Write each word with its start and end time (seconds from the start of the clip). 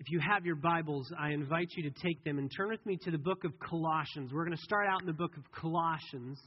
If 0.00 0.10
you 0.10 0.18
have 0.18 0.46
your 0.46 0.56
Bibles, 0.56 1.12
I 1.20 1.32
invite 1.32 1.68
you 1.76 1.82
to 1.82 1.90
take 2.02 2.24
them 2.24 2.38
and 2.38 2.50
turn 2.56 2.70
with 2.70 2.84
me 2.86 2.96
to 3.02 3.10
the 3.10 3.18
book 3.18 3.44
of 3.44 3.52
Colossians. 3.60 4.32
We're 4.32 4.46
going 4.46 4.56
to 4.56 4.62
start 4.62 4.86
out 4.88 5.02
in 5.02 5.06
the 5.06 5.12
book 5.12 5.36
of 5.36 5.42
Colossians. 5.52 6.40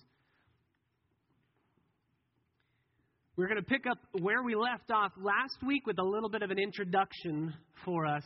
We're 3.37 3.45
going 3.45 3.61
to 3.61 3.69
pick 3.69 3.85
up 3.85 3.99
where 4.19 4.41
we 4.41 4.55
left 4.55 4.89
off 4.89 5.11
last 5.21 5.55
week 5.63 5.85
with 5.85 5.99
a 5.99 6.03
little 6.03 6.29
bit 6.29 6.41
of 6.41 6.49
an 6.49 6.57
introduction 6.57 7.53
for 7.85 8.07
us 8.07 8.23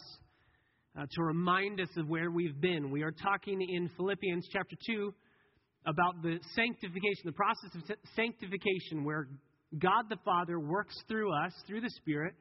uh, 0.98 1.06
to 1.12 1.24
remind 1.24 1.82
us 1.82 1.90
of 1.98 2.08
where 2.08 2.32
we've 2.32 2.62
been. 2.62 2.90
We 2.90 3.04
are 3.04 3.12
talking 3.12 3.62
in 3.62 3.90
Philippians 3.98 4.48
chapter 4.54 4.78
2 4.90 5.14
about 5.88 6.22
the 6.24 6.40
sanctification, 6.56 7.24
the 7.26 7.34
process 7.34 7.76
of 7.76 7.98
sanctification, 8.16 9.04
where 9.04 9.28
God 9.78 10.06
the 10.08 10.20
Father 10.24 10.58
works 10.58 10.96
through 11.10 11.34
us, 11.34 11.52
through 11.68 11.82
the 11.82 11.92
Spirit, 11.98 12.34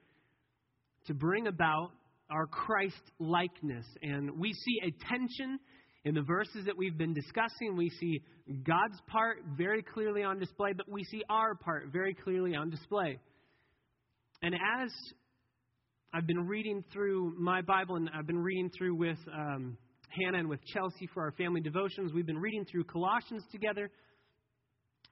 to 1.08 1.14
bring 1.14 1.48
about 1.48 1.90
our 2.30 2.46
Christ 2.46 3.00
likeness. 3.18 3.86
And 4.02 4.38
we 4.38 4.52
see 4.52 4.80
a 4.82 5.08
tension 5.08 5.58
in 6.04 6.14
the 6.14 6.22
verses 6.22 6.64
that 6.66 6.76
we've 6.76 6.96
been 6.96 7.14
discussing. 7.14 7.76
We 7.76 7.90
see 7.90 8.22
God's 8.64 9.00
part 9.08 9.38
very 9.56 9.82
clearly 9.82 10.22
on 10.22 10.38
display, 10.38 10.72
but 10.72 10.88
we 10.88 11.04
see 11.04 11.22
our 11.28 11.54
part 11.54 11.88
very 11.92 12.14
clearly 12.14 12.54
on 12.54 12.70
display. 12.70 13.18
And 14.42 14.54
as 14.54 14.90
I've 16.12 16.26
been 16.26 16.46
reading 16.46 16.84
through 16.92 17.34
my 17.38 17.62
Bible, 17.62 17.96
and 17.96 18.08
I've 18.14 18.26
been 18.26 18.42
reading 18.42 18.70
through 18.76 18.94
with 18.94 19.18
um, 19.34 19.76
Hannah 20.08 20.38
and 20.38 20.48
with 20.48 20.60
Chelsea 20.72 21.08
for 21.12 21.24
our 21.24 21.32
family 21.32 21.60
devotions, 21.60 22.12
we've 22.12 22.26
been 22.26 22.38
reading 22.38 22.64
through 22.70 22.84
Colossians 22.84 23.42
together. 23.50 23.90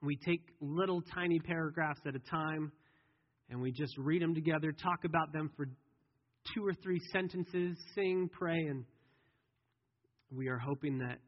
We 0.03 0.17
take 0.17 0.43
little 0.61 1.03
tiny 1.15 1.41
paragraphs 1.41 2.01
at 2.07 2.15
a 2.15 2.21
time 2.31 2.73
and 3.51 3.61
we 3.61 3.73
just 3.73 3.97
read 3.99 4.23
them 4.23 4.35
together, 4.35 4.73
talk 4.73 5.05
about 5.05 5.33
them 5.33 5.51
for 5.57 5.67
two 6.53 6.67
or 6.67 6.75
three 6.75 7.01
sentences, 7.13 7.77
sing, 7.95 8.29
pray, 8.33 8.59
and 8.59 8.85
we 10.31 10.49
are 10.49 10.59
hoping 10.59 10.99
that 10.99 11.19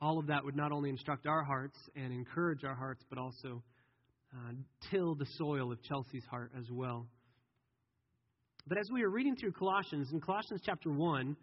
all 0.00 0.18
of 0.18 0.26
that 0.28 0.44
would 0.44 0.56
not 0.56 0.72
only 0.72 0.90
instruct 0.90 1.26
our 1.26 1.42
hearts 1.42 1.78
and 1.94 2.12
encourage 2.12 2.64
our 2.64 2.74
hearts, 2.74 3.02
but 3.08 3.18
also 3.18 3.62
uh, 4.32 4.52
till 4.90 5.14
the 5.14 5.26
soil 5.36 5.72
of 5.72 5.82
Chelsea's 5.82 6.24
heart 6.30 6.52
as 6.58 6.66
well. 6.70 7.06
But 8.66 8.78
as 8.78 8.88
we 8.92 9.02
are 9.02 9.10
reading 9.10 9.36
through 9.36 9.52
Colossians, 9.52 10.10
in 10.12 10.20
Colossians 10.20 10.60
chapter 10.64 10.90
1, 10.90 11.36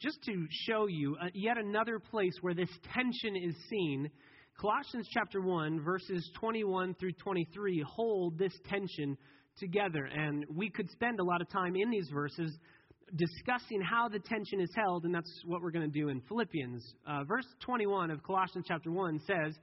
just 0.00 0.22
to 0.24 0.46
show 0.66 0.86
you 0.86 1.16
uh, 1.20 1.26
yet 1.34 1.58
another 1.58 1.98
place 1.98 2.32
where 2.40 2.54
this 2.54 2.70
tension 2.94 3.36
is 3.36 3.54
seen, 3.68 4.10
Colossians 4.58 5.08
chapter 5.12 5.40
1, 5.40 5.80
verses 5.80 6.30
21 6.38 6.94
through 6.94 7.12
23 7.12 7.84
hold 7.86 8.38
this 8.38 8.52
tension 8.68 9.16
together. 9.58 10.04
And 10.04 10.44
we 10.54 10.70
could 10.70 10.90
spend 10.90 11.20
a 11.20 11.24
lot 11.24 11.40
of 11.40 11.50
time 11.50 11.74
in 11.76 11.90
these 11.90 12.08
verses 12.12 12.56
discussing 13.16 13.80
how 13.80 14.08
the 14.08 14.18
tension 14.20 14.60
is 14.60 14.70
held, 14.76 15.04
and 15.04 15.14
that's 15.14 15.42
what 15.44 15.62
we're 15.62 15.70
going 15.70 15.90
to 15.90 15.98
do 15.98 16.08
in 16.08 16.20
Philippians. 16.28 16.94
Uh, 17.06 17.24
verse 17.24 17.46
21 17.60 18.10
of 18.10 18.22
Colossians 18.22 18.66
chapter 18.68 18.90
1 18.90 19.20
says, 19.26 19.54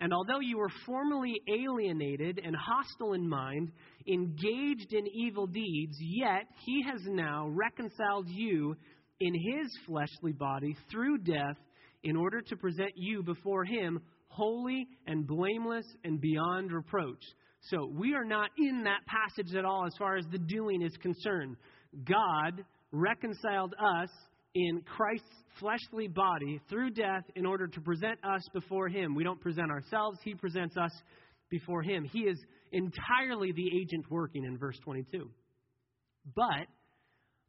And 0.00 0.12
although 0.12 0.40
you 0.40 0.58
were 0.58 0.70
formerly 0.86 1.40
alienated 1.48 2.40
and 2.44 2.54
hostile 2.54 3.14
in 3.14 3.28
mind, 3.28 3.72
engaged 4.06 4.92
in 4.92 5.06
evil 5.08 5.46
deeds, 5.46 5.96
yet 6.00 6.44
he 6.64 6.84
has 6.90 7.00
now 7.06 7.48
reconciled 7.48 8.28
you 8.28 8.76
in 9.20 9.34
his 9.34 9.76
fleshly 9.86 10.32
body 10.32 10.76
through 10.90 11.18
death 11.18 11.56
in 12.02 12.16
order 12.16 12.40
to 12.40 12.56
present 12.56 12.92
you 12.96 13.22
before 13.22 13.64
him 13.64 14.00
holy 14.28 14.88
and 15.06 15.26
blameless 15.26 15.86
and 16.04 16.20
beyond 16.20 16.72
reproach. 16.72 17.22
So 17.70 17.86
we 17.86 18.14
are 18.14 18.24
not 18.24 18.50
in 18.58 18.84
that 18.84 19.00
passage 19.06 19.54
at 19.54 19.64
all 19.64 19.86
as 19.86 19.94
far 19.98 20.16
as 20.16 20.26
the 20.32 20.38
doing 20.38 20.82
is 20.82 20.96
concerned. 21.00 21.56
God 22.04 22.64
reconciled 22.90 23.74
us 23.78 24.10
in 24.54 24.82
Christ's 24.82 25.26
fleshly 25.60 26.08
body 26.08 26.60
through 26.68 26.90
death 26.90 27.24
in 27.36 27.46
order 27.46 27.66
to 27.66 27.80
present 27.80 28.18
us 28.24 28.42
before 28.52 28.88
Him. 28.88 29.14
We 29.14 29.24
don't 29.24 29.40
present 29.40 29.70
ourselves, 29.70 30.18
He 30.24 30.34
presents 30.34 30.76
us 30.76 30.90
before 31.50 31.82
Him. 31.82 32.04
He 32.04 32.20
is 32.20 32.38
entirely 32.72 33.52
the 33.52 33.68
agent 33.80 34.10
working 34.10 34.44
in 34.44 34.58
verse 34.58 34.78
22. 34.84 35.30
But, 36.34 36.66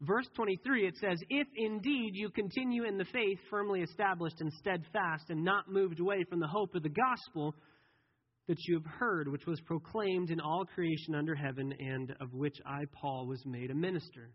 verse 0.02 0.28
23, 0.36 0.88
it 0.88 0.96
says, 0.98 1.18
If 1.30 1.48
indeed 1.56 2.12
you 2.14 2.30
continue 2.30 2.84
in 2.84 2.98
the 2.98 3.06
faith 3.06 3.40
firmly 3.50 3.82
established 3.82 4.42
and 4.42 4.52
steadfast 4.60 5.30
and 5.30 5.44
not 5.44 5.72
moved 5.72 6.00
away 6.00 6.24
from 6.30 6.40
the 6.40 6.48
hope 6.48 6.76
of 6.76 6.84
the 6.84 6.90
gospel, 6.90 7.56
that 8.48 8.58
you 8.68 8.76
have 8.76 8.86
heard, 8.86 9.28
which 9.28 9.46
was 9.46 9.60
proclaimed 9.62 10.30
in 10.30 10.40
all 10.40 10.66
creation 10.66 11.16
under 11.16 11.36
heaven, 11.36 11.74
and 11.80 12.12
of 12.20 12.34
which 12.34 12.56
I, 12.66 12.84
Paul, 12.92 13.28
was 13.28 13.42
made 13.46 13.72
a 13.72 13.76
minister. 13.76 14.32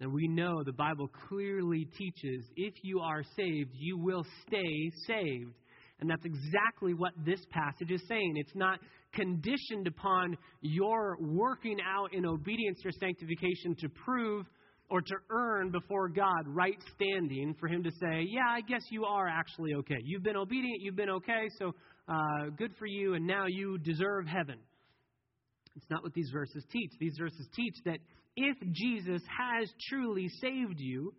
And 0.00 0.12
we 0.12 0.28
know 0.28 0.62
the 0.62 0.72
Bible 0.72 1.10
clearly 1.28 1.88
teaches 1.98 2.44
if 2.56 2.74
you 2.82 3.00
are 3.00 3.22
saved, 3.36 3.70
you 3.74 3.98
will 3.98 4.24
stay 4.46 4.90
saved. 5.06 5.54
And 6.00 6.08
that's 6.08 6.24
exactly 6.24 6.94
what 6.94 7.12
this 7.26 7.40
passage 7.50 7.90
is 7.90 8.00
saying. 8.08 8.34
It's 8.36 8.54
not 8.54 8.78
conditioned 9.12 9.88
upon 9.88 10.36
your 10.60 11.16
working 11.20 11.78
out 11.84 12.14
in 12.14 12.24
obedience 12.24 12.78
or 12.84 12.92
sanctification 12.92 13.74
to 13.80 13.88
prove 13.88 14.46
or 14.90 15.00
to 15.00 15.14
earn 15.30 15.70
before 15.70 16.08
God 16.08 16.44
right 16.46 16.78
standing 16.94 17.54
for 17.58 17.68
Him 17.68 17.82
to 17.82 17.90
say, 17.90 18.24
Yeah, 18.28 18.48
I 18.48 18.60
guess 18.60 18.82
you 18.90 19.04
are 19.04 19.26
actually 19.26 19.74
okay. 19.74 19.98
You've 20.04 20.22
been 20.22 20.36
obedient, 20.36 20.80
you've 20.80 20.96
been 20.96 21.10
okay, 21.10 21.48
so 21.58 21.74
uh, 22.08 22.50
good 22.56 22.72
for 22.78 22.86
you, 22.86 23.14
and 23.14 23.26
now 23.26 23.46
you 23.46 23.78
deserve 23.78 24.26
heaven. 24.26 24.58
It's 25.76 25.90
not 25.90 26.02
what 26.02 26.14
these 26.14 26.30
verses 26.32 26.64
teach. 26.72 26.90
These 26.98 27.16
verses 27.18 27.46
teach 27.54 27.74
that 27.84 27.98
if 28.36 28.56
Jesus 28.72 29.22
has 29.36 29.68
truly 29.88 30.28
saved 30.40 30.78
you, 30.78 31.12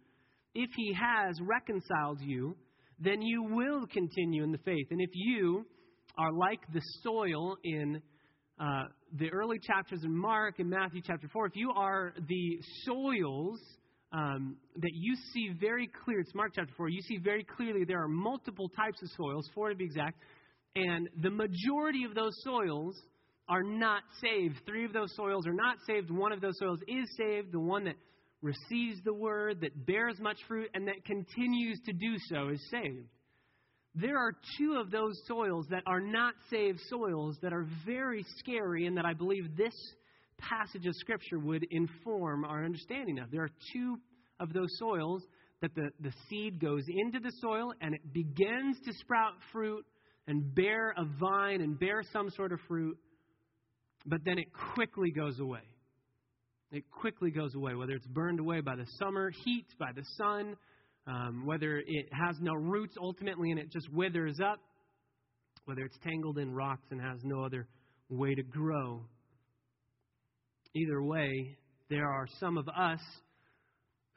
if 0.56 0.70
he 0.76 0.94
has 0.94 1.40
reconciled 1.42 2.20
you, 2.22 2.56
then 3.00 3.22
you 3.22 3.44
will 3.44 3.86
continue 3.88 4.44
in 4.44 4.52
the 4.52 4.58
faith. 4.60 4.88
And 4.92 5.00
if 5.00 5.12
you 5.14 5.66
are 6.18 6.34
like 6.34 6.60
the 6.74 6.82
soil 7.04 7.56
in 7.64 8.02
uh, 8.60 8.84
the 9.18 9.30
early 9.30 9.58
chapters 9.60 10.02
in 10.04 10.16
Mark 10.16 10.60
and 10.60 10.70
Matthew 10.70 11.02
chapter 11.06 11.30
4, 11.32 11.48
if 11.48 11.56
you 11.56 11.72
are 11.76 12.14
the 12.28 12.60
soils 12.84 13.60
um, 14.12 14.58
that 14.78 14.92
you 14.94 15.16
see 15.34 15.52
very 15.60 15.90
clear, 16.04 16.20
it's 16.20 16.36
Mark 16.36 16.52
chapter 16.56 16.74
4, 16.76 16.90
you 16.90 17.02
see 17.04 17.18
very 17.18 17.46
clearly 17.46 17.86
there 17.86 18.02
are 18.02 18.10
multiple 18.10 18.68
types 18.70 19.02
of 19.02 19.10
soils, 19.16 19.50
four 19.54 19.70
to 19.70 19.76
be 19.76 19.86
exact, 19.86 20.20
and 20.76 21.10
the 21.22 21.30
majority 21.30 22.04
of 22.04 22.16
those 22.16 22.34
soils 22.44 22.96
are 23.48 23.64
not 23.64 24.04
saved. 24.22 24.56
Three 24.66 24.86
of 24.86 24.94
those 24.94 25.16
soils 25.16 25.48
are 25.48 25.54
not 25.54 25.78
saved. 25.88 26.12
One 26.12 26.32
of 26.32 26.42
those 26.42 26.58
soils 26.60 26.80
is 26.88 27.08
saved. 27.18 27.52
The 27.52 27.60
one 27.60 27.86
that 27.86 27.96
receives 28.42 29.02
the 29.04 29.14
word, 29.14 29.62
that 29.62 29.86
bears 29.86 30.20
much 30.20 30.38
fruit, 30.48 30.70
and 30.74 30.88
that 30.88 31.04
continues 31.06 31.80
to 31.86 31.94
do 31.94 32.16
so 32.30 32.50
is 32.50 32.70
saved. 32.70 33.08
There 33.96 34.18
are 34.18 34.34
two 34.58 34.76
of 34.80 34.92
those 34.92 35.20
soils 35.28 35.66
that 35.72 35.84
are 35.88 36.00
not 36.00 36.36
saved 36.50 36.80
soils 36.90 37.38
that 37.42 37.52
are 37.52 37.68
very 37.86 38.24
scary 38.38 38.86
and 38.86 38.96
that 38.98 39.06
I 39.06 39.14
believe 39.14 39.58
this 39.58 39.74
passage 40.38 40.86
of 40.86 40.94
Scripture 40.96 41.40
would 41.40 41.66
inform 41.72 42.46
our 42.46 42.64
understanding 42.64 43.20
of. 43.20 43.32
There 43.32 43.44
are 43.44 43.52
two 43.74 43.98
of 44.40 44.54
those 44.54 44.70
soils 44.78 45.24
that 45.62 45.74
the, 45.76 45.90
the 46.00 46.14
seed 46.30 46.62
goes 46.62 46.84
into 46.88 47.20
the 47.20 47.32
soil 47.42 47.74
and 47.82 47.94
it 47.96 48.14
begins 48.14 48.78
to 48.86 48.94
sprout 48.94 49.34
fruit 49.52 49.86
and 50.28 50.54
bear 50.56 50.94
a 50.98 51.06
vine 51.20 51.62
and 51.62 51.80
bear 51.80 52.04
some 52.14 52.30
sort 52.32 52.52
of 52.52 52.60
fruit, 52.68 52.98
but 54.06 54.20
then 54.26 54.38
it 54.38 54.48
quickly 54.74 55.12
goes 55.12 55.40
away. 55.40 55.62
It 56.72 56.84
quickly 56.92 57.32
goes 57.32 57.56
away, 57.56 57.74
whether 57.74 57.94
it's 57.94 58.06
burned 58.08 58.40
away 58.40 58.62
by 58.62 58.76
the 58.76 58.86
summer 59.00 59.32
heat, 59.44 59.66
by 59.80 59.92
the 59.96 60.04
sun, 60.18 60.56
um, 61.08 61.46
whether 61.46 61.78
it 61.78 62.06
has 62.12 62.36
no 62.40 62.54
roots 62.54 62.96
ultimately 63.02 63.50
and 63.50 63.60
it 63.60 63.72
just 63.72 63.92
withers 63.92 64.40
up, 64.40 64.60
whether 65.66 65.82
it's 65.82 65.98
tangled 66.04 66.38
in 66.38 66.54
rocks 66.54 66.86
and 66.92 67.02
has 67.02 67.20
no 67.24 67.44
other 67.44 67.68
way 68.10 68.36
to 68.36 68.44
grow. 68.44 69.02
Either 70.76 71.02
way, 71.02 71.58
there 71.90 72.08
are 72.08 72.28
some 72.40 72.58
of 72.58 72.68
us 72.70 73.00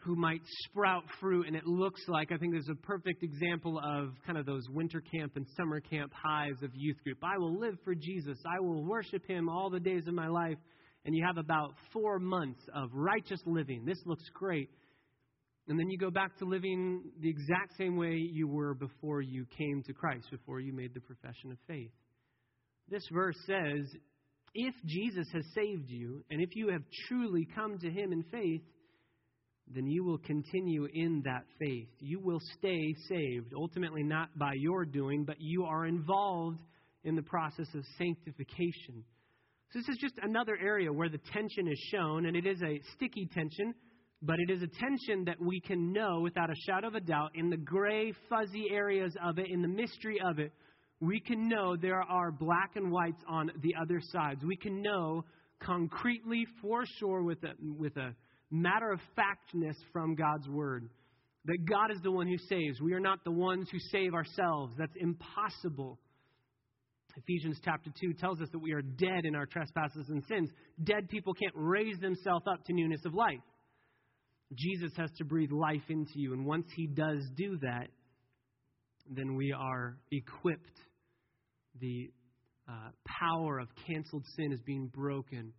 who 0.05 0.17
might 0.17 0.41
sprout 0.65 1.05
fruit, 1.21 1.47
and 1.47 1.55
it 1.55 1.67
looks 1.67 2.01
like, 2.09 2.33
I 2.33 2.37
think 2.37 2.53
there's 2.53 2.69
a 2.69 2.87
perfect 2.87 3.23
example 3.23 3.79
of 3.79 4.11
kind 4.27 4.37
of 4.37 4.47
those 4.47 4.69
winter 4.69 5.01
camp 5.01 5.33
and 5.37 5.47
summer 5.57 5.81
camp 5.81 6.13
highs 6.13 6.61
of 6.63 6.71
youth 6.75 6.97
group. 7.05 7.19
I 7.23 7.39
will 7.39 7.59
live 7.59 7.77
for 7.85 7.95
Jesus, 7.95 8.39
I 8.47 8.61
will 8.61 8.85
worship 8.85 9.27
him 9.29 9.49
all 9.49 9.71
the 9.71 9.81
days 9.81 10.09
of 10.09 10.15
my 10.15 10.29
life. 10.29 10.59
And 11.05 11.17
you 11.17 11.25
have 11.27 11.37
about 11.37 11.75
four 11.93 12.21
months 12.21 12.61
of 12.73 12.91
righteous 12.93 13.41
living. 13.45 13.85
This 13.85 13.99
looks 14.07 14.23
great. 14.35 14.71
And 15.67 15.77
then 15.77 15.91
you 15.91 15.99
go 15.99 16.11
back 16.11 16.39
to 16.39 16.45
living 16.45 17.03
the 17.21 17.29
exact 17.29 17.77
same 17.77 17.97
way 17.97 18.15
you 18.15 18.47
were 18.47 18.75
before 18.75 19.21
you 19.21 19.45
came 19.59 19.83
to 19.87 19.93
Christ, 19.93 20.29
before 20.31 20.61
you 20.61 20.73
made 20.73 20.95
the 20.95 21.01
profession 21.01 21.51
of 21.51 21.59
faith. 21.67 21.91
This 22.89 23.03
verse 23.13 23.37
says, 23.47 23.85
if 24.55 24.75
Jesus 24.85 25.27
has 25.33 25.45
saved 25.55 25.89
you, 25.89 26.25
and 26.31 26.41
if 26.41 26.55
you 26.55 26.69
have 26.69 26.83
truly 27.09 27.49
come 27.53 27.79
to 27.79 27.91
him 27.91 28.13
in 28.13 28.23
faith, 28.31 28.63
then 29.75 29.87
you 29.87 30.05
will 30.05 30.19
continue 30.19 30.87
in 30.93 31.23
that 31.25 31.45
faith. 31.59 31.89
You 32.01 32.21
will 32.21 32.41
stay 32.59 32.95
saved, 33.09 33.53
ultimately 33.55 34.03
not 34.03 34.37
by 34.39 34.53
your 34.57 34.85
doing, 34.85 35.25
but 35.25 35.37
you 35.39 35.65
are 35.65 35.87
involved 35.87 36.59
in 37.05 37.17
the 37.17 37.23
process 37.23 37.69
of 37.75 37.85
sanctification. 37.99 39.05
So, 39.73 39.79
this 39.79 39.89
is 39.89 39.99
just 40.01 40.15
another 40.23 40.57
area 40.63 40.93
where 40.93 41.09
the 41.09 41.21
tension 41.33 41.67
is 41.67 41.79
shown, 41.91 42.27
and 42.27 42.37
it 42.37 42.47
is 42.47 42.61
a 42.63 42.81
sticky 42.95 43.29
tension. 43.33 43.75
But 44.25 44.37
it 44.39 44.53
is 44.53 44.63
a 44.63 44.69
tension 44.69 45.25
that 45.25 45.41
we 45.41 45.61
can 45.61 45.93
know 45.93 46.21
without 46.21 46.49
a 46.49 46.55
shadow 46.65 46.87
of 46.87 46.95
a 46.95 47.01
doubt 47.01 47.33
in 47.35 47.51
the 47.51 47.57
gray, 47.57 48.13
fuzzy 48.29 48.67
areas 48.71 49.17
of 49.23 49.39
it, 49.39 49.47
in 49.51 49.63
the 49.63 49.69
mystery 49.69 50.21
of 50.25 50.39
it. 50.39 50.53
We 51.01 51.19
can 51.19 51.49
know 51.49 51.77
there 51.77 52.03
are 52.03 52.31
black 52.31 52.77
and 52.77 52.93
whites 52.93 53.21
on 53.29 53.51
the 53.63 53.75
other 53.83 54.01
sides. 54.13 54.45
We 54.45 54.57
can 54.57 54.81
know 54.81 55.25
concretely, 55.61 56.47
for 56.61 56.85
sure, 57.01 57.25
with 57.25 57.43
a, 57.43 57.55
with 57.61 57.97
a 57.97 58.15
matter 58.53 58.93
of 58.93 59.01
factness 59.17 59.77
from 59.93 60.15
God's 60.15 60.49
Word, 60.49 60.89
that 61.47 61.59
God 61.69 61.91
is 61.91 62.01
the 62.03 62.13
one 62.13 62.29
who 62.29 62.39
saves. 62.49 62.81
We 62.81 62.93
are 62.93 63.01
not 63.01 63.25
the 63.25 63.33
ones 63.33 63.69
who 63.73 63.79
save 63.91 64.15
ourselves. 64.15 64.75
That's 64.79 64.95
impossible. 64.97 65.99
Ephesians 67.17 67.59
chapter 67.65 67.91
2 68.01 68.15
tells 68.15 68.41
us 68.41 68.49
that 68.53 68.59
we 68.59 68.73
are 68.73 68.83
dead 68.83 69.25
in 69.25 69.35
our 69.35 69.47
trespasses 69.47 70.09
and 70.09 70.23
sins. 70.29 70.51
Dead 70.83 71.09
people 71.09 71.35
can't 71.35 71.53
raise 71.55 71.99
themselves 71.99 72.45
up 72.47 72.65
to 72.65 72.73
newness 72.73 73.05
of 73.05 73.15
life. 73.15 73.41
Jesus 74.55 74.93
has 74.97 75.11
to 75.19 75.25
breathe 75.25 75.51
life 75.51 75.83
into 75.89 76.13
you. 76.15 76.33
And 76.33 76.45
once 76.45 76.67
he 76.77 76.87
does 76.87 77.27
do 77.37 77.59
that, 77.59 77.89
then 79.11 79.35
we 79.35 79.53
are 79.53 79.99
equipped. 80.11 80.79
The 81.81 82.11
uh, 82.69 82.91
power 83.07 83.59
of 83.59 83.69
canceled 83.87 84.25
sin 84.37 84.53
is 84.53 84.61
being 84.65 84.87
broken. 84.87 85.53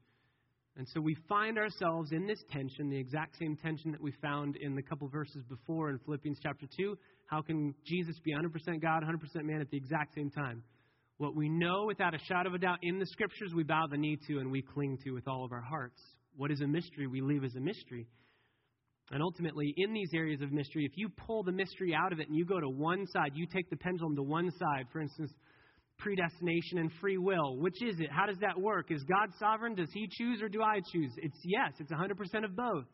And 0.76 0.88
so 0.88 1.00
we 1.00 1.16
find 1.30 1.58
ourselves 1.58 2.12
in 2.12 2.26
this 2.26 2.44
tension, 2.52 2.90
the 2.90 2.98
exact 2.98 3.38
same 3.38 3.56
tension 3.56 3.92
that 3.92 4.02
we 4.02 4.12
found 4.22 4.56
in 4.56 4.76
the 4.76 4.82
couple 4.82 5.08
verses 5.08 5.44
before 5.48 5.92
in 5.92 6.00
Philippians 6.00 6.40
chapter 6.42 6.66
2. 6.78 6.98
How 7.28 7.42
can 7.42 7.76
Jesus 7.86 8.16
be 8.24 8.34
100% 8.34 8.82
God, 8.82 9.04
100% 9.04 9.44
man 9.44 9.62
at 9.62 9.70
the 9.70 9.78
exact 9.78 10.16
same 10.16 10.32
time? 10.32 10.64
What 11.18 11.36
we 11.36 11.48
know 11.48 11.86
without 11.86 12.16
a 12.16 12.20
shadow 12.28 12.50
of 12.50 12.56
a 12.56 12.58
doubt 12.58 12.80
in 12.82 12.98
the 12.98 13.06
scriptures, 13.06 13.54
we 13.56 13.64
bow 13.64 13.86
the 13.90 13.98
knee 13.98 14.18
to 14.28 14.40
and 14.40 14.50
we 14.52 14.64
cling 14.64 14.98
to 15.04 15.12
with 15.12 15.28
all 15.28 15.46
of 15.46 15.52
our 15.52 15.62
hearts. 15.62 16.02
What 16.36 16.50
is 16.50 16.62
a 16.62 16.68
mystery, 16.68 17.06
we 17.06 17.22
leave 17.22 17.44
as 17.44 17.56
a 17.56 17.60
mystery. 17.60 18.08
And 19.12 19.22
ultimately, 19.22 19.74
in 19.78 19.94
these 19.94 20.10
areas 20.16 20.42
of 20.42 20.52
mystery, 20.52 20.86
if 20.86 20.94
you 20.96 21.10
pull 21.10 21.44
the 21.44 21.52
mystery 21.52 21.94
out 21.94 22.14
of 22.14 22.20
it 22.20 22.30
and 22.30 22.36
you 22.36 22.46
go 22.46 22.60
to 22.60 22.70
one 22.70 23.06
side, 23.08 23.34
you 23.36 23.46
take 23.46 23.70
the 23.70 23.78
pendulum 23.78 24.16
to 24.16 24.24
one 24.24 24.50
side, 24.52 24.88
for 24.92 25.02
instance, 25.02 25.32
predestination 25.98 26.80
and 26.80 26.92
free 27.00 27.18
will, 27.18 27.58
which 27.58 27.82
is 27.82 28.00
it? 28.00 28.12
How 28.12 28.26
does 28.26 28.38
that 28.40 28.60
work? 28.60 28.92
Is 28.92 29.04
God 29.04 29.30
sovereign? 29.40 29.76
Does 29.76 29.90
He 29.94 30.08
choose 30.12 30.42
or 30.42 30.50
do 30.50 30.62
I 30.62 30.80
choose? 30.92 31.12
It's 31.18 31.40
yes, 31.44 31.74
it's 31.80 31.92
100% 31.92 32.44
of 32.44 32.56
both. 32.56 32.86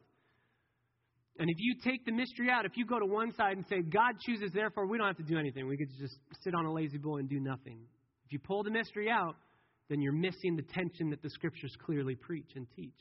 And 1.39 1.49
if 1.49 1.55
you 1.57 1.75
take 1.83 2.05
the 2.05 2.11
mystery 2.11 2.49
out, 2.51 2.65
if 2.65 2.73
you 2.75 2.85
go 2.85 2.99
to 2.99 3.05
one 3.05 3.33
side 3.33 3.55
and 3.55 3.65
say, 3.69 3.81
God 3.81 4.15
chooses, 4.25 4.51
therefore 4.53 4.87
we 4.87 4.97
don't 4.97 5.07
have 5.07 5.17
to 5.17 5.23
do 5.23 5.39
anything, 5.39 5.67
we 5.67 5.77
could 5.77 5.89
just 5.97 6.17
sit 6.43 6.53
on 6.53 6.65
a 6.65 6.71
La-Z-Boy 6.71 7.19
and 7.19 7.29
do 7.29 7.39
nothing. 7.39 7.79
If 8.25 8.33
you 8.33 8.39
pull 8.39 8.61
the 8.63 8.71
mystery 8.71 9.09
out, 9.09 9.35
then 9.89 10.01
you're 10.01 10.13
missing 10.13 10.57
the 10.57 10.63
tension 10.73 11.09
that 11.09 11.21
the 11.23 11.29
scriptures 11.29 11.73
clearly 11.85 12.15
preach 12.15 12.49
and 12.55 12.67
teach. 12.75 12.99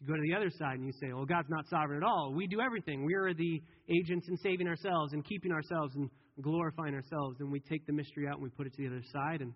If 0.00 0.06
you 0.08 0.14
go 0.14 0.16
to 0.16 0.22
the 0.26 0.34
other 0.34 0.50
side 0.50 0.78
and 0.78 0.86
you 0.86 0.92
say, 1.00 1.12
well, 1.12 1.26
God's 1.26 1.50
not 1.50 1.66
sovereign 1.68 2.02
at 2.02 2.06
all. 2.06 2.32
We 2.34 2.46
do 2.46 2.60
everything. 2.60 3.04
We 3.04 3.14
are 3.14 3.32
the 3.32 3.62
agents 3.88 4.26
in 4.28 4.36
saving 4.38 4.66
ourselves 4.66 5.12
and 5.12 5.24
keeping 5.24 5.52
ourselves 5.52 5.94
and 5.96 6.10
glorifying 6.40 6.94
ourselves. 6.94 7.40
And 7.40 7.50
we 7.50 7.60
take 7.60 7.86
the 7.86 7.92
mystery 7.92 8.26
out 8.28 8.34
and 8.34 8.42
we 8.42 8.50
put 8.50 8.66
it 8.66 8.74
to 8.74 8.82
the 8.82 8.88
other 8.88 9.04
side. 9.12 9.40
And 9.40 9.52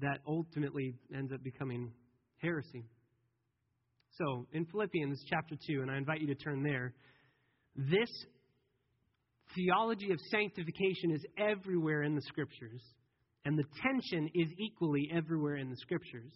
that 0.00 0.20
ultimately 0.26 0.94
ends 1.16 1.32
up 1.32 1.42
becoming 1.42 1.92
heresy. 2.38 2.84
So, 4.18 4.46
in 4.52 4.64
Philippians 4.66 5.24
chapter 5.28 5.56
2, 5.68 5.82
and 5.82 5.90
I 5.90 5.96
invite 5.96 6.20
you 6.20 6.28
to 6.28 6.36
turn 6.36 6.62
there, 6.62 6.94
this 7.76 8.10
theology 9.56 10.12
of 10.12 10.18
sanctification 10.30 11.10
is 11.12 11.24
everywhere 11.36 12.02
in 12.02 12.14
the 12.14 12.22
scriptures, 12.22 12.80
and 13.44 13.58
the 13.58 13.64
tension 13.82 14.28
is 14.34 14.48
equally 14.58 15.10
everywhere 15.12 15.56
in 15.56 15.68
the 15.68 15.76
scriptures. 15.76 16.32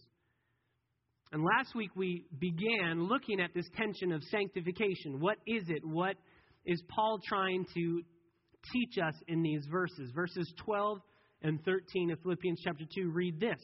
And 1.30 1.44
last 1.44 1.74
week 1.74 1.90
we 1.94 2.24
began 2.38 3.06
looking 3.06 3.40
at 3.40 3.50
this 3.54 3.66
tension 3.76 4.12
of 4.12 4.22
sanctification. 4.24 5.20
What 5.20 5.36
is 5.46 5.62
it? 5.68 5.84
What 5.84 6.16
is 6.64 6.82
Paul 6.88 7.18
trying 7.26 7.66
to 7.74 8.02
teach 8.72 8.99
us 8.99 9.14
in 9.28 9.43
these 9.43 9.64
verses? 9.70 10.10
Verses 10.14 10.52
12 10.64 10.99
and 11.43 11.62
13 11.64 12.10
of 12.10 12.20
Philippians 12.20 12.60
chapter 12.64 12.84
2 12.94 13.10
read 13.10 13.40
this 13.40 13.60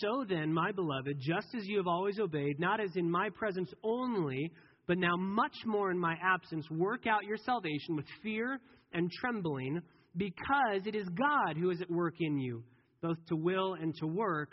So 0.00 0.24
then, 0.28 0.52
my 0.52 0.72
beloved, 0.72 1.16
just 1.20 1.48
as 1.56 1.66
you 1.66 1.76
have 1.78 1.86
always 1.86 2.18
obeyed, 2.18 2.58
not 2.58 2.80
as 2.80 2.90
in 2.96 3.10
my 3.10 3.28
presence 3.30 3.72
only, 3.82 4.52
but 4.86 4.98
now 4.98 5.16
much 5.16 5.56
more 5.64 5.90
in 5.90 5.98
my 5.98 6.16
absence, 6.22 6.68
work 6.70 7.06
out 7.06 7.24
your 7.24 7.38
salvation 7.38 7.96
with 7.96 8.06
fear 8.22 8.58
and 8.92 9.10
trembling, 9.20 9.80
because 10.16 10.86
it 10.86 10.94
is 10.94 11.08
God 11.08 11.56
who 11.56 11.70
is 11.70 11.80
at 11.80 11.90
work 11.90 12.14
in 12.20 12.38
you, 12.38 12.62
both 13.02 13.16
to 13.28 13.36
will 13.36 13.74
and 13.74 13.94
to 13.96 14.06
work 14.06 14.52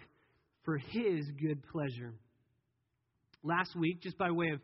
for 0.64 0.78
his 0.78 1.26
good 1.42 1.62
pleasure 1.72 2.14
last 3.44 3.76
week, 3.76 4.02
just 4.02 4.18
by 4.18 4.32
way 4.32 4.50
of 4.50 4.60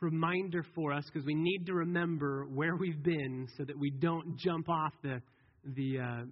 reminder 0.00 0.64
for 0.74 0.92
us, 0.92 1.04
because 1.06 1.26
we 1.26 1.34
need 1.34 1.66
to 1.66 1.74
remember 1.74 2.46
where 2.52 2.76
we've 2.76 3.02
been 3.02 3.48
so 3.56 3.64
that 3.64 3.78
we 3.78 3.90
don't 3.90 4.36
jump 4.38 4.68
off 4.68 4.92
the, 5.02 5.20
the 5.64 5.98
uh, 5.98 6.24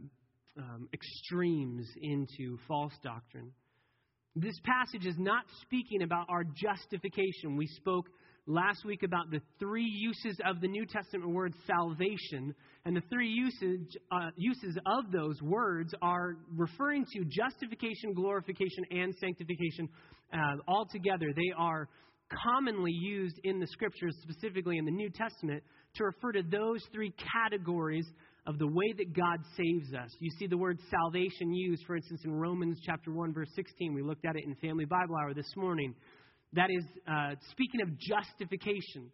um, 0.58 0.88
extremes 0.92 1.86
into 2.02 2.58
false 2.68 2.92
doctrine. 3.02 3.52
This 4.34 4.58
passage 4.64 5.06
is 5.06 5.16
not 5.18 5.44
speaking 5.62 6.02
about 6.02 6.26
our 6.28 6.44
justification. 6.44 7.56
We 7.56 7.66
spoke 7.66 8.06
last 8.46 8.84
week 8.84 9.02
about 9.02 9.30
the 9.30 9.40
three 9.58 9.86
uses 9.86 10.38
of 10.44 10.60
the 10.60 10.68
New 10.68 10.84
Testament 10.86 11.30
word 11.30 11.54
salvation, 11.66 12.54
and 12.84 12.96
the 12.96 13.02
three 13.08 13.28
usage, 13.28 13.96
uh, 14.10 14.30
uses 14.36 14.76
of 14.86 15.12
those 15.12 15.40
words 15.42 15.94
are 16.02 16.36
referring 16.56 17.04
to 17.12 17.24
justification, 17.24 18.14
glorification, 18.14 18.84
and 18.90 19.14
sanctification 19.20 19.88
uh, 20.32 20.56
all 20.66 20.86
together. 20.90 21.26
They 21.36 21.52
are 21.56 21.88
commonly 22.44 22.92
used 22.92 23.38
in 23.44 23.60
the 23.60 23.66
scriptures, 23.66 24.16
specifically 24.22 24.78
in 24.78 24.84
the 24.84 24.90
New 24.90 25.10
Testament, 25.10 25.62
to 25.94 26.04
refer 26.04 26.32
to 26.32 26.42
those 26.42 26.82
three 26.92 27.12
categories 27.32 28.06
of 28.46 28.58
the 28.58 28.66
way 28.66 28.92
that 28.96 29.14
God 29.14 29.38
saves 29.56 29.94
us. 29.94 30.10
You 30.18 30.30
see 30.38 30.46
the 30.46 30.56
word 30.56 30.78
salvation 30.90 31.52
used, 31.52 31.84
for 31.86 31.96
instance, 31.96 32.22
in 32.24 32.32
Romans 32.32 32.78
chapter 32.84 33.12
1, 33.12 33.32
verse 33.32 33.50
16. 33.54 33.94
We 33.94 34.02
looked 34.02 34.24
at 34.24 34.36
it 34.36 34.44
in 34.44 34.54
Family 34.56 34.84
Bible 34.84 35.16
Hour 35.16 35.32
this 35.34 35.50
morning. 35.56 35.94
That 36.54 36.70
is 36.70 36.84
uh, 37.08 37.34
speaking 37.50 37.82
of 37.82 37.88
justification, 37.98 39.10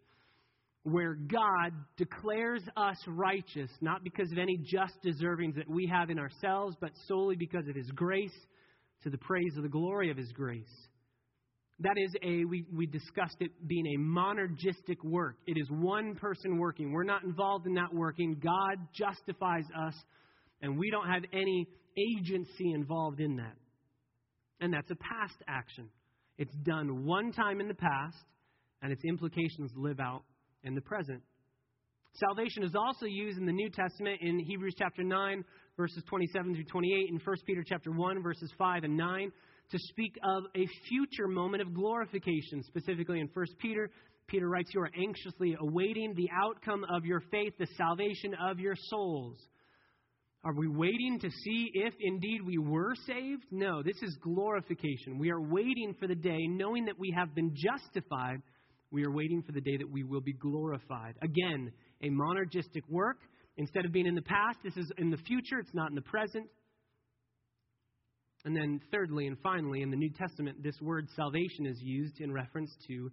where 0.83 1.13
God 1.13 1.73
declares 1.97 2.63
us 2.75 2.97
righteous, 3.07 3.69
not 3.81 4.03
because 4.03 4.31
of 4.31 4.39
any 4.39 4.57
just 4.57 4.93
deservings 5.05 5.55
that 5.55 5.69
we 5.69 5.87
have 5.87 6.09
in 6.09 6.17
ourselves, 6.17 6.75
but 6.81 6.91
solely 7.07 7.35
because 7.35 7.67
of 7.67 7.75
His 7.75 7.89
grace, 7.91 8.35
to 9.03 9.09
the 9.09 9.17
praise 9.19 9.55
of 9.57 9.63
the 9.63 9.69
glory 9.69 10.09
of 10.09 10.17
His 10.17 10.31
grace. 10.31 10.87
That 11.81 11.95
is 11.97 12.13
a, 12.21 12.43
we, 12.43 12.65
we 12.73 12.85
discussed 12.87 13.37
it 13.39 13.51
being 13.65 13.85
a 13.95 13.99
monergistic 13.99 15.01
work. 15.03 15.37
It 15.47 15.57
is 15.57 15.67
one 15.69 16.15
person 16.15 16.57
working. 16.57 16.91
We're 16.91 17.03
not 17.03 17.23
involved 17.23 17.67
in 17.67 17.73
that 17.75 17.93
working. 17.93 18.39
God 18.43 18.77
justifies 18.93 19.63
us, 19.87 19.93
and 20.61 20.77
we 20.77 20.91
don't 20.91 21.07
have 21.07 21.23
any 21.31 21.67
agency 21.97 22.73
involved 22.73 23.21
in 23.21 23.37
that. 23.37 23.55
And 24.59 24.73
that's 24.73 24.91
a 24.91 24.95
past 24.95 25.41
action. 25.47 25.89
It's 26.37 26.53
done 26.63 27.05
one 27.05 27.31
time 27.31 27.61
in 27.61 27.69
the 27.69 27.73
past, 27.73 28.17
and 28.81 28.91
its 28.91 29.03
implications 29.05 29.71
live 29.75 30.01
out 30.01 30.23
in 30.63 30.75
the 30.75 30.81
present. 30.81 31.21
Salvation 32.15 32.63
is 32.63 32.75
also 32.75 33.05
used 33.05 33.37
in 33.37 33.45
the 33.45 33.53
New 33.53 33.69
Testament 33.69 34.19
in 34.21 34.39
Hebrews 34.39 34.75
chapter 34.77 35.03
9, 35.03 35.45
verses 35.77 36.03
27 36.09 36.55
through 36.55 36.63
28, 36.65 37.09
in 37.09 37.19
1 37.23 37.35
Peter 37.45 37.63
chapter 37.65 37.91
1, 37.91 38.21
verses 38.21 38.51
5 38.57 38.83
and 38.83 38.97
9, 38.97 39.31
to 39.71 39.79
speak 39.79 40.15
of 40.23 40.43
a 40.55 40.65
future 40.87 41.27
moment 41.27 41.61
of 41.61 41.73
glorification. 41.73 42.63
Specifically 42.63 43.19
in 43.19 43.29
1 43.33 43.45
Peter, 43.59 43.89
Peter 44.27 44.47
writes, 44.47 44.69
You 44.73 44.81
are 44.81 44.91
anxiously 44.97 45.55
awaiting 45.59 46.13
the 46.15 46.29
outcome 46.43 46.85
of 46.89 47.05
your 47.05 47.21
faith, 47.31 47.53
the 47.59 47.67
salvation 47.77 48.33
of 48.35 48.59
your 48.59 48.75
souls. 48.75 49.37
Are 50.43 50.53
we 50.53 50.69
waiting 50.69 51.19
to 51.19 51.29
see 51.29 51.69
if 51.73 51.93
indeed 51.99 52.41
we 52.45 52.57
were 52.57 52.95
saved? 53.05 53.43
No, 53.51 53.83
this 53.83 54.01
is 54.01 54.17
glorification. 54.23 55.19
We 55.19 55.31
are 55.31 55.41
waiting 55.41 55.95
for 55.99 56.07
the 56.07 56.15
day, 56.15 56.39
knowing 56.47 56.85
that 56.85 56.97
we 56.97 57.13
have 57.15 57.35
been 57.35 57.53
justified. 57.53 58.41
We 58.89 59.03
are 59.03 59.11
waiting 59.11 59.43
for 59.43 59.51
the 59.51 59.59
day 59.59 59.75
that 59.77 59.91
we 59.91 60.03
will 60.03 60.21
be 60.21 60.33
glorified. 60.33 61.15
Again, 61.21 61.71
a 62.01 62.09
monergistic 62.09 62.83
work. 62.87 63.17
Instead 63.57 63.83
of 63.83 63.91
being 63.91 64.05
in 64.05 64.15
the 64.15 64.21
past, 64.21 64.59
this 64.63 64.77
is 64.77 64.89
in 64.97 65.09
the 65.09 65.17
future, 65.17 65.59
it's 65.59 65.73
not 65.73 65.89
in 65.89 65.95
the 65.95 66.01
present. 66.01 66.47
And 68.45 68.55
then, 68.55 68.79
thirdly 68.91 69.27
and 69.27 69.37
finally, 69.43 69.81
in 69.81 69.89
the 69.89 69.97
New 69.97 70.11
Testament, 70.11 70.63
this 70.63 70.79
word 70.81 71.07
salvation 71.15 71.65
is 71.65 71.79
used 71.81 72.21
in 72.21 72.31
reference 72.31 72.71
to 72.87 73.11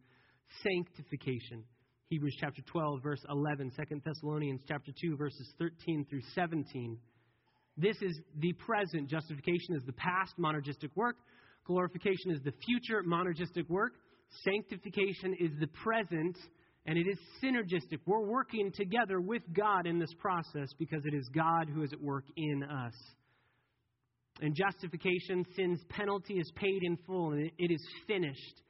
sanctification. 0.63 1.65
Hebrews 2.09 2.37
chapter 2.41 2.63
12, 2.63 3.03
verse 3.03 3.25
11, 3.29 3.73
2 3.77 4.01
Thessalonians 4.05 4.61
chapter 4.69 4.93
2, 5.01 5.17
verses 5.17 5.53
13 5.59 6.07
through 6.09 6.23
17. 6.37 6.99
This 7.77 7.97
is 8.01 8.19
the 8.39 8.53
present. 8.53 9.11
Justification 9.11 9.75
is 9.75 9.83
the 9.85 9.93
past 9.95 10.33
monergistic 10.39 10.91
work. 10.95 11.17
Glorification 11.67 12.31
is 12.31 12.41
the 12.45 12.53
future 12.65 13.03
monergistic 13.03 13.69
work. 13.69 13.95
Sanctification 14.45 15.35
is 15.41 15.51
the 15.59 15.67
present, 15.67 16.37
and 16.87 16.97
it 16.97 17.07
is 17.09 17.19
synergistic. 17.43 17.99
We're 18.07 18.25
working 18.25 18.71
together 18.73 19.21
with 19.21 19.43
God 19.53 19.87
in 19.87 19.99
this 19.99 20.15
process 20.19 20.69
because 20.79 21.03
it 21.05 21.15
is 21.15 21.29
God 21.35 21.69
who 21.69 21.83
is 21.83 21.93
at 21.93 22.01
work 22.01 22.25
in 22.37 22.63
us. 22.63 22.95
In 24.43 24.55
justification, 24.55 25.45
sin's 25.57 25.81
penalty 25.89 26.35
is 26.35 26.51
paid 26.57 26.83
in 26.83 26.97
full 27.07 27.33
and 27.33 27.51
it 27.59 27.73
is 27.73 27.83
finished. 28.07 28.63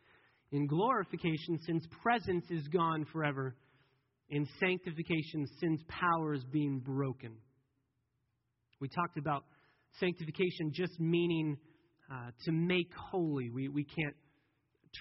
In 0.53 0.67
glorification, 0.67 1.59
sin's 1.67 1.87
presence 2.03 2.45
is 2.51 2.67
gone 2.69 3.05
forever 3.13 3.57
In 4.29 4.47
sanctification, 4.59 5.47
sin's 5.61 5.81
power 5.89 6.35
is 6.35 6.45
being 6.53 6.81
broken. 6.81 7.37
We 8.81 8.89
talked 8.89 9.19
about 9.19 9.45
sanctification 10.01 10.73
just 10.73 10.99
meaning 10.99 11.57
uh, 12.13 12.31
to 12.45 12.53
make 12.53 12.93
holy. 12.95 13.51
We, 13.51 13.69
we 13.69 13.85
can't 13.85 14.15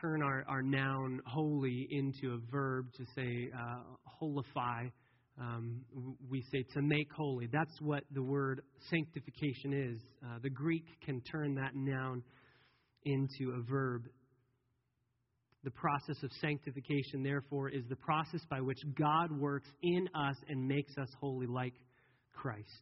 turn 0.02 0.22
our, 0.22 0.46
our 0.48 0.62
noun 0.62 1.22
holy 1.26 1.88
into 1.90 2.36
a 2.36 2.40
verb 2.52 2.86
to 2.98 3.06
say 3.16 3.50
uh, 3.54 3.82
holify. 4.22 4.92
Um, 5.40 5.82
we 6.30 6.42
say 6.52 6.64
to 6.74 6.82
make 6.82 7.12
holy. 7.12 7.48
That's 7.52 7.82
what 7.82 8.04
the 8.12 8.24
word 8.24 8.62
sanctification 8.90 9.74
is. 9.74 10.00
Uh, 10.24 10.40
the 10.42 10.50
Greek 10.50 10.86
can 11.06 11.22
turn 11.22 11.56
that 11.56 11.76
noun 11.76 12.24
into 13.04 13.52
a 13.52 13.62
verb. 13.62 14.04
The 15.66 15.72
process 15.72 16.22
of 16.24 16.32
sanctification, 16.40 17.22
therefore, 17.22 17.70
is 17.70 17.84
the 17.90 17.96
process 17.98 18.42
by 18.50 18.62
which 18.62 18.80
God 18.98 19.32
works 19.32 19.68
in 19.82 20.08
us 20.16 20.38
and 20.48 20.68
makes 20.68 20.98
us 20.98 21.10
holy 21.20 21.48
like 21.48 21.74
Christ. 22.34 22.82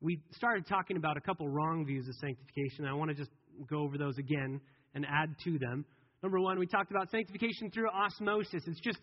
We 0.00 0.20
started 0.32 0.66
talking 0.68 0.96
about 0.96 1.16
a 1.16 1.20
couple 1.20 1.48
wrong 1.48 1.84
views 1.84 2.06
of 2.06 2.14
sanctification. 2.16 2.84
I 2.84 2.92
want 2.92 3.10
to 3.10 3.16
just 3.16 3.30
go 3.68 3.78
over 3.78 3.98
those 3.98 4.18
again 4.18 4.60
and 4.94 5.04
add 5.04 5.34
to 5.44 5.58
them. 5.58 5.84
Number 6.22 6.38
one, 6.38 6.58
we 6.58 6.66
talked 6.66 6.90
about 6.90 7.10
sanctification 7.10 7.70
through 7.70 7.88
osmosis. 7.90 8.62
It's 8.66 8.80
just 8.80 8.98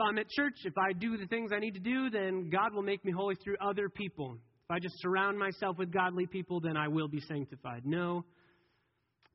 I'm 0.00 0.18
at 0.18 0.28
church, 0.28 0.54
if 0.64 0.74
I 0.78 0.92
do 0.92 1.16
the 1.16 1.26
things 1.26 1.50
I 1.54 1.58
need 1.58 1.74
to 1.74 1.80
do, 1.80 2.10
then 2.10 2.50
God 2.50 2.74
will 2.74 2.82
make 2.82 3.04
me 3.04 3.12
holy 3.12 3.34
through 3.36 3.56
other 3.60 3.88
people. 3.88 4.36
If 4.64 4.70
I 4.70 4.78
just 4.78 4.94
surround 5.00 5.38
myself 5.38 5.78
with 5.78 5.92
godly 5.92 6.26
people, 6.26 6.60
then 6.60 6.76
I 6.76 6.88
will 6.88 7.08
be 7.08 7.20
sanctified. 7.20 7.82
No. 7.84 8.24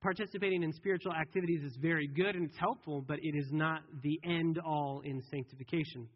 Participating 0.01 0.63
in 0.63 0.72
spiritual 0.74 1.13
activities 1.13 1.63
is 1.63 1.77
very 1.81 2.07
good 2.07 2.36
and 2.36 2.45
it's 2.45 2.57
helpful, 2.57 3.03
but 3.07 3.17
it 3.22 3.36
is 3.36 3.48
not 3.51 3.81
the 4.03 4.19
end 4.24 4.60
all 4.60 5.01
in 5.03 5.22
sanctification. 5.31 6.07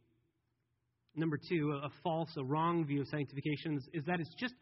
Number 1.15 1.38
two, 1.50 1.79
a 1.84 1.89
false, 2.03 2.29
a 2.38 2.44
wrong 2.44 2.86
view 2.86 3.01
of 3.01 3.08
sanctification 3.08 3.77
is, 3.77 3.89
is 3.94 4.06
that 4.06 4.20
it's 4.20 4.34
just 4.39 4.53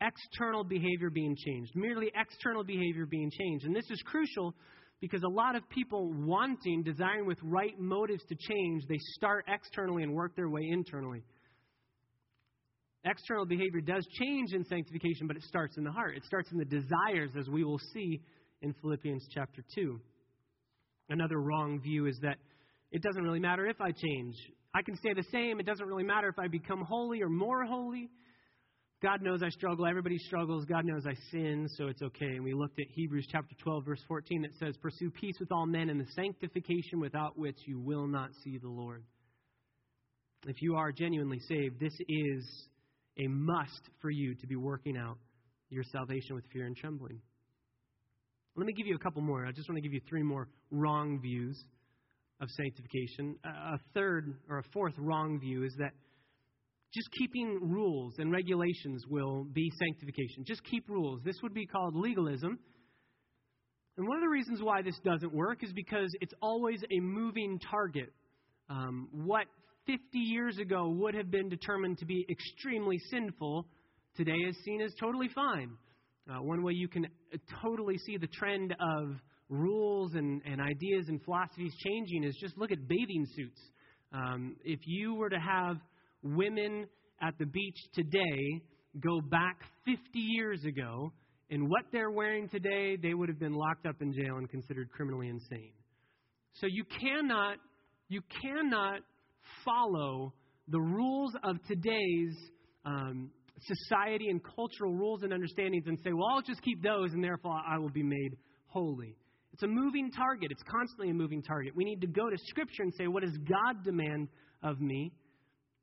external 0.00 0.64
behavior 0.64 1.10
being 1.10 1.36
changed, 1.36 1.72
merely 1.74 2.10
external 2.18 2.64
behavior 2.64 3.06
being 3.06 3.30
changed. 3.30 3.66
And 3.66 3.76
this 3.76 3.88
is 3.90 4.02
crucial 4.06 4.54
because 5.00 5.22
a 5.22 5.28
lot 5.28 5.56
of 5.56 5.68
people 5.70 6.12
wanting, 6.12 6.82
desiring 6.82 7.26
with 7.26 7.38
right 7.42 7.78
motives 7.78 8.22
to 8.28 8.34
change, 8.34 8.84
they 8.88 8.98
start 9.16 9.44
externally 9.48 10.02
and 10.02 10.12
work 10.12 10.36
their 10.36 10.48
way 10.48 10.62
internally. 10.70 11.22
External 13.04 13.46
behavior 13.46 13.80
does 13.80 14.06
change 14.18 14.52
in 14.52 14.62
sanctification, 14.66 15.26
but 15.26 15.36
it 15.36 15.42
starts 15.44 15.78
in 15.78 15.84
the 15.84 15.90
heart. 15.90 16.16
It 16.16 16.24
starts 16.24 16.52
in 16.52 16.58
the 16.58 16.66
desires, 16.66 17.30
as 17.38 17.48
we 17.48 17.64
will 17.64 17.80
see 17.94 18.20
in 18.60 18.74
Philippians 18.82 19.26
chapter 19.34 19.64
2. 19.74 19.98
Another 21.08 21.40
wrong 21.40 21.80
view 21.80 22.06
is 22.06 22.18
that 22.20 22.36
it 22.92 23.02
doesn't 23.02 23.22
really 23.22 23.40
matter 23.40 23.66
if 23.66 23.80
I 23.80 23.90
change. 23.92 24.34
I 24.74 24.82
can 24.82 24.96
stay 24.96 25.14
the 25.14 25.24
same. 25.32 25.60
It 25.60 25.66
doesn't 25.66 25.86
really 25.86 26.04
matter 26.04 26.28
if 26.28 26.38
I 26.38 26.46
become 26.46 26.84
holy 26.86 27.22
or 27.22 27.30
more 27.30 27.64
holy. 27.64 28.10
God 29.02 29.22
knows 29.22 29.42
I 29.42 29.48
struggle. 29.48 29.86
Everybody 29.86 30.18
struggles. 30.18 30.66
God 30.66 30.84
knows 30.84 31.06
I 31.06 31.14
sin, 31.30 31.66
so 31.78 31.86
it's 31.86 32.02
okay. 32.02 32.26
And 32.26 32.44
we 32.44 32.52
looked 32.52 32.78
at 32.78 32.86
Hebrews 32.90 33.26
chapter 33.32 33.54
12, 33.62 33.84
verse 33.86 34.00
14 34.06 34.42
that 34.42 34.50
says, 34.58 34.76
Pursue 34.76 35.10
peace 35.10 35.36
with 35.40 35.50
all 35.50 35.64
men 35.64 35.88
and 35.88 35.98
the 35.98 36.10
sanctification 36.14 37.00
without 37.00 37.38
which 37.38 37.56
you 37.64 37.78
will 37.78 38.06
not 38.06 38.28
see 38.44 38.58
the 38.58 38.68
Lord. 38.68 39.02
If 40.46 40.60
you 40.60 40.76
are 40.76 40.92
genuinely 40.92 41.40
saved, 41.48 41.80
this 41.80 41.94
is 42.08 42.66
a 43.18 43.26
must 43.26 43.80
for 44.02 44.10
you 44.10 44.34
to 44.34 44.46
be 44.46 44.56
working 44.56 44.98
out 44.98 45.16
your 45.70 45.84
salvation 45.84 46.34
with 46.34 46.44
fear 46.52 46.66
and 46.66 46.76
trembling. 46.76 47.20
Let 48.56 48.66
me 48.66 48.74
give 48.74 48.86
you 48.86 48.96
a 48.96 48.98
couple 48.98 49.22
more. 49.22 49.46
I 49.46 49.52
just 49.52 49.66
want 49.66 49.76
to 49.78 49.82
give 49.82 49.94
you 49.94 50.00
three 50.10 50.22
more 50.22 50.46
wrong 50.70 51.20
views 51.22 51.58
of 52.38 52.50
sanctification. 52.50 53.36
A 53.44 53.78
third 53.94 54.34
or 54.50 54.58
a 54.58 54.64
fourth 54.74 54.94
wrong 54.98 55.40
view 55.40 55.64
is 55.64 55.74
that 55.78 55.92
just 56.92 57.08
keeping 57.12 57.58
rules 57.62 58.14
and 58.18 58.32
regulations 58.32 59.04
will 59.08 59.44
be 59.44 59.70
sanctification. 59.78 60.44
Just 60.44 60.62
keep 60.64 60.88
rules. 60.88 61.20
This 61.24 61.36
would 61.42 61.54
be 61.54 61.66
called 61.66 61.94
legalism. 61.94 62.58
And 63.96 64.08
one 64.08 64.16
of 64.16 64.22
the 64.22 64.28
reasons 64.28 64.62
why 64.62 64.82
this 64.82 64.98
doesn't 65.04 65.32
work 65.32 65.62
is 65.62 65.72
because 65.72 66.10
it's 66.20 66.34
always 66.42 66.80
a 66.90 67.00
moving 67.00 67.60
target. 67.70 68.12
Um, 68.68 69.08
what 69.12 69.46
50 69.86 70.02
years 70.18 70.58
ago 70.58 70.88
would 70.88 71.14
have 71.14 71.30
been 71.30 71.48
determined 71.48 71.98
to 71.98 72.06
be 72.06 72.26
extremely 72.30 72.98
sinful 73.10 73.66
today 74.16 74.36
is 74.48 74.56
seen 74.64 74.80
as 74.80 74.92
totally 74.98 75.28
fine. 75.34 75.76
Uh, 76.28 76.42
one 76.42 76.62
way 76.62 76.72
you 76.72 76.88
can 76.88 77.04
uh, 77.04 77.36
totally 77.62 77.98
see 77.98 78.16
the 78.16 78.28
trend 78.28 78.74
of 78.80 79.16
rules 79.48 80.14
and, 80.14 80.42
and 80.44 80.60
ideas 80.60 81.06
and 81.08 81.22
philosophies 81.24 81.74
changing 81.84 82.24
is 82.24 82.36
just 82.40 82.56
look 82.56 82.70
at 82.70 82.88
bathing 82.88 83.26
suits. 83.34 83.60
Um, 84.12 84.56
if 84.64 84.80
you 84.86 85.14
were 85.14 85.28
to 85.28 85.38
have 85.38 85.76
women 86.22 86.86
at 87.22 87.34
the 87.38 87.46
beach 87.46 87.78
today 87.94 88.62
go 88.98 89.20
back 89.20 89.58
50 89.84 90.00
years 90.14 90.64
ago, 90.64 91.12
and 91.50 91.68
what 91.68 91.84
they're 91.92 92.10
wearing 92.10 92.48
today, 92.48 92.96
they 92.96 93.14
would 93.14 93.28
have 93.28 93.38
been 93.38 93.54
locked 93.54 93.86
up 93.86 93.96
in 94.00 94.12
jail 94.12 94.36
and 94.36 94.48
considered 94.48 94.90
criminally 94.90 95.28
insane. 95.28 95.72
So 96.54 96.66
you 96.68 96.84
cannot, 97.00 97.56
you 98.08 98.20
cannot 98.42 99.00
follow 99.64 100.32
the 100.68 100.80
rules 100.80 101.32
of 101.42 101.56
today's 101.66 102.36
um, 102.84 103.30
society 103.60 104.28
and 104.28 104.40
cultural 104.56 104.94
rules 104.94 105.22
and 105.22 105.32
understandings 105.32 105.86
and 105.86 105.98
say, 106.04 106.12
well, 106.12 106.28
I'll 106.34 106.42
just 106.42 106.62
keep 106.62 106.82
those 106.82 107.12
and 107.12 107.22
therefore 107.22 107.60
I 107.68 107.78
will 107.78 107.90
be 107.90 108.02
made 108.02 108.36
holy. 108.66 109.16
It's 109.52 109.62
a 109.62 109.68
moving 109.68 110.10
target. 110.12 110.50
It's 110.50 110.62
constantly 110.62 111.10
a 111.10 111.14
moving 111.14 111.42
target. 111.42 111.74
We 111.74 111.84
need 111.84 112.00
to 112.00 112.06
go 112.06 112.30
to 112.30 112.36
Scripture 112.46 112.82
and 112.82 112.92
say, 112.96 113.08
what 113.08 113.22
does 113.22 113.36
God 113.38 113.84
demand 113.84 114.28
of 114.62 114.80
me? 114.80 115.12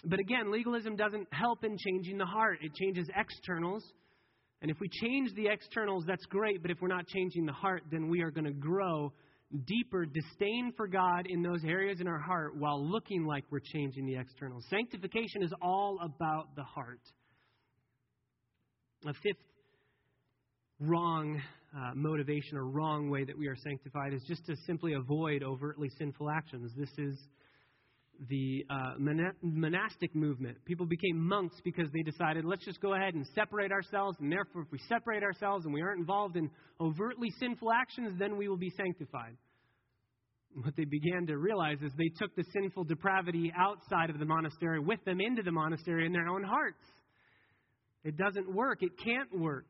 But 0.04 0.20
again, 0.20 0.52
legalism 0.52 0.96
doesn't 0.96 1.28
help 1.32 1.64
in 1.64 1.78
changing 1.78 2.18
the 2.18 2.26
heart, 2.26 2.60
it 2.62 2.74
changes 2.76 3.08
externals. 3.16 3.84
And 4.62 4.72
if 4.72 4.78
we 4.80 4.90
change 4.90 5.34
the 5.36 5.48
externals, 5.48 6.04
that's 6.08 6.26
great, 6.26 6.62
but 6.62 6.72
if 6.72 6.78
we're 6.82 6.88
not 6.88 7.08
changing 7.08 7.46
the 7.46 7.54
heart, 7.54 7.84
then 7.92 8.10
we 8.10 8.22
are 8.22 8.32
going 8.32 8.46
to 8.46 8.54
grow 8.54 9.14
deeper 9.66 10.06
disdain 10.06 10.74
for 10.76 10.88
God 10.88 11.28
in 11.30 11.42
those 11.42 11.64
areas 11.64 12.02
in 12.02 12.08
our 12.08 12.20
heart 12.20 12.58
while 12.58 12.84
looking 12.84 13.26
like 13.26 13.44
we're 13.50 13.60
changing 13.60 14.06
the 14.06 14.16
externals. 14.16 14.66
Sanctification 14.70 15.44
is 15.44 15.54
all 15.62 16.00
about 16.02 16.56
the 16.56 16.64
heart. 16.64 17.00
A 19.06 19.14
fifth 19.14 19.38
wrong 20.80 21.40
uh, 21.76 21.92
motivation 21.96 22.58
or 22.58 22.66
wrong 22.66 23.10
way 23.10 23.24
that 23.24 23.38
we 23.38 23.48
are 23.48 23.56
sanctified 23.56 24.14
is 24.14 24.24
just 24.28 24.46
to 24.46 24.56
simply 24.66 24.94
avoid 24.94 25.44
overtly 25.44 25.90
sinful 25.98 26.30
actions. 26.30 26.72
This 26.76 26.90
is 26.98 27.18
the 28.30 28.66
uh, 28.70 28.94
monastic 28.98 30.16
movement. 30.16 30.58
People 30.66 30.86
became 30.86 31.18
monks 31.18 31.56
because 31.64 31.90
they 31.94 32.02
decided, 32.02 32.46
let's 32.46 32.66
just 32.66 32.82
go 32.82 32.94
ahead 32.94 33.14
and 33.14 33.26
separate 33.36 33.72
ourselves, 33.72 34.18
and 34.20 34.32
therefore, 34.32 34.64
if 34.64 34.72
we 34.72 34.80
separate 34.90 35.24
ourselves 35.24 35.66
and 35.66 35.74
we 35.74 35.82
aren't 35.82 36.00
involved 36.00 36.36
in 36.36 36.50
overtly 36.82 37.30
sinful 37.40 37.72
actions, 37.72 38.18
then 38.18 38.38
we 38.38 38.48
will 38.48 38.58
be 38.58 38.72
sanctified. 38.72 39.38
What 40.64 40.76
they 40.76 40.86
began 40.86 41.28
to 41.28 41.38
realize 41.38 41.78
is 41.84 41.92
they 41.98 42.12
took 42.18 42.36
the 42.36 42.44
sinful 42.54 42.86
depravity 42.86 43.54
outside 43.56 44.10
of 44.10 44.18
the 44.18 44.26
monastery 44.26 44.80
with 44.80 45.04
them 45.06 45.22
into 45.22 45.44
the 45.44 45.52
monastery 45.52 46.06
in 46.06 46.14
their 46.14 46.28
own 46.28 46.44
hearts. 46.44 46.82
It 48.04 48.18
doesn't 48.18 48.52
work, 48.52 48.82
it 48.82 48.92
can't 49.04 49.40
work. 49.40 49.68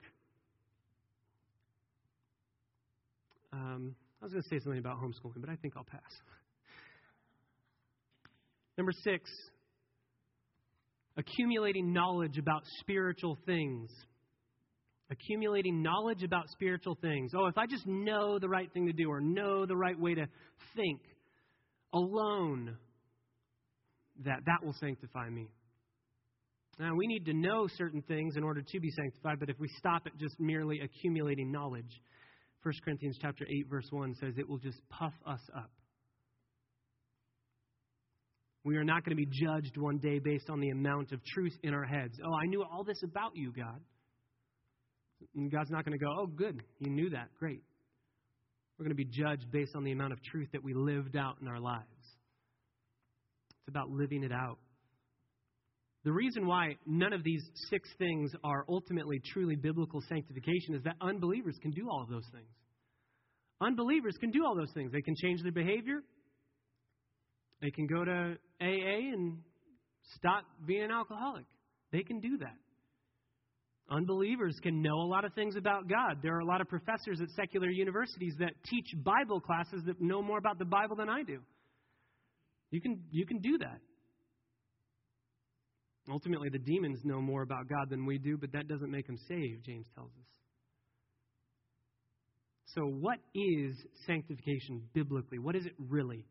Um, 3.52 3.96
I 4.22 4.26
was 4.26 4.32
going 4.32 4.44
to 4.44 4.50
say 4.50 4.60
something 4.64 4.80
about 4.80 4.98
homeschooling, 4.98 5.42
but 5.42 5.50
I 5.50 5.56
think 5.56 5.74
I'll 5.76 5.84
pass. 5.84 6.02
Number 8.78 8.92
six, 9.04 9.30
accumulating 11.18 11.94
knowledge 11.94 12.38
about 12.38 12.62
spiritual 12.80 13.38
things. 13.46 13.90
Accumulating 15.10 15.82
knowledge 15.82 16.24
about 16.24 16.50
spiritual 16.50 16.96
things. 17.02 17.32
Oh, 17.36 17.48
if 17.48 17.58
I 17.58 17.66
just 17.66 17.88
know 17.88 18.40
the 18.40 18.50
right 18.50 18.72
thing 18.74 18.88
to 18.88 18.94
do 18.94 19.10
or 19.10 19.22
know 19.22 19.66
the 19.66 19.76
right 19.76 19.98
way 19.98 20.16
to 20.16 20.28
think 20.76 21.00
alone, 21.94 22.78
that 24.26 24.42
that 24.46 24.66
will 24.66 24.76
sanctify 24.80 25.30
me. 25.30 25.48
Now, 26.80 26.94
we 26.96 27.08
need 27.08 27.26
to 27.26 27.34
know 27.34 27.68
certain 27.76 28.04
things 28.04 28.36
in 28.36 28.44
order 28.44 28.62
to 28.62 28.80
be 28.80 28.92
sanctified, 28.92 29.40
but 29.40 29.50
if 29.50 29.60
we 29.60 29.68
stop 29.80 30.04
at 30.06 30.16
just 30.18 30.40
merely 30.40 30.82
accumulating 30.82 31.52
knowledge, 31.52 32.02
1 32.62 32.74
Corinthians 32.84 33.18
chapter 33.20 33.46
8 33.46 33.68
verse 33.70 33.88
1 33.90 34.14
says 34.16 34.34
it 34.38 34.48
will 34.48 34.60
just 34.60 34.78
puff 34.90 35.14
us 35.26 35.40
up. 35.56 35.72
We 38.68 38.76
are 38.76 38.84
not 38.84 39.06
going 39.06 39.16
to 39.16 39.26
be 39.26 39.30
judged 39.32 39.78
one 39.78 39.98
day 39.98 40.20
based 40.20 40.50
on 40.50 40.60
the 40.60 40.72
amount 40.72 41.14
of 41.14 41.24
truth 41.24 41.54
in 41.64 41.74
our 41.74 41.86
heads. 41.86 42.20
Oh, 42.22 42.34
I 42.34 42.48
knew 42.48 42.66
all 42.70 42.84
this 42.84 43.02
about 43.02 43.32
you, 43.34 43.54
God. 43.54 43.80
And 45.38 45.50
God's 45.50 45.72
not 45.72 45.86
going 45.86 45.98
to 45.98 46.04
go, 46.04 46.12
oh, 46.20 46.28
good, 46.28 46.62
you 46.80 46.92
knew 46.92 47.10
that. 47.12 47.30
Great. 47.40 47.64
We're 48.78 48.84
going 48.84 48.98
to 48.98 49.02
be 49.02 49.10
judged 49.10 49.50
based 49.54 49.74
on 49.74 49.86
the 49.86 49.94
amount 49.94 50.12
of 50.12 50.22
truth 50.22 50.50
that 50.52 50.62
we 50.62 50.74
lived 50.74 51.16
out 51.16 51.38
in 51.42 51.48
our 51.48 51.62
lives. 51.62 51.86
It's 53.62 53.70
about 53.70 53.90
living 53.90 54.26
it 54.26 54.34
out. 54.34 54.58
The 56.04 56.12
reason 56.12 56.46
why 56.46 56.76
none 56.86 57.14
of 57.14 57.24
these 57.24 57.44
six 57.70 57.88
things 57.98 58.34
are 58.44 58.66
ultimately 58.68 59.22
truly 59.32 59.56
biblical 59.56 60.02
sanctification 60.10 60.76
is 60.76 60.84
that 60.84 60.98
unbelievers 61.00 61.56
can 61.62 61.72
do 61.72 61.88
all 61.90 62.04
of 62.04 62.10
those 62.10 62.28
things. 62.34 62.52
Unbelievers 63.62 64.18
can 64.20 64.30
do 64.30 64.46
all 64.46 64.58
those 64.58 64.74
things. 64.74 64.92
They 64.92 65.02
can 65.02 65.16
change 65.16 65.42
their 65.42 65.54
behavior, 65.54 66.02
They 67.62 67.72
can 67.72 67.88
go 67.88 68.04
to 68.04 68.36
AA 68.62 69.14
and 69.14 69.40
stop 70.16 70.44
being 70.66 70.84
an 70.84 70.92
alcoholic. 70.92 71.46
They 71.92 72.04
can 72.04 72.20
do 72.20 72.38
that. 72.40 72.56
Unbelievers 73.90 74.58
can 74.62 74.82
know 74.82 74.96
a 74.96 75.08
lot 75.08 75.24
of 75.24 75.34
things 75.34 75.56
about 75.56 75.88
God. 75.88 76.18
There 76.22 76.36
are 76.36 76.40
a 76.40 76.46
lot 76.46 76.60
of 76.60 76.68
professors 76.68 77.22
at 77.22 77.30
secular 77.30 77.70
universities 77.70 78.34
that 78.40 78.52
teach 78.66 78.88
Bible 79.04 79.40
classes 79.40 79.82
that 79.86 80.02
know 80.02 80.22
more 80.22 80.38
about 80.38 80.60
the 80.60 80.66
Bible 80.66 80.98
than 80.98 81.08
I 81.08 81.24
do. 81.24 81.40
You 82.70 82.82
can, 82.82 83.02
you 83.12 83.26
can 83.26 83.40
do 83.40 83.58
that. 83.60 83.80
Ultimately, 86.10 86.50
the 86.50 86.60
demons 86.60 87.00
know 87.04 87.22
more 87.22 87.44
about 87.44 87.70
God 87.70 87.90
than 87.90 88.06
we 88.06 88.18
do, 88.18 88.38
but 88.38 88.52
that 88.54 88.68
doesn't 88.68 88.92
make 88.92 89.08
them 89.08 89.18
saved, 89.28 89.66
James 89.66 89.86
tells 89.96 90.12
us. 90.12 90.28
So, 92.76 92.82
what 92.82 93.20
is 93.34 93.76
sanctification 94.06 94.84
biblically? 94.94 95.40
What 95.40 95.56
is 95.56 95.66
it 95.66 95.74
really? 95.90 96.26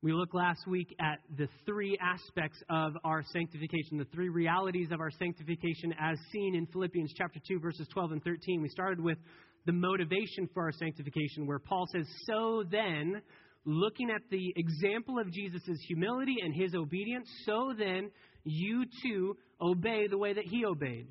We 0.00 0.12
looked 0.12 0.32
last 0.32 0.64
week 0.68 0.94
at 1.00 1.18
the 1.36 1.48
three 1.66 1.98
aspects 2.00 2.62
of 2.70 2.92
our 3.02 3.24
sanctification, 3.32 3.98
the 3.98 4.04
three 4.14 4.28
realities 4.28 4.92
of 4.92 5.00
our 5.00 5.10
sanctification 5.10 5.92
as 5.98 6.16
seen 6.32 6.54
in 6.54 6.66
Philippians 6.66 7.12
chapter 7.18 7.40
2 7.48 7.58
verses 7.58 7.88
12 7.92 8.12
and 8.12 8.22
13. 8.22 8.62
We 8.62 8.68
started 8.68 9.00
with 9.00 9.18
the 9.66 9.72
motivation 9.72 10.48
for 10.54 10.62
our 10.62 10.70
sanctification 10.70 11.48
where 11.48 11.58
Paul 11.58 11.88
says, 11.92 12.06
"So 12.26 12.62
then, 12.70 13.20
looking 13.64 14.08
at 14.10 14.22
the 14.30 14.54
example 14.54 15.18
of 15.18 15.32
Jesus' 15.32 15.80
humility 15.88 16.36
and 16.44 16.54
his 16.54 16.76
obedience, 16.76 17.28
so 17.44 17.74
then 17.76 18.12
you 18.44 18.84
too 19.02 19.36
obey 19.60 20.06
the 20.06 20.16
way 20.16 20.32
that 20.32 20.44
he 20.44 20.64
obeyed. 20.64 21.08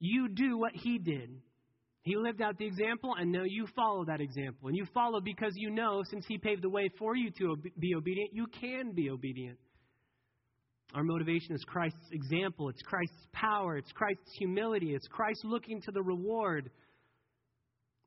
You 0.00 0.28
do 0.28 0.58
what 0.58 0.72
he 0.74 0.98
did. 0.98 1.40
He 2.08 2.16
lived 2.16 2.40
out 2.40 2.56
the 2.56 2.64
example, 2.64 3.14
and 3.20 3.30
now 3.30 3.42
you 3.44 3.66
follow 3.76 4.02
that 4.06 4.22
example. 4.22 4.68
And 4.68 4.76
you 4.76 4.86
follow 4.94 5.20
because 5.20 5.52
you 5.56 5.68
know, 5.68 6.02
since 6.10 6.24
He 6.26 6.38
paved 6.38 6.62
the 6.62 6.70
way 6.70 6.88
for 6.98 7.14
you 7.14 7.30
to 7.32 7.56
be 7.78 7.94
obedient, 7.94 8.30
you 8.32 8.46
can 8.46 8.92
be 8.92 9.10
obedient. 9.10 9.58
Our 10.94 11.04
motivation 11.04 11.54
is 11.54 11.62
Christ's 11.66 12.08
example, 12.12 12.70
it's 12.70 12.80
Christ's 12.80 13.26
power, 13.34 13.76
it's 13.76 13.92
Christ's 13.92 14.32
humility, 14.38 14.94
it's 14.94 15.06
Christ 15.08 15.44
looking 15.44 15.82
to 15.82 15.92
the 15.92 16.00
reward. 16.00 16.70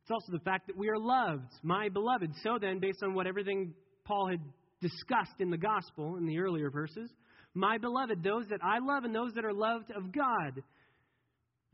It's 0.01 0.11
also 0.11 0.31
the 0.31 0.43
fact 0.43 0.65
that 0.65 0.75
we 0.75 0.89
are 0.89 0.97
loved, 0.97 1.51
my 1.61 1.89
beloved. 1.89 2.31
So 2.41 2.57
then, 2.59 2.79
based 2.79 3.03
on 3.03 3.13
what 3.13 3.27
everything 3.27 3.75
Paul 4.03 4.29
had 4.31 4.39
discussed 4.81 5.39
in 5.39 5.51
the 5.51 5.59
gospel 5.59 6.17
in 6.17 6.25
the 6.25 6.39
earlier 6.39 6.71
verses, 6.71 7.11
my 7.53 7.77
beloved, 7.77 8.23
those 8.23 8.47
that 8.49 8.61
I 8.63 8.79
love 8.79 9.03
and 9.03 9.13
those 9.13 9.33
that 9.35 9.45
are 9.45 9.53
loved 9.53 9.91
of 9.91 10.11
God. 10.11 10.63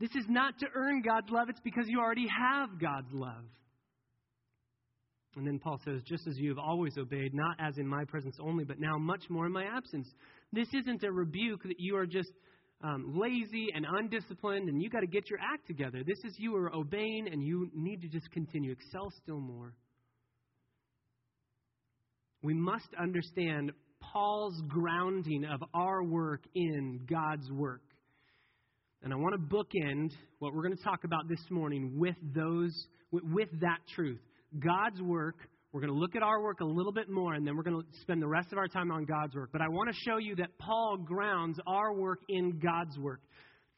This 0.00 0.10
is 0.14 0.24
not 0.28 0.58
to 0.60 0.66
earn 0.74 1.02
God's 1.02 1.30
love, 1.30 1.48
it's 1.48 1.60
because 1.60 1.84
you 1.88 1.98
already 2.00 2.26
have 2.28 2.80
God's 2.80 3.12
love. 3.12 3.44
And 5.36 5.46
then 5.46 5.58
Paul 5.58 5.80
says, 5.84 6.02
just 6.04 6.26
as 6.26 6.36
you 6.36 6.48
have 6.48 6.58
always 6.58 6.96
obeyed, 6.98 7.32
not 7.34 7.56
as 7.60 7.78
in 7.78 7.86
my 7.86 8.04
presence 8.04 8.36
only, 8.40 8.64
but 8.64 8.80
now 8.80 8.98
much 8.98 9.24
more 9.28 9.46
in 9.46 9.52
my 9.52 9.64
absence. 9.64 10.08
This 10.52 10.68
isn't 10.74 11.04
a 11.04 11.12
rebuke 11.12 11.62
that 11.64 11.78
you 11.78 11.96
are 11.96 12.06
just 12.06 12.30
um, 12.82 13.14
lazy 13.16 13.68
and 13.74 13.86
undisciplined 13.88 14.68
and 14.68 14.82
you 14.82 14.88
got 14.88 15.00
to 15.00 15.06
get 15.06 15.28
your 15.30 15.38
act 15.40 15.66
together. 15.66 16.02
This 16.06 16.18
is 16.24 16.34
you 16.38 16.56
are 16.56 16.74
obeying 16.74 17.28
and 17.30 17.42
you 17.42 17.70
need 17.74 18.02
to 18.02 18.08
just 18.08 18.30
continue. 18.30 18.72
Excel 18.72 19.12
still 19.22 19.40
more. 19.40 19.74
We 22.42 22.54
must 22.54 22.88
understand 23.00 23.72
Paul's 24.00 24.60
grounding 24.68 25.44
of 25.44 25.62
our 25.74 26.04
work 26.04 26.44
in 26.54 27.00
God's 27.08 27.50
work. 27.50 27.82
And 29.02 29.12
I 29.12 29.16
want 29.16 29.34
to 29.34 29.56
bookend 29.56 30.10
what 30.40 30.54
we're 30.54 30.62
going 30.62 30.76
to 30.76 30.82
talk 30.82 31.04
about 31.04 31.28
this 31.28 31.40
morning 31.50 31.92
with 31.96 32.16
those 32.34 32.72
with 33.12 33.48
that 33.60 33.78
truth. 33.94 34.20
God's 34.58 35.00
work, 35.00 35.36
we're 35.72 35.80
going 35.80 35.92
to 35.92 35.98
look 35.98 36.16
at 36.16 36.22
our 36.22 36.42
work 36.42 36.60
a 36.60 36.64
little 36.64 36.92
bit 36.92 37.08
more 37.08 37.34
and 37.34 37.46
then 37.46 37.56
we're 37.56 37.62
going 37.62 37.80
to 37.80 38.00
spend 38.00 38.20
the 38.20 38.26
rest 38.26 38.52
of 38.52 38.58
our 38.58 38.66
time 38.66 38.90
on 38.90 39.04
God's 39.04 39.34
work. 39.34 39.50
But 39.52 39.62
I 39.62 39.68
want 39.68 39.88
to 39.88 39.96
show 40.04 40.18
you 40.18 40.34
that 40.36 40.58
Paul 40.58 40.98
grounds 41.04 41.58
our 41.66 41.94
work 41.94 42.20
in 42.28 42.58
God's 42.58 42.98
work. 42.98 43.20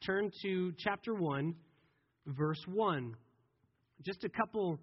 Turn 0.05 0.31
to 0.41 0.73
chapter 0.79 1.13
1, 1.13 1.53
verse 2.25 2.63
1. 2.65 3.15
Just 4.03 4.23
a 4.23 4.29
couple 4.29 4.79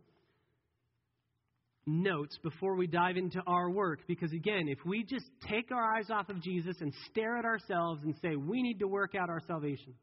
notes 1.85 2.39
before 2.43 2.77
we 2.77 2.87
dive 2.87 3.17
into 3.17 3.41
our 3.47 3.71
work 3.71 4.01
because 4.07 4.33
again, 4.33 4.69
if 4.69 4.79
we 4.87 5.03
just 5.03 5.25
take 5.49 5.73
our 5.73 5.97
eyes 5.97 6.11
off 6.11 6.29
of 6.29 6.41
Jesus 6.43 6.77
and 6.81 6.93
stare 7.11 7.37
at 7.37 7.45
ourselves 7.45 8.03
and 8.05 8.15
say 8.23 8.37
we 8.37 8.63
need 8.63 8.79
to 8.79 8.87
work 8.87 9.15
out 9.15 9.29
our 9.29 9.41
salvation, 9.49 9.95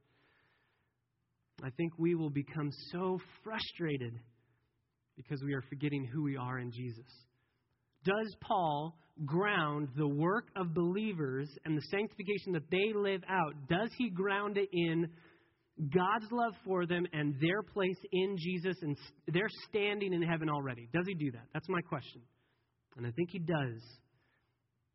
I 1.63 1.69
think 1.71 1.93
we 1.97 2.15
will 2.15 2.29
become 2.29 2.69
so 2.91 3.19
frustrated 3.43 4.13
because 5.15 5.41
we 5.43 5.53
are 5.53 5.63
forgetting 5.69 6.05
who 6.05 6.23
we 6.23 6.37
are 6.37 6.59
in 6.59 6.71
Jesus. 6.71 7.05
Does 8.03 8.35
Paul 8.41 8.95
ground 9.23 9.89
the 9.95 10.07
work 10.07 10.47
of 10.55 10.73
believers 10.73 11.49
and 11.63 11.77
the 11.77 11.81
sanctification 11.89 12.53
that 12.53 12.69
they 12.69 12.91
live 12.93 13.21
out, 13.29 13.53
does 13.69 13.89
he 13.97 14.09
ground 14.09 14.57
it 14.57 14.67
in 14.73 15.07
God's 15.93 16.31
love 16.31 16.53
for 16.65 16.85
them 16.85 17.05
and 17.13 17.35
their 17.39 17.61
place 17.61 17.97
in 18.11 18.35
Jesus 18.37 18.77
and 18.81 18.97
their 19.27 19.47
standing 19.69 20.13
in 20.13 20.21
heaven 20.21 20.49
already? 20.49 20.89
Does 20.93 21.05
he 21.07 21.13
do 21.13 21.31
that? 21.31 21.45
That's 21.53 21.69
my 21.69 21.81
question. 21.81 22.21
And 22.97 23.05
I 23.05 23.11
think 23.11 23.29
he 23.31 23.39
does. 23.39 23.81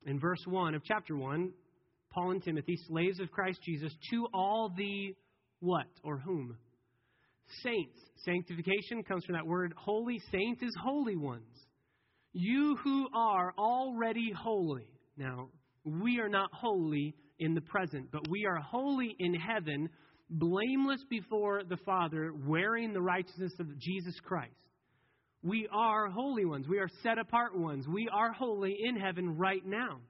In 0.07 0.19
verse 0.19 0.43
1 0.47 0.75
of 0.75 0.83
chapter 0.85 1.17
1, 1.17 1.53
Paul 2.13 2.31
and 2.33 2.43
Timothy, 2.43 2.77
slaves 2.89 3.21
of 3.21 3.31
Christ 3.31 3.61
Jesus, 3.63 3.93
to 4.11 4.27
all 4.35 4.73
the 4.77 5.15
what 5.61 5.87
or 6.03 6.19
whom? 6.19 6.57
Saints. 7.63 7.99
Sanctification 8.25 9.03
comes 9.03 9.25
from 9.25 9.35
that 9.35 9.47
word 9.47 9.73
holy. 9.77 10.21
Saint 10.31 10.63
is 10.63 10.75
holy 10.83 11.17
ones. 11.17 11.57
You 12.33 12.77
who 12.83 13.09
are 13.15 13.53
already 13.59 14.33
holy. 14.37 14.89
Now, 15.17 15.49
we 15.85 16.21
are 16.21 16.29
not 16.29 16.51
holy 16.53 17.15
in 17.39 17.55
the 17.55 17.61
present, 17.63 18.11
but 18.13 18.29
we 18.29 18.47
are 18.47 18.57
holy 18.57 19.17
in 19.19 19.35
heaven, 19.35 19.89
blameless 20.29 21.03
before 21.09 21.63
the 21.69 21.79
Father, 21.79 22.33
wearing 22.47 22.93
the 22.93 23.01
righteousness 23.01 23.53
of 23.59 23.79
Jesus 23.79 24.15
Christ. 24.23 24.55
We 25.43 25.67
are 25.73 26.11
holy 26.11 26.45
ones. 26.45 26.69
We 26.69 26.79
are 26.79 26.89
set 27.03 27.19
apart 27.19 27.59
ones. 27.59 27.87
We 27.89 28.09
are 28.13 28.33
holy 28.33 28.77
in 28.85 28.97
heaven 28.97 29.39
right 29.39 29.65
now. 29.65 30.01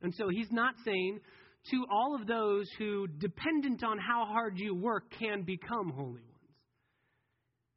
And 0.00 0.14
so 0.14 0.28
he's 0.28 0.50
not 0.50 0.74
saying 0.84 1.20
to 1.70 1.86
all 1.90 2.14
of 2.14 2.26
those 2.26 2.68
who, 2.78 3.06
dependent 3.06 3.84
on 3.84 3.98
how 3.98 4.24
hard 4.26 4.58
you 4.58 4.74
work, 4.74 5.04
can 5.18 5.42
become 5.42 5.90
holy 5.90 6.22
ones. 6.22 6.56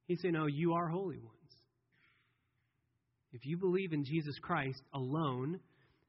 He 0.07 0.15
said, 0.17 0.33
No, 0.33 0.43
oh, 0.43 0.47
you 0.47 0.73
are 0.73 0.87
holy 0.87 1.17
ones. 1.17 1.31
If 3.31 3.45
you 3.45 3.57
believe 3.57 3.93
in 3.93 4.05
Jesus 4.05 4.35
Christ 4.41 4.81
alone, 4.93 5.59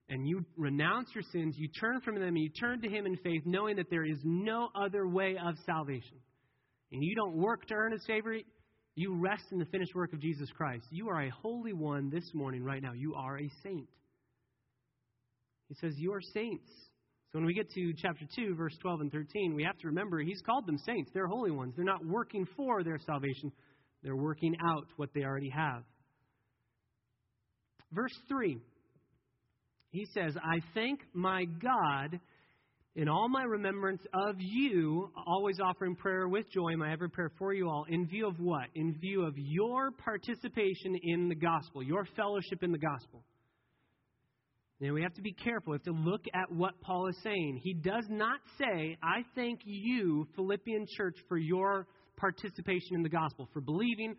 and 0.09 0.27
you 0.27 0.45
renounce 0.57 1.09
your 1.15 1.25
sins, 1.33 1.57
you 1.59 1.69
turn 1.81 2.01
from 2.01 2.15
them, 2.15 2.29
and 2.29 2.39
you 2.39 2.51
turn 2.51 2.81
to 2.83 2.89
Him 2.89 3.07
in 3.07 3.17
faith, 3.17 3.43
knowing 3.45 3.77
that 3.77 3.91
there 3.91 4.05
is 4.05 4.19
no 4.25 4.69
other 4.75 5.07
way 5.09 5.37
of 5.45 5.57
salvation, 5.67 6.19
and 6.93 7.03
you 7.03 7.17
don't 7.17 7.37
work 7.37 7.67
to 7.67 7.75
earn 7.75 7.93
His 7.93 8.05
favor, 8.07 8.37
you 8.95 9.15
rest 9.15 9.45
in 9.53 9.59
the 9.59 9.67
finished 9.67 9.95
work 9.95 10.13
of 10.13 10.21
Jesus 10.21 10.49
Christ. 10.57 10.87
You 10.91 11.09
are 11.09 11.23
a 11.23 11.31
holy 11.31 11.73
one 11.73 12.09
this 12.09 12.31
morning, 12.33 12.65
right 12.65 12.83
now. 12.83 12.93
You 12.95 13.15
are 13.15 13.39
a 13.39 13.51
saint. 13.63 13.89
He 15.69 15.75
says, 15.75 15.93
You 15.97 16.15
are 16.15 16.21
saints. 16.33 16.71
When 17.37 17.45
we 17.45 17.53
get 17.53 17.69
to 17.73 17.93
chapter 17.99 18.25
2, 18.35 18.55
verse 18.55 18.75
12 18.81 19.03
and 19.03 19.13
13, 19.13 19.55
we 19.55 19.63
have 19.63 19.77
to 19.81 19.89
remember 19.89 20.21
he's 20.21 20.41
called 20.41 20.67
them 20.67 20.79
saints. 20.87 21.11
They're 21.13 21.27
holy 21.27 21.51
ones. 21.51 21.75
They're 21.77 21.85
not 21.85 22.03
working 22.03 22.49
for 22.57 22.83
their 22.83 22.97
salvation, 23.05 23.53
they're 24.03 24.17
working 24.17 24.57
out 24.67 24.87
what 24.97 25.11
they 25.15 25.23
already 25.23 25.51
have. 25.51 25.83
Verse 27.93 28.19
3, 28.31 28.57
he 29.91 30.07
says, 30.15 30.35
I 30.43 30.61
thank 30.73 31.01
my 31.13 31.45
God 31.45 32.19
in 32.95 33.07
all 33.07 33.29
my 33.29 33.43
remembrance 33.43 34.01
of 34.15 34.37
you, 34.39 35.11
always 35.27 35.61
offering 35.61 35.95
prayer 35.95 36.29
with 36.29 36.51
joy, 36.51 36.75
my 36.79 36.91
every 36.91 37.11
prayer 37.11 37.31
for 37.39 37.53
you 37.53 37.69
all, 37.69 37.85
in 37.91 38.07
view 38.07 38.27
of 38.27 38.41
what? 38.41 38.69
In 38.75 38.97
view 38.99 39.27
of 39.27 39.35
your 39.37 39.91
participation 39.91 40.99
in 41.03 41.29
the 41.29 41.35
gospel, 41.35 41.83
your 41.83 42.07
fellowship 42.17 42.63
in 42.63 42.73
the 42.73 42.79
gospel. 42.79 43.23
Now 44.81 44.93
we 44.93 45.03
have 45.03 45.15
to 45.15 45.23
be 45.23 45.33
careful. 45.33 45.73
We 45.73 45.77
have 45.77 45.85
to 45.85 46.03
look 46.03 46.23
at 46.35 46.53
what 46.53 46.79
Paul 46.83 47.09
is 47.09 47.17
saying. 47.23 47.61
He 47.63 47.73
does 47.73 48.05
not 48.11 48.41
say, 48.59 48.97
I 49.03 49.23
thank 49.35 49.61
you, 49.65 50.27
Philippian 50.35 50.87
church, 50.97 51.17
for 51.29 51.39
your 51.39 51.87
participation 52.17 52.95
in 52.97 53.03
the 53.03 53.09
gospel, 53.09 53.49
for 53.55 53.61
believing, 53.61 54.17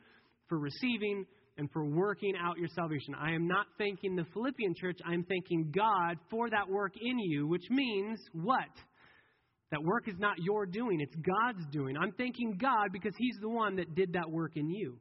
for 0.49 0.57
receiving, 0.57 1.25
and 1.57 1.69
for 1.71 1.85
working 1.85 2.33
out 2.41 2.57
your 2.57 2.69
salvation. 2.75 3.15
I 3.15 3.33
am 3.33 3.47
not 3.47 3.67
thanking 3.77 4.15
the 4.15 4.25
Philippian 4.33 4.73
church. 4.75 4.97
I 5.07 5.13
am 5.13 5.23
thanking 5.23 5.71
God 5.75 6.17
for 6.29 6.49
that 6.49 6.67
work 6.67 6.93
in 6.99 7.19
you, 7.19 7.47
which 7.47 7.65
means 7.69 8.19
what? 8.33 8.69
That 9.71 9.83
work 9.83 10.07
is 10.07 10.15
not 10.17 10.37
your 10.39 10.65
doing, 10.65 11.01
it's 11.01 11.15
God's 11.15 11.65
doing. 11.71 11.97
I'm 11.97 12.13
thanking 12.13 12.57
God 12.59 12.87
because 12.93 13.13
He's 13.17 13.35
the 13.41 13.49
one 13.49 13.75
that 13.75 13.95
did 13.95 14.13
that 14.13 14.29
work 14.29 14.53
in 14.55 14.69
you. 14.69 14.97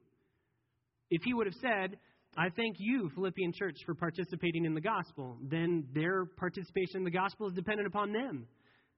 If 1.10 1.22
He 1.24 1.34
would 1.34 1.46
have 1.46 1.54
said, 1.60 1.98
I 2.36 2.50
thank 2.50 2.76
you, 2.78 3.10
Philippian 3.14 3.52
church, 3.52 3.76
for 3.86 3.94
participating 3.94 4.64
in 4.66 4.74
the 4.74 4.80
gospel. 4.80 5.38
Then 5.42 5.84
their 5.94 6.26
participation 6.26 6.96
in 6.96 7.04
the 7.04 7.10
gospel 7.10 7.48
is 7.48 7.54
dependent 7.54 7.86
upon 7.86 8.12
them. 8.12 8.46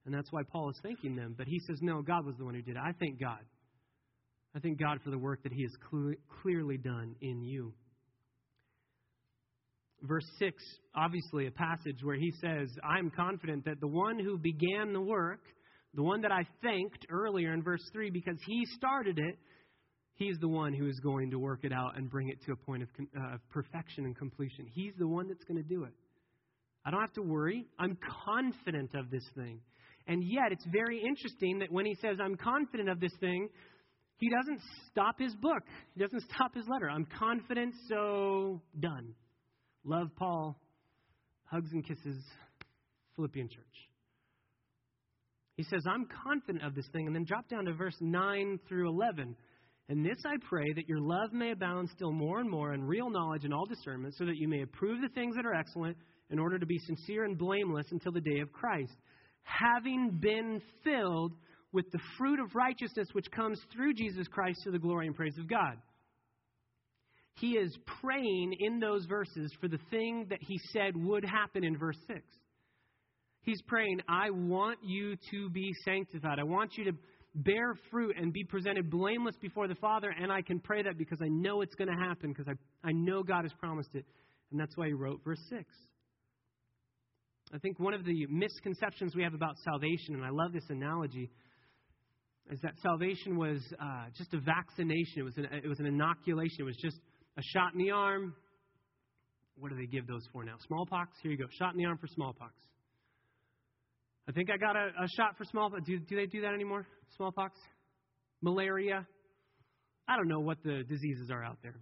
And 0.04 0.14
that's 0.14 0.32
why 0.32 0.42
Paul 0.50 0.70
is 0.70 0.76
thanking 0.82 1.14
them. 1.14 1.34
But 1.36 1.46
he 1.46 1.60
says, 1.66 1.78
no, 1.80 2.02
God 2.02 2.26
was 2.26 2.34
the 2.36 2.44
one 2.44 2.54
who 2.54 2.62
did 2.62 2.76
it. 2.76 2.82
I 2.84 2.92
thank 2.98 3.20
God. 3.20 3.40
I 4.56 4.60
thank 4.60 4.80
God 4.80 4.98
for 5.04 5.10
the 5.10 5.18
work 5.18 5.42
that 5.44 5.52
he 5.52 5.62
has 5.62 5.72
cl- 5.90 6.14
clearly 6.42 6.78
done 6.78 7.14
in 7.20 7.42
you. 7.42 7.72
verse 10.02 10.24
6, 10.38 10.62
obviously 10.94 11.46
a 11.46 11.50
passage 11.50 11.98
where 12.02 12.16
he 12.16 12.32
says, 12.40 12.68
I'm 12.84 13.10
confident 13.10 13.64
that 13.66 13.80
the 13.80 13.88
one 13.88 14.18
who 14.18 14.38
began 14.38 14.92
the 14.92 15.00
work, 15.00 15.40
the 15.94 16.02
one 16.02 16.22
that 16.22 16.32
I 16.32 16.42
thanked 16.62 17.06
earlier 17.10 17.52
in 17.52 17.62
verse 17.62 17.82
3 17.92 18.10
because 18.10 18.38
he 18.46 18.64
started 18.76 19.18
it, 19.18 19.38
he's 20.18 20.36
the 20.38 20.48
one 20.48 20.74
who 20.74 20.86
is 20.86 21.00
going 21.00 21.30
to 21.30 21.38
work 21.38 21.60
it 21.62 21.72
out 21.72 21.96
and 21.96 22.10
bring 22.10 22.28
it 22.28 22.38
to 22.44 22.52
a 22.52 22.56
point 22.56 22.82
of 22.82 22.88
uh, 23.16 23.36
perfection 23.50 24.04
and 24.04 24.16
completion. 24.16 24.66
He's 24.70 24.92
the 24.98 25.08
one 25.08 25.28
that's 25.28 25.44
going 25.44 25.62
to 25.62 25.68
do 25.68 25.84
it. 25.84 25.92
I 26.84 26.90
don't 26.90 27.00
have 27.00 27.12
to 27.14 27.22
worry. 27.22 27.66
I'm 27.78 27.96
confident 28.26 28.94
of 28.94 29.10
this 29.10 29.24
thing. 29.34 29.60
And 30.06 30.22
yet, 30.24 30.52
it's 30.52 30.64
very 30.72 31.02
interesting 31.02 31.58
that 31.60 31.70
when 31.70 31.84
he 31.84 31.94
says, 32.00 32.16
I'm 32.22 32.36
confident 32.36 32.88
of 32.88 32.98
this 32.98 33.12
thing, 33.20 33.48
he 34.16 34.30
doesn't 34.30 34.60
stop 34.90 35.18
his 35.18 35.34
book. 35.36 35.62
He 35.94 36.02
doesn't 36.02 36.22
stop 36.34 36.54
his 36.54 36.64
letter. 36.68 36.90
I'm 36.90 37.06
confident, 37.18 37.74
so 37.88 38.60
done. 38.78 39.14
Love 39.84 40.08
Paul. 40.16 40.58
Hugs 41.44 41.70
and 41.72 41.86
kisses. 41.86 42.24
Philippian 43.16 43.48
church. 43.48 43.64
He 45.56 45.64
says, 45.64 45.82
I'm 45.86 46.06
confident 46.24 46.64
of 46.64 46.74
this 46.74 46.86
thing. 46.92 47.06
And 47.06 47.14
then 47.14 47.24
drop 47.24 47.48
down 47.48 47.66
to 47.66 47.72
verse 47.74 47.96
9 48.00 48.60
through 48.68 48.88
11. 48.88 49.36
And 49.88 50.04
this 50.04 50.18
I 50.26 50.36
pray 50.48 50.66
that 50.74 50.88
your 50.88 51.00
love 51.00 51.32
may 51.32 51.52
abound 51.52 51.88
still 51.90 52.12
more 52.12 52.40
and 52.40 52.50
more 52.50 52.74
in 52.74 52.84
real 52.84 53.08
knowledge 53.08 53.44
and 53.44 53.54
all 53.54 53.64
discernment, 53.64 54.14
so 54.16 54.26
that 54.26 54.36
you 54.36 54.46
may 54.46 54.62
approve 54.62 55.00
the 55.00 55.08
things 55.08 55.34
that 55.36 55.46
are 55.46 55.54
excellent 55.54 55.96
in 56.30 56.38
order 56.38 56.58
to 56.58 56.66
be 56.66 56.78
sincere 56.78 57.24
and 57.24 57.38
blameless 57.38 57.86
until 57.90 58.12
the 58.12 58.20
day 58.20 58.40
of 58.40 58.52
Christ, 58.52 58.92
having 59.42 60.18
been 60.20 60.60
filled 60.84 61.32
with 61.72 61.90
the 61.90 62.00
fruit 62.18 62.38
of 62.38 62.54
righteousness 62.54 63.08
which 63.12 63.30
comes 63.30 63.60
through 63.72 63.94
Jesus 63.94 64.28
Christ 64.28 64.60
to 64.64 64.70
the 64.70 64.78
glory 64.78 65.06
and 65.06 65.16
praise 65.16 65.38
of 65.38 65.48
God. 65.48 65.76
He 67.34 67.52
is 67.52 67.74
praying 68.02 68.56
in 68.58 68.80
those 68.80 69.06
verses 69.06 69.52
for 69.60 69.68
the 69.68 69.78
thing 69.90 70.26
that 70.28 70.40
he 70.42 70.58
said 70.72 70.96
would 70.96 71.24
happen 71.24 71.64
in 71.64 71.78
verse 71.78 71.98
6. 72.08 72.20
He's 73.42 73.62
praying, 73.62 74.00
I 74.08 74.30
want 74.30 74.80
you 74.82 75.16
to 75.30 75.48
be 75.48 75.72
sanctified. 75.84 76.38
I 76.38 76.44
want 76.44 76.76
you 76.76 76.84
to 76.84 76.92
bear 77.44 77.74
fruit 77.90 78.16
and 78.20 78.32
be 78.32 78.44
presented 78.44 78.90
blameless 78.90 79.36
before 79.40 79.68
the 79.68 79.74
Father. 79.76 80.10
And 80.20 80.30
I 80.32 80.42
can 80.42 80.60
pray 80.60 80.82
that 80.82 80.98
because 80.98 81.18
I 81.22 81.28
know 81.28 81.62
it's 81.62 81.74
going 81.74 81.88
to 81.88 82.06
happen, 82.06 82.32
because 82.32 82.48
I, 82.48 82.88
I 82.88 82.92
know 82.92 83.22
God 83.22 83.42
has 83.42 83.52
promised 83.58 83.94
it. 83.94 84.04
And 84.50 84.60
that's 84.60 84.76
why 84.76 84.86
he 84.86 84.92
wrote 84.92 85.20
verse 85.24 85.40
6. 85.50 85.62
I 87.52 87.58
think 87.58 87.78
one 87.78 87.94
of 87.94 88.04
the 88.04 88.26
misconceptions 88.26 89.16
we 89.16 89.22
have 89.22 89.34
about 89.34 89.56
salvation, 89.64 90.14
and 90.14 90.24
I 90.24 90.30
love 90.30 90.52
this 90.52 90.68
analogy, 90.68 91.30
is 92.50 92.60
that 92.62 92.74
salvation 92.82 93.36
was 93.36 93.60
uh, 93.80 94.06
just 94.16 94.32
a 94.34 94.40
vaccination. 94.40 95.18
It 95.18 95.22
was, 95.22 95.36
an, 95.36 95.48
it 95.52 95.68
was 95.68 95.80
an 95.80 95.86
inoculation. 95.86 96.56
It 96.60 96.64
was 96.64 96.76
just 96.76 96.96
a 97.36 97.42
shot 97.42 97.72
in 97.72 97.78
the 97.78 97.90
arm. 97.90 98.34
What 99.58 99.70
do 99.70 99.76
they 99.76 99.86
give 99.86 100.06
those 100.06 100.22
for 100.32 100.44
now? 100.44 100.54
Smallpox? 100.66 101.18
Here 101.22 101.32
you 101.32 101.38
go. 101.38 101.46
Shot 101.58 101.72
in 101.72 101.78
the 101.78 101.86
arm 101.86 101.98
for 101.98 102.06
smallpox. 102.06 102.54
I 104.28 104.32
think 104.32 104.50
I 104.50 104.58
got 104.58 104.76
a, 104.76 104.90
a 105.02 105.08
shot 105.16 105.38
for 105.38 105.44
smallpox. 105.44 105.84
Do, 105.86 105.98
do 105.98 106.16
they 106.16 106.26
do 106.26 106.42
that 106.42 106.52
anymore? 106.52 106.86
Smallpox? 107.16 107.58
Malaria? 108.42 109.06
I 110.06 110.16
don't 110.16 110.28
know 110.28 110.40
what 110.40 110.58
the 110.62 110.82
diseases 110.86 111.30
are 111.30 111.42
out 111.42 111.58
there. 111.62 111.74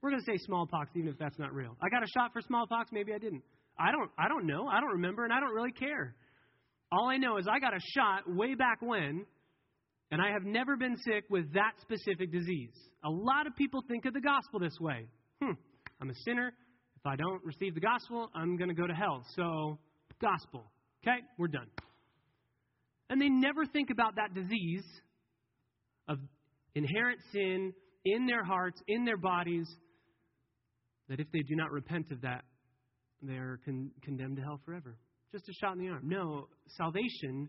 We're 0.00 0.10
going 0.10 0.22
to 0.24 0.32
say 0.32 0.36
smallpox, 0.44 0.90
even 0.96 1.08
if 1.08 1.18
that's 1.18 1.38
not 1.38 1.54
real. 1.54 1.76
I 1.80 1.88
got 1.88 2.02
a 2.02 2.08
shot 2.08 2.32
for 2.32 2.40
smallpox. 2.40 2.90
Maybe 2.92 3.12
I 3.14 3.18
didn't. 3.18 3.42
I 3.78 3.92
don't. 3.92 4.10
I 4.18 4.28
don't 4.28 4.46
know. 4.46 4.66
I 4.66 4.80
don't 4.80 4.90
remember, 4.90 5.24
and 5.24 5.32
I 5.32 5.38
don't 5.38 5.54
really 5.54 5.70
care. 5.70 6.16
All 6.90 7.08
I 7.08 7.18
know 7.18 7.38
is 7.38 7.46
I 7.48 7.60
got 7.60 7.72
a 7.72 7.80
shot 7.94 8.22
way 8.26 8.54
back 8.54 8.82
when, 8.82 9.24
and 10.10 10.20
I 10.20 10.32
have 10.32 10.42
never 10.42 10.76
been 10.76 10.96
sick 10.98 11.24
with 11.30 11.52
that 11.54 11.72
specific 11.80 12.32
disease. 12.32 12.74
A 13.04 13.10
lot 13.10 13.46
of 13.46 13.54
people 13.56 13.80
think 13.88 14.04
of 14.06 14.12
the 14.12 14.20
gospel 14.20 14.58
this 14.58 14.76
way. 14.80 15.06
Hmm, 15.40 15.52
I'm 16.00 16.10
a 16.10 16.14
sinner. 16.26 16.48
If 16.96 17.06
I 17.06 17.16
don't 17.16 17.42
receive 17.44 17.74
the 17.74 17.80
gospel, 17.80 18.28
I'm 18.34 18.56
going 18.56 18.68
to 18.68 18.74
go 18.74 18.86
to 18.86 18.94
hell. 18.94 19.24
So, 19.36 19.78
gospel. 20.20 20.64
Okay, 21.02 21.18
we're 21.38 21.48
done. 21.48 21.66
And 23.10 23.20
they 23.20 23.28
never 23.28 23.66
think 23.66 23.90
about 23.90 24.16
that 24.16 24.34
disease 24.34 24.84
of 26.08 26.18
inherent 26.74 27.20
sin 27.32 27.72
in 28.04 28.26
their 28.26 28.44
hearts, 28.44 28.80
in 28.88 29.04
their 29.04 29.16
bodies, 29.16 29.68
that 31.08 31.20
if 31.20 31.30
they 31.32 31.40
do 31.40 31.54
not 31.54 31.70
repent 31.70 32.10
of 32.10 32.22
that, 32.22 32.44
they're 33.20 33.60
con- 33.64 33.90
condemned 34.02 34.36
to 34.36 34.42
hell 34.42 34.60
forever. 34.64 34.96
Just 35.30 35.48
a 35.48 35.52
shot 35.52 35.76
in 35.76 35.78
the 35.78 35.88
arm. 35.88 36.02
No, 36.04 36.48
salvation 36.76 37.48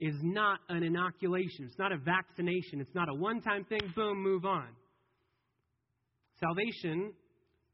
is 0.00 0.14
not 0.22 0.60
an 0.68 0.82
inoculation. 0.82 1.64
It's 1.64 1.78
not 1.78 1.92
a 1.92 1.96
vaccination. 1.96 2.80
It's 2.80 2.94
not 2.94 3.08
a 3.08 3.14
one 3.14 3.40
time 3.40 3.64
thing, 3.64 3.80
boom, 3.94 4.22
move 4.22 4.44
on. 4.44 4.68
Salvation, 6.40 7.12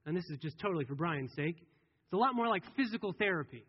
and 0.07 0.16
this 0.16 0.25
is 0.31 0.38
just 0.40 0.59
totally 0.61 0.85
for 0.85 0.94
Brian's 0.94 1.33
sake, 1.35 1.57
it's 1.59 2.12
a 2.12 2.16
lot 2.16 2.35
more 2.35 2.48
like 2.48 2.62
physical 2.77 3.12
therapy. 3.18 3.64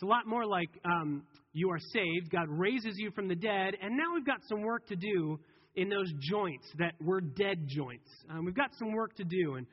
It's 0.00 0.06
a 0.06 0.08
lot 0.08 0.26
more 0.26 0.46
like 0.46 0.70
um, 0.86 1.24
you 1.52 1.68
are 1.68 1.78
saved, 1.78 2.30
God 2.30 2.46
raises 2.48 2.94
you 2.96 3.10
from 3.10 3.28
the 3.28 3.34
dead, 3.34 3.74
and 3.82 3.98
now 3.98 4.14
we've 4.14 4.24
got 4.24 4.38
some 4.48 4.62
work 4.62 4.86
to 4.86 4.96
do 4.96 5.38
in 5.74 5.90
those 5.90 6.10
joints 6.20 6.64
that 6.78 6.94
were 7.02 7.20
dead 7.20 7.66
joints. 7.66 8.08
Um, 8.30 8.46
we've 8.46 8.56
got 8.56 8.70
some 8.78 8.92
work 8.94 9.14
to 9.16 9.24
do. 9.24 9.56
And 9.56 9.66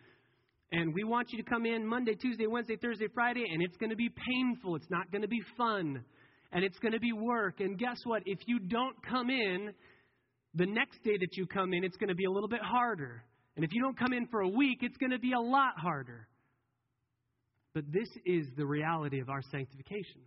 and 0.74 0.94
we 0.94 1.06
want 1.06 1.32
you 1.32 1.42
to 1.42 1.50
come 1.50 1.66
in 1.66 1.88
Monday, 1.88 2.14
Tuesday, 2.16 2.46
Wednesday, 2.46 2.76
Thursday, 2.76 3.08
Friday, 3.14 3.46
and 3.50 3.64
it's 3.64 3.78
going 3.78 3.90
to 3.90 3.96
be 3.96 4.10
painful. 4.10 4.76
It's 4.76 4.90
not 4.90 5.10
going 5.14 5.22
to 5.22 5.30
be 5.30 5.40
fun. 5.58 6.04
And 6.52 6.66
it's 6.66 6.78
going 6.80 6.92
to 6.92 7.00
be 7.00 7.14
work. 7.14 7.62
And 7.62 7.80
guess 7.80 8.00
what? 8.04 8.22
If 8.26 8.40
you 8.48 8.60
don't 8.60 8.98
come 9.10 9.30
in, 9.30 9.70
the 10.56 10.66
next 10.66 11.02
day 11.06 11.16
that 11.22 11.38
you 11.38 11.48
come 11.48 11.72
in, 11.72 11.86
it's 11.86 11.96
going 11.96 12.10
to 12.10 12.16
be 12.16 12.26
a 12.26 12.32
little 12.32 12.50
bit 12.50 12.60
harder. 12.62 13.24
And 13.56 13.64
if 13.64 13.72
you 13.72 13.82
don't 13.82 13.98
come 13.98 14.12
in 14.12 14.28
for 14.28 14.42
a 14.42 14.50
week, 14.50 14.80
it's 14.82 14.98
going 14.98 15.12
to 15.12 15.20
be 15.20 15.32
a 15.32 15.40
lot 15.40 15.76
harder. 15.78 16.28
But 17.78 17.92
this 17.92 18.10
is 18.26 18.48
the 18.58 18.66
reality 18.66 19.20
of 19.20 19.30
our 19.30 19.44
sanctification. 19.52 20.22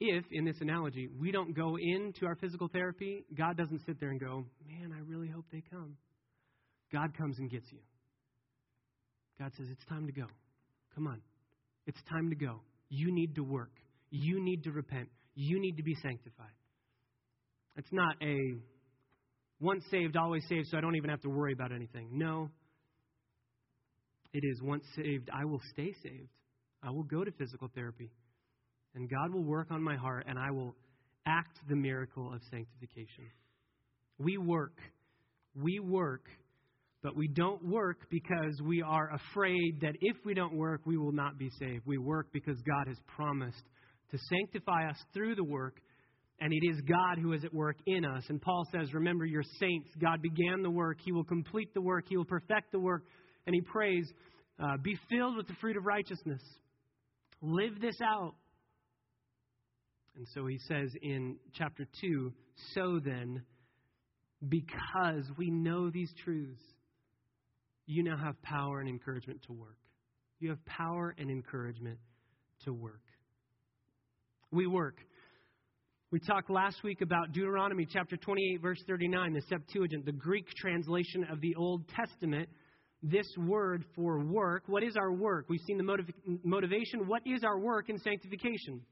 If, 0.00 0.24
in 0.32 0.44
this 0.44 0.56
analogy, 0.60 1.08
we 1.16 1.30
don't 1.30 1.54
go 1.54 1.76
into 1.78 2.26
our 2.26 2.34
physical 2.34 2.66
therapy, 2.66 3.24
God 3.38 3.56
doesn't 3.56 3.82
sit 3.86 4.00
there 4.00 4.10
and 4.10 4.18
go, 4.18 4.44
Man, 4.66 4.92
I 4.92 4.98
really 5.08 5.28
hope 5.28 5.44
they 5.52 5.62
come. 5.70 5.96
God 6.92 7.16
comes 7.16 7.38
and 7.38 7.48
gets 7.48 7.66
you. 7.70 7.78
God 9.38 9.52
says, 9.56 9.68
It's 9.70 9.84
time 9.84 10.06
to 10.06 10.12
go. 10.12 10.26
Come 10.96 11.06
on. 11.06 11.20
It's 11.86 12.02
time 12.10 12.30
to 12.30 12.34
go. 12.34 12.62
You 12.88 13.14
need 13.14 13.36
to 13.36 13.44
work. 13.44 13.70
You 14.10 14.42
need 14.42 14.64
to 14.64 14.72
repent. 14.72 15.08
You 15.36 15.60
need 15.60 15.76
to 15.76 15.84
be 15.84 15.94
sanctified. 16.02 16.48
It's 17.76 17.92
not 17.92 18.16
a 18.20 18.56
once 19.60 19.84
saved, 19.88 20.16
always 20.16 20.42
saved, 20.48 20.66
so 20.68 20.78
I 20.78 20.80
don't 20.80 20.96
even 20.96 21.10
have 21.10 21.20
to 21.20 21.30
worry 21.30 21.52
about 21.52 21.70
anything. 21.70 22.08
No. 22.10 22.50
It 24.32 24.44
is 24.44 24.62
once 24.62 24.84
saved, 24.96 25.28
I 25.32 25.44
will 25.44 25.60
stay 25.72 25.92
saved. 26.02 26.28
I 26.82 26.90
will 26.90 27.02
go 27.04 27.24
to 27.24 27.30
physical 27.32 27.68
therapy. 27.74 28.10
And 28.94 29.08
God 29.08 29.32
will 29.32 29.44
work 29.44 29.68
on 29.70 29.82
my 29.82 29.96
heart, 29.96 30.26
and 30.28 30.38
I 30.38 30.50
will 30.50 30.74
act 31.26 31.58
the 31.68 31.76
miracle 31.76 32.32
of 32.32 32.40
sanctification. 32.50 33.30
We 34.18 34.38
work. 34.38 34.78
We 35.54 35.80
work 35.80 36.26
but 37.02 37.16
we 37.16 37.28
don't 37.28 37.64
work 37.64 38.10
because 38.10 38.60
we 38.62 38.82
are 38.82 39.10
afraid 39.14 39.80
that 39.80 39.94
if 40.00 40.16
we 40.24 40.34
don't 40.34 40.54
work, 40.54 40.82
we 40.84 40.98
will 40.98 41.12
not 41.12 41.38
be 41.38 41.50
saved. 41.58 41.82
We 41.86 41.98
work 41.98 42.28
because 42.32 42.58
God 42.58 42.88
has 42.88 42.98
promised 43.16 43.62
to 44.10 44.18
sanctify 44.18 44.90
us 44.90 44.98
through 45.14 45.36
the 45.36 45.44
work, 45.44 45.76
and 46.40 46.52
it 46.52 46.66
is 46.66 46.80
God 46.82 47.18
who 47.18 47.32
is 47.32 47.42
at 47.44 47.54
work 47.54 47.76
in 47.86 48.04
us. 48.04 48.24
And 48.28 48.40
Paul 48.40 48.66
says, 48.70 48.92
Remember, 48.92 49.24
you're 49.24 49.42
saints. 49.58 49.88
God 49.98 50.20
began 50.20 50.62
the 50.62 50.70
work, 50.70 50.98
He 51.02 51.12
will 51.12 51.24
complete 51.24 51.72
the 51.72 51.80
work, 51.80 52.04
He 52.08 52.16
will 52.18 52.26
perfect 52.26 52.72
the 52.72 52.80
work. 52.80 53.04
And 53.46 53.54
He 53.54 53.60
prays, 53.60 54.10
uh, 54.58 54.76
Be 54.82 54.98
filled 55.08 55.36
with 55.36 55.46
the 55.46 55.54
fruit 55.54 55.76
of 55.76 55.84
righteousness. 55.84 56.42
Live 57.42 57.80
this 57.80 57.96
out. 58.02 58.34
And 60.16 60.26
so 60.34 60.46
he 60.46 60.58
says 60.68 60.90
in 61.02 61.36
chapter 61.54 61.86
2 62.00 62.32
So 62.74 63.00
then, 63.02 63.42
because 64.46 65.24
we 65.38 65.50
know 65.50 65.90
these 65.90 66.12
truths, 66.24 66.60
you 67.86 68.02
now 68.02 68.16
have 68.16 68.40
power 68.42 68.80
and 68.80 68.88
encouragement 68.88 69.42
to 69.46 69.52
work. 69.52 69.78
You 70.38 70.50
have 70.50 70.64
power 70.64 71.14
and 71.18 71.30
encouragement 71.30 71.98
to 72.64 72.72
work. 72.72 73.02
We 74.50 74.66
work. 74.66 74.96
We 76.10 76.18
talked 76.18 76.50
last 76.50 76.82
week 76.82 77.02
about 77.02 77.32
Deuteronomy 77.32 77.86
chapter 77.90 78.16
28, 78.16 78.60
verse 78.60 78.82
39, 78.86 79.32
the 79.32 79.42
Septuagint, 79.48 80.04
the 80.04 80.12
Greek 80.12 80.46
translation 80.56 81.24
of 81.30 81.40
the 81.40 81.54
Old 81.54 81.88
Testament. 81.88 82.48
This 83.02 83.26
word 83.38 83.84
for 83.94 84.24
work, 84.24 84.64
what 84.66 84.82
is 84.82 84.96
our 84.96 85.12
work? 85.12 85.46
We've 85.48 85.60
seen 85.66 85.78
the 85.78 85.84
motiv- 85.84 86.14
motivation. 86.44 87.06
What 87.06 87.22
is 87.26 87.42
our 87.44 87.58
work 87.58 87.88
in 87.88 87.98
sanctification? 87.98 88.82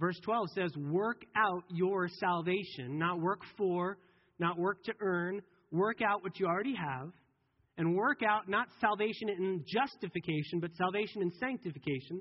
Verse 0.00 0.18
12 0.24 0.48
says, 0.54 0.70
Work 0.76 1.22
out 1.36 1.62
your 1.68 2.08
salvation, 2.08 2.98
not 2.98 3.20
work 3.20 3.40
for, 3.56 3.98
not 4.38 4.58
work 4.58 4.82
to 4.84 4.92
earn, 5.00 5.42
work 5.70 5.98
out 6.02 6.22
what 6.22 6.40
you 6.40 6.46
already 6.46 6.74
have 6.74 7.12
and 7.80 7.96
work 7.96 8.20
out 8.22 8.46
not 8.46 8.68
salvation 8.78 9.30
in 9.30 9.64
justification, 9.66 10.60
but 10.60 10.70
salvation 10.76 11.22
in 11.22 11.32
sanctification. 11.40 12.20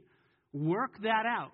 Work 0.53 1.01
that 1.03 1.25
out. 1.25 1.51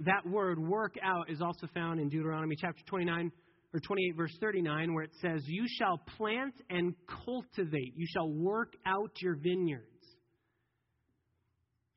That 0.00 0.26
word, 0.26 0.58
work 0.58 0.94
out, 1.02 1.30
is 1.30 1.42
also 1.42 1.68
found 1.74 2.00
in 2.00 2.08
Deuteronomy 2.08 2.56
chapter 2.58 2.82
29 2.86 3.30
or 3.74 3.80
28, 3.80 4.16
verse 4.16 4.36
39, 4.40 4.94
where 4.94 5.02
it 5.02 5.10
says, 5.20 5.42
You 5.46 5.66
shall 5.78 5.98
plant 6.16 6.54
and 6.70 6.94
cultivate, 7.24 7.94
you 7.96 8.06
shall 8.08 8.28
work 8.30 8.74
out 8.86 9.10
your 9.20 9.34
vineyards. 9.34 9.84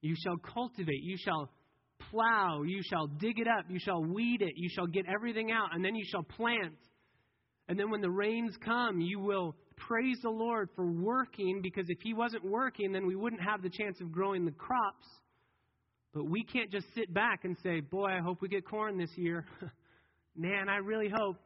You 0.01 0.15
shall 0.23 0.37
cultivate, 0.37 1.03
you 1.03 1.17
shall 1.23 1.51
plow, 2.09 2.63
you 2.63 2.81
shall 2.83 3.05
dig 3.05 3.39
it 3.39 3.47
up, 3.47 3.65
you 3.69 3.79
shall 3.79 4.03
weed 4.03 4.41
it, 4.41 4.53
you 4.55 4.69
shall 4.73 4.87
get 4.87 5.05
everything 5.07 5.51
out, 5.51 5.69
and 5.73 5.85
then 5.85 5.93
you 5.93 6.03
shall 6.09 6.23
plant. 6.23 6.73
And 7.67 7.77
then 7.77 7.91
when 7.91 8.01
the 8.01 8.09
rains 8.09 8.55
come, 8.63 8.99
you 8.99 9.19
will 9.19 9.55
praise 9.75 10.17
the 10.23 10.29
Lord 10.29 10.69
for 10.75 10.91
working, 10.91 11.61
because 11.61 11.85
if 11.89 11.99
He 12.01 12.15
wasn't 12.15 12.43
working, 12.43 12.91
then 12.91 13.05
we 13.05 13.15
wouldn't 13.15 13.41
have 13.41 13.61
the 13.61 13.69
chance 13.69 14.01
of 14.01 14.11
growing 14.11 14.45
the 14.45 14.51
crops. 14.51 15.05
But 16.11 16.27
we 16.27 16.43
can't 16.43 16.71
just 16.71 16.87
sit 16.95 17.13
back 17.13 17.43
and 17.43 17.55
say, 17.61 17.81
Boy, 17.81 18.07
I 18.07 18.19
hope 18.19 18.41
we 18.41 18.47
get 18.47 18.65
corn 18.65 18.97
this 18.97 19.11
year. 19.15 19.45
Man, 20.35 20.69
I 20.69 20.77
really 20.77 21.09
hope. 21.13 21.37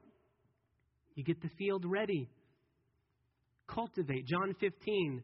You 1.16 1.24
get 1.24 1.42
the 1.42 1.50
field 1.58 1.84
ready. 1.86 2.30
Cultivate. 3.68 4.26
John 4.28 4.56
15 4.60 5.24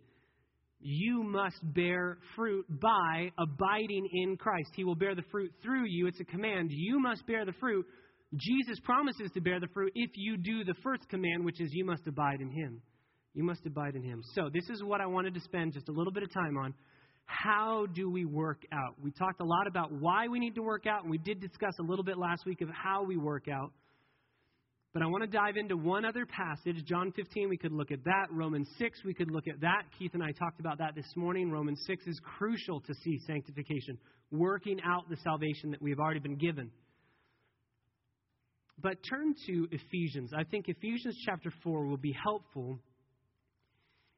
you 0.80 1.24
must 1.24 1.58
bear 1.74 2.18
fruit 2.36 2.66
by 2.70 3.32
abiding 3.40 4.08
in 4.14 4.38
Christ. 4.38 4.70
He 4.76 4.84
will 4.84 4.96
bear 4.96 5.16
the 5.16 5.24
fruit 5.32 5.52
through 5.64 5.86
you. 5.88 6.08
It's 6.08 6.20
a 6.20 6.26
command. 6.26 6.70
You 6.72 7.00
must 7.00 7.26
bear 7.26 7.46
the 7.46 7.54
fruit. 7.54 7.86
Jesus 8.36 8.80
promises 8.84 9.32
to 9.34 9.42
bear 9.42 9.60
the 9.60 9.68
fruit 9.74 9.92
if 9.96 10.12
you 10.16 10.38
do 10.38 10.64
the 10.64 10.76
first 10.84 11.08
command, 11.10 11.46
which 11.46 11.62
is 11.62 11.70
you 11.72 11.86
must 11.86 12.06
abide 12.06 12.42
in 12.42 12.52
Him. 12.52 12.82
You 13.34 13.44
must 13.44 13.66
abide 13.66 13.96
in 13.96 14.04
Him. 14.04 14.22
So, 14.36 14.50
this 14.54 14.70
is 14.70 14.84
what 14.84 15.02
I 15.02 15.06
wanted 15.06 15.34
to 15.34 15.40
spend 15.40 15.74
just 15.74 15.90
a 15.90 15.92
little 15.92 16.12
bit 16.12 16.24
of 16.24 16.32
time 16.32 16.58
on. 16.58 16.74
How 17.26 17.86
do 17.94 18.10
we 18.10 18.26
work 18.26 18.64
out? 18.72 18.96
We 19.02 19.12
talked 19.12 19.42
a 19.42 19.46
lot 19.46 19.68
about 19.68 19.92
why 19.92 20.28
we 20.28 20.40
need 20.40 20.56
to 20.56 20.62
work 20.62 20.86
out, 20.88 21.02
and 21.02 21.12
we 21.12 21.18
did 21.18 21.42
discuss 21.42 21.74
a 21.80 21.84
little 21.84 22.04
bit 22.04 22.18
last 22.18 22.46
week 22.46 22.62
of 22.62 22.70
how 22.70 23.04
we 23.04 23.18
work 23.18 23.48
out. 23.48 23.72
But 24.98 25.04
I 25.04 25.10
want 25.10 25.22
to 25.22 25.30
dive 25.30 25.58
into 25.58 25.78
one 25.78 26.06
other 26.06 26.26
passage. 26.26 26.84
John 26.86 27.12
15, 27.12 27.50
we 27.50 27.56
could 27.56 27.72
look 27.72 27.92
at 27.92 28.04
that. 28.06 28.26
Romans 28.32 28.68
6, 28.80 29.04
we 29.06 29.14
could 29.14 29.30
look 29.30 29.48
at 29.48 29.62
that. 29.62 29.84
Keith 30.00 30.10
and 30.16 30.24
I 30.24 30.32
talked 30.32 30.60
about 30.60 30.80
that 30.80 30.96
this 30.96 31.06
morning. 31.16 31.52
Romans 31.52 31.80
6 31.86 32.08
is 32.08 32.20
crucial 32.24 32.82
to 32.82 32.96
see 33.04 33.20
sanctification, 33.28 34.00
working 34.32 34.80
out 34.84 35.08
the 35.08 35.18
salvation 35.18 35.70
that 35.70 35.84
we've 35.84 36.00
already 36.00 36.20
been 36.20 36.40
given. 36.40 36.72
But 38.82 38.98
turn 39.08 39.36
to 39.46 39.68
Ephesians. 39.70 40.32
I 40.36 40.44
think 40.46 40.66
Ephesians 40.68 41.16
chapter 41.28 41.52
4 41.64 41.86
will 41.86 41.98
be 41.98 42.16
helpful 42.24 42.80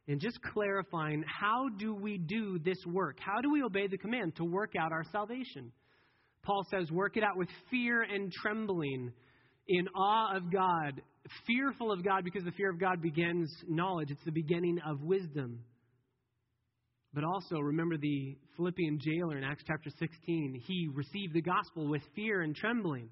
in 0.08 0.18
just 0.18 0.40
clarifying 0.54 1.26
how 1.28 1.68
do 1.78 1.94
we 1.94 2.18
do 2.18 2.58
this 2.58 2.80
work? 2.88 3.18
How 3.20 3.42
do 3.42 3.52
we 3.52 3.64
obey 3.64 3.88
the 3.88 3.98
command 3.98 4.38
to 4.38 4.46
work 4.46 4.76
out 4.80 4.94
our 4.94 5.04
salvation? 5.12 5.74
Paul 6.42 6.66
says, 6.72 6.90
work 6.90 7.18
it 7.18 7.24
out 7.26 7.36
with 7.36 7.50
fear 7.70 8.04
and 8.04 8.32
trembling 8.32 9.12
in 9.70 9.88
awe 9.90 10.36
of 10.36 10.52
God, 10.52 11.00
fearful 11.46 11.92
of 11.92 12.04
God 12.04 12.24
because 12.24 12.44
the 12.44 12.52
fear 12.52 12.72
of 12.72 12.80
God 12.80 13.02
begins 13.02 13.54
knowledge. 13.68 14.10
It's 14.10 14.24
the 14.26 14.32
beginning 14.32 14.80
of 14.86 15.02
wisdom. 15.02 15.60
But 17.14 17.24
also, 17.24 17.60
remember 17.60 17.98
the 17.98 18.36
Philippian 18.58 19.00
jailer 19.00 19.38
in 19.38 19.44
Acts 19.44 19.64
chapter 19.66 19.92
16. 20.00 20.62
He 20.66 20.90
received 20.94 21.34
the 21.34 21.42
gospel 21.42 21.88
with 21.88 22.02
fear 22.16 22.42
and 22.42 22.56
trembling. 22.56 23.10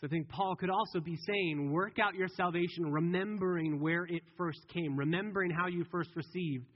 So 0.00 0.08
I 0.08 0.10
think 0.10 0.28
Paul 0.28 0.56
could 0.56 0.70
also 0.70 0.98
be 0.98 1.16
saying, 1.24 1.70
work 1.70 1.98
out 2.00 2.14
your 2.14 2.28
salvation 2.36 2.90
remembering 2.90 3.80
where 3.80 4.04
it 4.04 4.22
first 4.36 4.58
came, 4.74 4.96
remembering 4.96 5.52
how 5.52 5.68
you 5.68 5.84
first 5.92 6.10
received. 6.16 6.66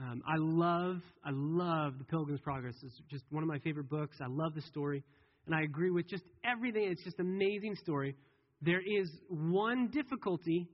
Um, 0.00 0.20
I 0.26 0.36
love, 0.38 0.96
I 1.24 1.30
love 1.32 1.94
The 1.98 2.04
Pilgrim's 2.04 2.40
Progress. 2.40 2.74
It's 2.82 3.00
just 3.08 3.22
one 3.30 3.44
of 3.44 3.48
my 3.48 3.60
favorite 3.60 3.88
books. 3.88 4.16
I 4.20 4.26
love 4.28 4.54
the 4.56 4.62
story 4.62 5.04
and 5.46 5.54
I 5.54 5.62
agree 5.62 5.90
with 5.90 6.08
just 6.08 6.24
everything. 6.44 6.88
It's 6.90 7.04
just 7.04 7.20
amazing 7.20 7.76
story. 7.76 8.14
There 8.62 8.80
is 8.80 9.10
one 9.28 9.88
difficulty, 9.88 10.68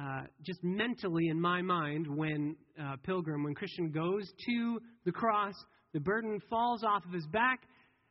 uh, 0.00 0.22
just 0.44 0.58
mentally 0.62 1.28
in 1.28 1.40
my 1.40 1.62
mind, 1.62 2.06
when 2.08 2.56
uh, 2.80 2.96
Pilgrim, 3.04 3.44
when 3.44 3.54
Christian 3.54 3.90
goes 3.90 4.28
to 4.46 4.80
the 5.04 5.12
cross, 5.12 5.54
the 5.92 6.00
burden 6.00 6.40
falls 6.50 6.82
off 6.82 7.04
of 7.06 7.12
his 7.12 7.26
back, 7.28 7.60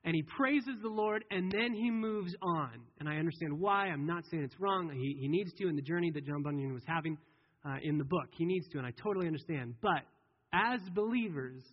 and 0.05 0.15
he 0.15 0.23
praises 0.37 0.75
the 0.81 0.89
Lord, 0.89 1.23
and 1.31 1.51
then 1.51 1.73
he 1.73 1.91
moves 1.91 2.33
on. 2.41 2.71
And 2.99 3.09
I 3.09 3.17
understand 3.17 3.59
why. 3.59 3.87
I'm 3.87 4.05
not 4.05 4.23
saying 4.29 4.43
it's 4.43 4.59
wrong. 4.59 4.89
He, 4.93 5.17
he 5.19 5.27
needs 5.27 5.51
to 5.55 5.67
in 5.67 5.75
the 5.75 5.81
journey 5.81 6.11
that 6.13 6.25
John 6.25 6.43
Bunyan 6.43 6.73
was 6.73 6.83
having 6.87 7.17
uh, 7.65 7.77
in 7.83 7.97
the 7.97 8.05
book. 8.05 8.27
He 8.37 8.45
needs 8.45 8.67
to, 8.69 8.77
and 8.77 8.87
I 8.87 8.91
totally 9.03 9.27
understand. 9.27 9.75
But 9.81 10.03
as 10.53 10.79
believers, 10.93 11.63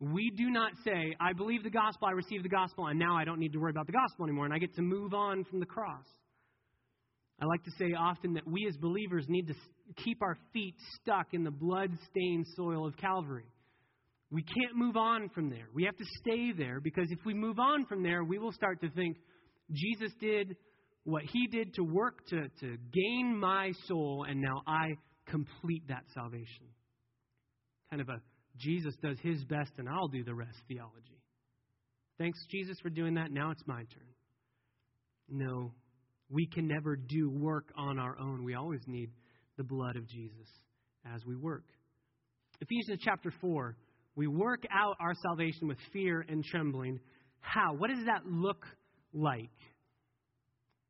we 0.00 0.30
do 0.36 0.50
not 0.50 0.72
say, 0.84 1.14
I 1.20 1.32
believe 1.32 1.64
the 1.64 1.70
gospel, 1.70 2.08
I 2.08 2.12
receive 2.12 2.42
the 2.42 2.48
gospel, 2.48 2.86
and 2.86 2.98
now 2.98 3.16
I 3.16 3.24
don't 3.24 3.40
need 3.40 3.52
to 3.52 3.58
worry 3.58 3.70
about 3.70 3.86
the 3.86 3.92
gospel 3.92 4.24
anymore, 4.24 4.44
and 4.44 4.54
I 4.54 4.58
get 4.58 4.74
to 4.76 4.82
move 4.82 5.12
on 5.12 5.44
from 5.44 5.58
the 5.58 5.66
cross. 5.66 6.04
I 7.40 7.46
like 7.46 7.64
to 7.64 7.70
say 7.78 7.94
often 7.98 8.34
that 8.34 8.46
we 8.46 8.66
as 8.68 8.76
believers 8.76 9.24
need 9.28 9.46
to 9.48 9.54
keep 10.04 10.22
our 10.22 10.36
feet 10.52 10.74
stuck 11.00 11.28
in 11.32 11.44
the 11.44 11.50
blood 11.50 11.90
stained 12.10 12.46
soil 12.56 12.86
of 12.86 12.96
Calvary. 12.96 13.46
We 14.30 14.42
can't 14.42 14.76
move 14.76 14.96
on 14.96 15.30
from 15.30 15.48
there. 15.48 15.68
We 15.72 15.84
have 15.84 15.96
to 15.96 16.04
stay 16.20 16.52
there 16.52 16.80
because 16.80 17.06
if 17.10 17.24
we 17.24 17.34
move 17.34 17.58
on 17.58 17.86
from 17.86 18.02
there, 18.02 18.24
we 18.24 18.38
will 18.38 18.52
start 18.52 18.80
to 18.82 18.90
think 18.90 19.16
Jesus 19.72 20.12
did 20.20 20.56
what 21.04 21.22
he 21.32 21.46
did 21.46 21.74
to 21.74 21.82
work 21.82 22.26
to, 22.26 22.48
to 22.60 22.76
gain 22.92 23.38
my 23.38 23.72
soul, 23.86 24.26
and 24.28 24.40
now 24.40 24.62
I 24.66 24.88
complete 25.26 25.88
that 25.88 26.04
salvation. 26.14 26.66
Kind 27.90 28.02
of 28.02 28.08
a 28.08 28.20
Jesus 28.58 28.94
does 29.02 29.18
his 29.22 29.44
best 29.44 29.72
and 29.78 29.88
I'll 29.88 30.08
do 30.08 30.24
the 30.24 30.34
rest 30.34 30.56
theology. 30.68 31.22
Thanks, 32.18 32.38
Jesus, 32.50 32.76
for 32.80 32.90
doing 32.90 33.14
that. 33.14 33.30
Now 33.30 33.50
it's 33.50 33.62
my 33.66 33.80
turn. 33.80 34.08
No, 35.28 35.72
we 36.28 36.46
can 36.46 36.66
never 36.66 36.96
do 36.96 37.30
work 37.30 37.72
on 37.76 37.98
our 37.98 38.18
own. 38.18 38.44
We 38.44 38.54
always 38.54 38.80
need 38.86 39.10
the 39.56 39.64
blood 39.64 39.96
of 39.96 40.06
Jesus 40.08 40.48
as 41.14 41.24
we 41.24 41.36
work. 41.36 41.64
Ephesians 42.60 43.00
chapter 43.04 43.32
4, 43.40 43.76
we 44.16 44.26
work 44.26 44.64
out 44.72 44.96
our 45.00 45.14
salvation 45.22 45.68
with 45.68 45.78
fear 45.92 46.24
and 46.28 46.44
trembling. 46.44 46.98
How? 47.40 47.74
What 47.74 47.90
does 47.90 48.04
that 48.06 48.26
look 48.26 48.66
like? 49.12 49.50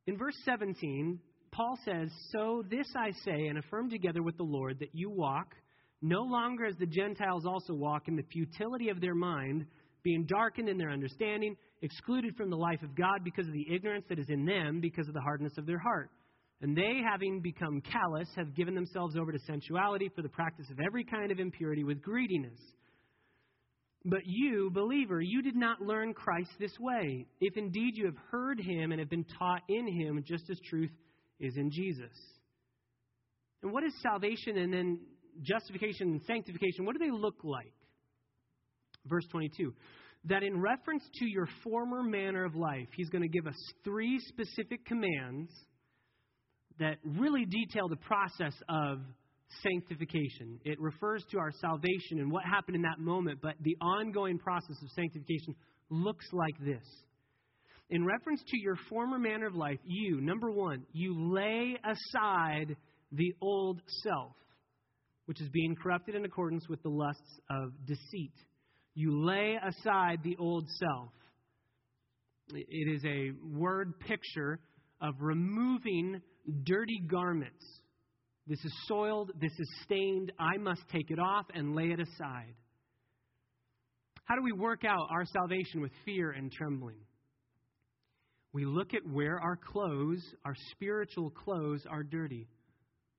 In 0.06 0.16
verse 0.16 0.36
17, 0.46 1.20
Paul 1.52 1.78
says, 1.84 2.08
So 2.32 2.64
this 2.70 2.86
I 2.96 3.10
say 3.24 3.48
and 3.48 3.58
affirm 3.58 3.90
together 3.90 4.22
with 4.22 4.38
the 4.38 4.44
Lord 4.44 4.78
that 4.80 4.94
you 4.94 5.10
walk 5.10 5.54
no 6.00 6.20
longer 6.20 6.66
as 6.66 6.76
the 6.76 6.86
Gentiles 6.86 7.44
also 7.46 7.74
walk 7.74 8.08
in 8.08 8.16
the 8.16 8.24
futility 8.32 8.88
of 8.88 9.00
their 9.00 9.14
mind, 9.14 9.66
being 10.02 10.24
darkened 10.26 10.68
in 10.68 10.78
their 10.78 10.90
understanding, 10.90 11.56
excluded 11.82 12.36
from 12.36 12.50
the 12.50 12.56
life 12.56 12.82
of 12.82 12.94
God 12.94 13.24
because 13.24 13.46
of 13.46 13.52
the 13.52 13.66
ignorance 13.74 14.04
that 14.08 14.18
is 14.18 14.28
in 14.28 14.44
them, 14.44 14.80
because 14.80 15.08
of 15.08 15.14
the 15.14 15.20
hardness 15.20 15.58
of 15.58 15.66
their 15.66 15.78
heart. 15.78 16.10
And 16.60 16.76
they, 16.76 17.00
having 17.08 17.40
become 17.40 17.80
callous, 17.80 18.28
have 18.36 18.54
given 18.54 18.74
themselves 18.74 19.16
over 19.16 19.30
to 19.30 19.38
sensuality 19.38 20.10
for 20.14 20.22
the 20.22 20.28
practice 20.28 20.66
of 20.70 20.80
every 20.84 21.04
kind 21.04 21.30
of 21.30 21.38
impurity 21.38 21.84
with 21.84 22.02
greediness. 22.02 22.58
But 24.04 24.22
you, 24.24 24.70
believer, 24.72 25.20
you 25.20 25.42
did 25.42 25.56
not 25.56 25.80
learn 25.80 26.14
Christ 26.14 26.50
this 26.58 26.76
way, 26.80 27.26
if 27.40 27.56
indeed 27.56 27.96
you 27.96 28.06
have 28.06 28.16
heard 28.30 28.60
him 28.60 28.90
and 28.92 29.00
have 29.00 29.10
been 29.10 29.26
taught 29.38 29.62
in 29.68 29.86
him, 29.86 30.22
just 30.26 30.48
as 30.50 30.58
truth 30.68 30.90
is 31.40 31.56
in 31.56 31.70
Jesus. 31.70 32.16
And 33.62 33.72
what 33.72 33.84
is 33.84 33.92
salvation? 34.02 34.56
And 34.58 34.72
then 34.72 35.00
justification 35.42 36.08
and 36.10 36.22
sanctification, 36.26 36.84
what 36.84 36.96
do 36.96 37.04
they 37.04 37.10
look 37.10 37.42
like? 37.44 37.72
Verse 39.06 39.24
22 39.30 39.72
that 40.24 40.42
in 40.42 40.60
reference 40.60 41.02
to 41.14 41.26
your 41.26 41.48
former 41.62 42.02
manner 42.02 42.44
of 42.44 42.54
life, 42.54 42.88
he's 42.96 43.08
going 43.08 43.22
to 43.22 43.28
give 43.28 43.46
us 43.46 43.54
three 43.84 44.18
specific 44.18 44.84
commands 44.84 45.50
that 46.78 46.98
really 47.04 47.44
detail 47.44 47.88
the 47.88 47.96
process 47.96 48.54
of 48.68 48.98
sanctification. 49.62 50.60
It 50.64 50.80
refers 50.80 51.24
to 51.30 51.38
our 51.38 51.50
salvation 51.60 52.18
and 52.18 52.30
what 52.30 52.44
happened 52.44 52.76
in 52.76 52.82
that 52.82 52.98
moment, 52.98 53.40
but 53.42 53.54
the 53.62 53.76
ongoing 53.80 54.38
process 54.38 54.76
of 54.82 54.88
sanctification 54.94 55.54
looks 55.90 56.26
like 56.32 56.58
this. 56.60 56.84
In 57.90 58.04
reference 58.04 58.42
to 58.48 58.58
your 58.58 58.76
former 58.90 59.18
manner 59.18 59.46
of 59.46 59.54
life, 59.54 59.78
you, 59.84 60.20
number 60.20 60.50
one, 60.50 60.84
you 60.92 61.32
lay 61.32 61.78
aside 61.82 62.76
the 63.12 63.34
old 63.40 63.80
self 64.02 64.32
which 65.28 65.42
is 65.42 65.48
being 65.50 65.76
corrupted 65.76 66.14
in 66.14 66.24
accordance 66.24 66.66
with 66.70 66.82
the 66.82 66.88
lusts 66.88 67.38
of 67.50 67.70
deceit. 67.84 68.32
You 68.94 69.26
lay 69.26 69.58
aside 69.62 70.20
the 70.24 70.34
old 70.38 70.66
self. 70.78 71.10
It 72.54 72.96
is 72.96 73.04
a 73.04 73.32
word 73.46 74.00
picture 74.00 74.58
of 75.02 75.16
removing 75.20 76.22
dirty 76.64 77.02
garments. 77.06 77.62
This 78.46 78.58
is 78.64 78.72
soiled, 78.86 79.32
this 79.38 79.52
is 79.52 79.70
stained. 79.82 80.32
I 80.38 80.56
must 80.56 80.80
take 80.90 81.10
it 81.10 81.18
off 81.18 81.44
and 81.52 81.76
lay 81.76 81.90
it 81.90 82.00
aside. 82.00 82.54
How 84.24 84.34
do 84.34 84.42
we 84.42 84.52
work 84.52 84.86
out 84.86 85.08
our 85.10 85.26
salvation 85.26 85.82
with 85.82 85.92
fear 86.06 86.30
and 86.30 86.50
trembling? 86.50 87.00
We 88.54 88.64
look 88.64 88.94
at 88.94 89.06
where 89.06 89.38
our 89.38 89.56
clothes, 89.56 90.22
our 90.46 90.54
spiritual 90.70 91.28
clothes, 91.28 91.82
are 91.86 92.02
dirty. 92.02 92.48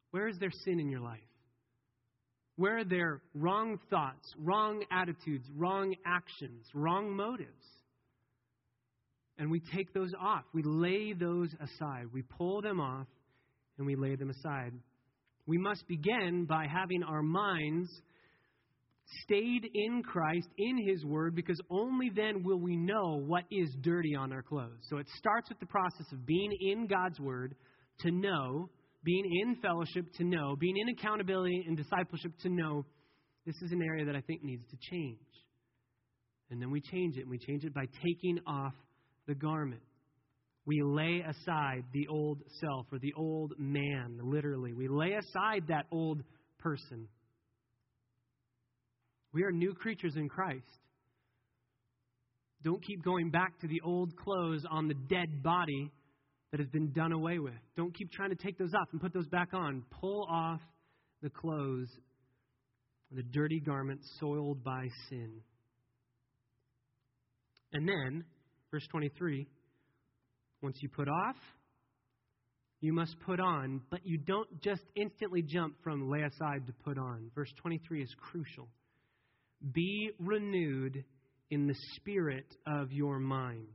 Where 0.09 0.27
is 0.27 0.37
there 0.39 0.49
sin 0.65 0.79
in 0.79 0.89
your 0.89 1.01
life? 1.01 1.19
Where 2.59 2.79
are 2.79 3.21
wrong 3.35 3.79
thoughts, 3.89 4.33
wrong 4.37 4.83
attitudes, 4.91 5.47
wrong 5.55 5.95
actions, 6.05 6.65
wrong 6.73 7.15
motives. 7.15 7.49
And 9.37 9.49
we 9.49 9.61
take 9.73 9.93
those 9.93 10.11
off. 10.19 10.43
We 10.53 10.63
lay 10.63 11.13
those 11.13 11.49
aside. 11.53 12.07
We 12.13 12.21
pull 12.21 12.61
them 12.61 12.81
off 12.81 13.07
and 13.77 13.87
we 13.87 13.95
lay 13.95 14.17
them 14.17 14.29
aside. 14.29 14.73
We 15.47 15.57
must 15.57 15.87
begin 15.87 16.45
by 16.49 16.65
having 16.67 17.01
our 17.01 17.21
minds 17.21 17.89
stayed 19.23 19.65
in 19.73 20.03
Christ, 20.03 20.49
in 20.57 20.85
His 20.85 21.05
Word, 21.05 21.35
because 21.35 21.61
only 21.69 22.11
then 22.13 22.43
will 22.43 22.59
we 22.59 22.75
know 22.75 23.21
what 23.25 23.45
is 23.49 23.73
dirty 23.79 24.15
on 24.15 24.33
our 24.33 24.43
clothes. 24.43 24.85
So 24.89 24.97
it 24.97 25.07
starts 25.17 25.47
with 25.47 25.61
the 25.61 25.65
process 25.65 26.11
of 26.11 26.25
being 26.25 26.51
in 26.59 26.87
God's 26.87 27.21
Word 27.21 27.55
to 28.01 28.11
know, 28.11 28.69
being 29.03 29.23
in 29.43 29.55
fellowship 29.61 30.05
to 30.17 30.23
know, 30.23 30.55
being 30.55 30.77
in 30.77 30.89
accountability 30.89 31.63
and 31.67 31.77
discipleship 31.77 32.31
to 32.41 32.49
know 32.49 32.85
this 33.45 33.55
is 33.61 33.71
an 33.71 33.81
area 33.81 34.05
that 34.05 34.15
I 34.15 34.21
think 34.21 34.43
needs 34.43 34.63
to 34.69 34.77
change. 34.91 35.17
And 36.51 36.61
then 36.61 36.71
we 36.71 36.81
change 36.81 37.17
it, 37.17 37.21
and 37.21 37.29
we 37.29 37.37
change 37.37 37.63
it 37.63 37.73
by 37.73 37.85
taking 38.03 38.39
off 38.45 38.73
the 39.27 39.35
garment. 39.35 39.81
We 40.65 40.81
lay 40.83 41.23
aside 41.27 41.83
the 41.93 42.07
old 42.07 42.41
self 42.59 42.87
or 42.91 42.99
the 42.99 43.13
old 43.15 43.53
man, 43.57 44.19
literally. 44.21 44.73
We 44.73 44.87
lay 44.87 45.13
aside 45.13 45.63
that 45.69 45.85
old 45.91 46.21
person. 46.59 47.07
We 49.31 49.43
are 49.43 49.51
new 49.51 49.73
creatures 49.73 50.15
in 50.15 50.27
Christ. 50.27 50.65
Don't 52.63 52.83
keep 52.85 53.03
going 53.03 53.29
back 53.29 53.59
to 53.61 53.67
the 53.67 53.81
old 53.85 54.15
clothes 54.17 54.65
on 54.69 54.87
the 54.87 54.95
dead 55.09 55.41
body 55.41 55.91
that 56.51 56.59
has 56.59 56.69
been 56.69 56.91
done 56.91 57.11
away 57.11 57.39
with. 57.39 57.53
Don't 57.77 57.93
keep 57.93 58.11
trying 58.11 58.29
to 58.29 58.35
take 58.35 58.57
those 58.57 58.73
off 58.73 58.87
and 58.91 59.01
put 59.01 59.13
those 59.13 59.27
back 59.27 59.53
on. 59.53 59.83
Pull 59.99 60.27
off 60.29 60.61
the 61.21 61.29
clothes, 61.29 61.89
the 63.11 63.23
dirty 63.23 63.59
garments 63.59 64.09
soiled 64.19 64.63
by 64.63 64.87
sin. 65.09 65.41
And 67.73 67.87
then, 67.87 68.23
verse 68.71 68.87
23 68.91 69.47
once 70.61 70.77
you 70.81 70.89
put 70.89 71.07
off, 71.07 71.37
you 72.81 72.93
must 72.93 73.15
put 73.25 73.39
on, 73.39 73.81
but 73.89 74.01
you 74.03 74.17
don't 74.17 74.61
just 74.61 74.81
instantly 74.95 75.41
jump 75.41 75.75
from 75.83 76.09
lay 76.09 76.21
aside 76.21 76.67
to 76.67 76.73
put 76.83 76.97
on. 76.97 77.31
Verse 77.35 77.51
23 77.61 78.03
is 78.03 78.15
crucial. 78.31 78.67
Be 79.73 80.11
renewed 80.19 81.03
in 81.49 81.67
the 81.67 81.75
spirit 81.95 82.45
of 82.65 82.91
your 82.91 83.19
mind. 83.19 83.67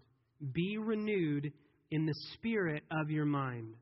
Be 0.52 0.78
renewed 0.78 1.52
in 1.90 2.06
the 2.06 2.14
spirit 2.34 2.82
of 2.90 3.10
your 3.10 3.24
mind. 3.24 3.74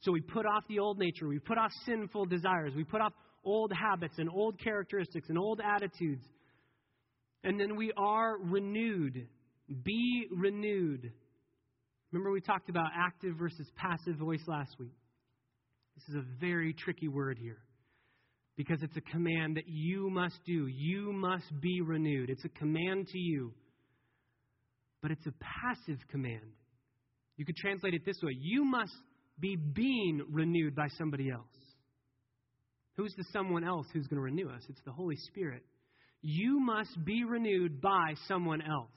So 0.00 0.12
we 0.12 0.20
put 0.20 0.44
off 0.44 0.64
the 0.68 0.80
old 0.80 0.98
nature, 0.98 1.26
we 1.26 1.38
put 1.38 1.58
off 1.58 1.70
sinful 1.86 2.26
desires, 2.26 2.72
we 2.76 2.84
put 2.84 3.00
off 3.00 3.12
old 3.44 3.72
habits 3.72 4.14
and 4.18 4.28
old 4.28 4.58
characteristics 4.58 5.28
and 5.28 5.38
old 5.38 5.60
attitudes. 5.60 6.24
And 7.42 7.60
then 7.60 7.76
we 7.76 7.92
are 7.96 8.38
renewed. 8.38 9.26
Be 9.82 10.26
renewed. 10.30 11.12
Remember, 12.12 12.30
we 12.30 12.40
talked 12.40 12.70
about 12.70 12.90
active 12.96 13.36
versus 13.36 13.66
passive 13.76 14.16
voice 14.16 14.42
last 14.46 14.76
week. 14.78 14.94
This 15.96 16.08
is 16.08 16.14
a 16.16 16.24
very 16.40 16.72
tricky 16.72 17.08
word 17.08 17.38
here 17.38 17.58
because 18.56 18.82
it's 18.82 18.96
a 18.96 19.12
command 19.12 19.56
that 19.56 19.64
you 19.66 20.10
must 20.10 20.38
do. 20.46 20.66
You 20.66 21.12
must 21.12 21.50
be 21.60 21.80
renewed. 21.80 22.30
It's 22.30 22.44
a 22.44 22.48
command 22.50 23.08
to 23.08 23.18
you, 23.18 23.52
but 25.02 25.10
it's 25.10 25.26
a 25.26 25.34
passive 25.40 25.98
command. 26.10 26.52
You 27.36 27.44
could 27.44 27.56
translate 27.56 27.94
it 27.94 28.04
this 28.04 28.20
way 28.22 28.32
You 28.38 28.64
must 28.64 28.94
be 29.38 29.56
being 29.56 30.22
renewed 30.30 30.74
by 30.74 30.88
somebody 30.98 31.30
else. 31.30 31.46
Who's 32.96 33.14
the 33.16 33.24
someone 33.32 33.64
else 33.64 33.86
who's 33.92 34.06
going 34.06 34.18
to 34.18 34.22
renew 34.22 34.48
us? 34.48 34.62
It's 34.68 34.80
the 34.84 34.92
Holy 34.92 35.16
Spirit. 35.16 35.62
You 36.22 36.60
must 36.60 37.04
be 37.04 37.24
renewed 37.24 37.80
by 37.80 38.14
someone 38.28 38.62
else. 38.62 38.88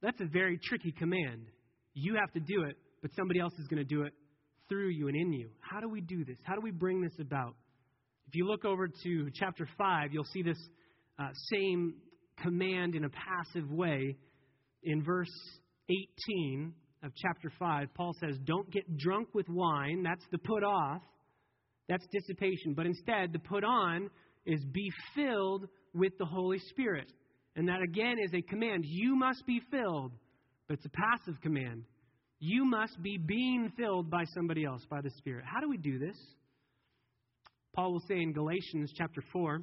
That's 0.00 0.20
a 0.20 0.26
very 0.26 0.58
tricky 0.62 0.92
command. 0.92 1.46
You 1.94 2.16
have 2.20 2.32
to 2.32 2.40
do 2.40 2.62
it, 2.64 2.76
but 3.02 3.10
somebody 3.16 3.40
else 3.40 3.54
is 3.58 3.66
going 3.66 3.78
to 3.78 3.84
do 3.84 4.02
it 4.02 4.12
through 4.68 4.88
you 4.88 5.08
and 5.08 5.16
in 5.16 5.32
you. 5.32 5.50
How 5.60 5.80
do 5.80 5.88
we 5.88 6.00
do 6.00 6.24
this? 6.24 6.36
How 6.44 6.54
do 6.54 6.60
we 6.60 6.70
bring 6.70 7.02
this 7.02 7.12
about? 7.20 7.54
If 8.28 8.34
you 8.34 8.46
look 8.46 8.64
over 8.64 8.88
to 8.88 9.30
chapter 9.34 9.68
5, 9.76 10.12
you'll 10.12 10.24
see 10.24 10.42
this 10.42 10.58
uh, 11.18 11.28
same 11.52 11.94
command 12.42 12.94
in 12.94 13.04
a 13.04 13.10
passive 13.10 13.70
way. 13.70 14.16
In 14.82 15.02
verse 15.02 15.30
18 15.88 16.72
of 17.02 17.12
chapter 17.16 17.50
5, 17.58 17.88
Paul 17.94 18.14
says, 18.20 18.36
Don't 18.44 18.70
get 18.70 18.96
drunk 18.96 19.28
with 19.34 19.46
wine. 19.48 20.02
That's 20.02 20.24
the 20.30 20.38
put 20.38 20.64
off. 20.64 21.02
That's 21.88 22.04
dissipation. 22.12 22.74
But 22.74 22.86
instead, 22.86 23.32
the 23.32 23.38
put 23.38 23.64
on 23.64 24.10
is 24.46 24.64
be 24.72 24.90
filled 25.14 25.66
with 25.92 26.16
the 26.18 26.24
Holy 26.24 26.58
Spirit. 26.70 27.10
And 27.56 27.68
that 27.68 27.82
again 27.82 28.16
is 28.22 28.32
a 28.34 28.42
command. 28.42 28.84
You 28.86 29.16
must 29.16 29.46
be 29.46 29.60
filled, 29.70 30.12
but 30.66 30.74
it's 30.74 30.86
a 30.86 30.90
passive 30.90 31.40
command. 31.42 31.84
You 32.40 32.64
must 32.64 33.00
be 33.02 33.16
being 33.16 33.72
filled 33.76 34.10
by 34.10 34.24
somebody 34.34 34.64
else, 34.64 34.82
by 34.90 35.00
the 35.00 35.10
Spirit. 35.18 35.44
How 35.46 35.60
do 35.60 35.68
we 35.68 35.76
do 35.76 35.98
this? 35.98 36.16
Paul 37.74 37.92
will 37.92 38.02
say 38.08 38.20
in 38.20 38.32
Galatians 38.32 38.92
chapter 38.96 39.22
4 39.32 39.62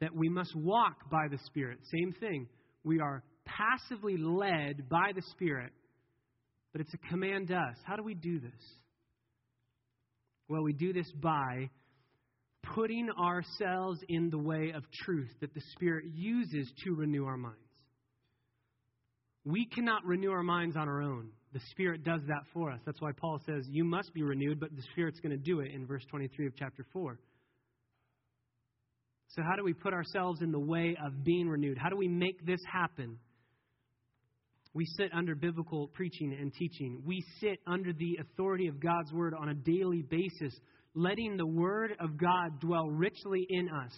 that 0.00 0.14
we 0.14 0.28
must 0.28 0.54
walk 0.56 1.10
by 1.10 1.28
the 1.30 1.38
Spirit. 1.46 1.78
Same 1.90 2.12
thing. 2.20 2.48
We 2.84 3.00
are 3.00 3.22
passively 3.44 4.16
led 4.16 4.88
by 4.88 5.12
the 5.14 5.22
Spirit, 5.32 5.72
but 6.72 6.80
it's 6.80 6.94
a 6.94 7.08
command 7.08 7.48
to 7.48 7.54
us. 7.54 7.76
How 7.84 7.96
do 7.96 8.02
we 8.02 8.14
do 8.14 8.40
this? 8.40 8.60
Well, 10.48 10.62
we 10.62 10.72
do 10.72 10.92
this 10.92 11.10
by 11.12 11.70
putting 12.74 13.08
ourselves 13.10 14.00
in 14.08 14.30
the 14.30 14.38
way 14.38 14.72
of 14.74 14.84
truth 15.04 15.30
that 15.40 15.54
the 15.54 15.62
Spirit 15.72 16.04
uses 16.14 16.70
to 16.84 16.94
renew 16.94 17.24
our 17.24 17.36
minds. 17.36 17.58
We 19.44 19.66
cannot 19.66 20.04
renew 20.04 20.30
our 20.30 20.42
minds 20.42 20.76
on 20.76 20.88
our 20.88 21.02
own. 21.02 21.30
The 21.52 21.60
Spirit 21.70 22.04
does 22.04 22.20
that 22.28 22.42
for 22.54 22.70
us. 22.70 22.80
That's 22.86 23.00
why 23.00 23.10
Paul 23.12 23.40
says, 23.44 23.66
You 23.68 23.84
must 23.84 24.14
be 24.14 24.22
renewed, 24.22 24.60
but 24.60 24.74
the 24.74 24.82
Spirit's 24.92 25.20
going 25.20 25.36
to 25.36 25.36
do 25.36 25.60
it 25.60 25.72
in 25.74 25.86
verse 25.86 26.04
23 26.10 26.46
of 26.46 26.56
chapter 26.56 26.86
4. 26.92 27.18
So, 29.28 29.42
how 29.42 29.56
do 29.56 29.64
we 29.64 29.72
put 29.72 29.92
ourselves 29.92 30.42
in 30.42 30.52
the 30.52 30.60
way 30.60 30.96
of 31.04 31.24
being 31.24 31.48
renewed? 31.48 31.78
How 31.78 31.88
do 31.88 31.96
we 31.96 32.08
make 32.08 32.44
this 32.46 32.60
happen? 32.70 33.18
We 34.74 34.86
sit 34.96 35.12
under 35.12 35.34
biblical 35.34 35.88
preaching 35.88 36.36
and 36.38 36.52
teaching. 36.52 37.02
We 37.04 37.22
sit 37.40 37.58
under 37.66 37.92
the 37.92 38.18
authority 38.20 38.68
of 38.68 38.80
God's 38.80 39.12
Word 39.12 39.34
on 39.34 39.50
a 39.50 39.54
daily 39.54 40.02
basis 40.02 40.54
letting 40.94 41.36
the 41.36 41.46
Word 41.46 41.92
of 42.00 42.16
God 42.16 42.60
dwell 42.60 42.88
richly 42.88 43.46
in 43.48 43.68
us. 43.68 43.92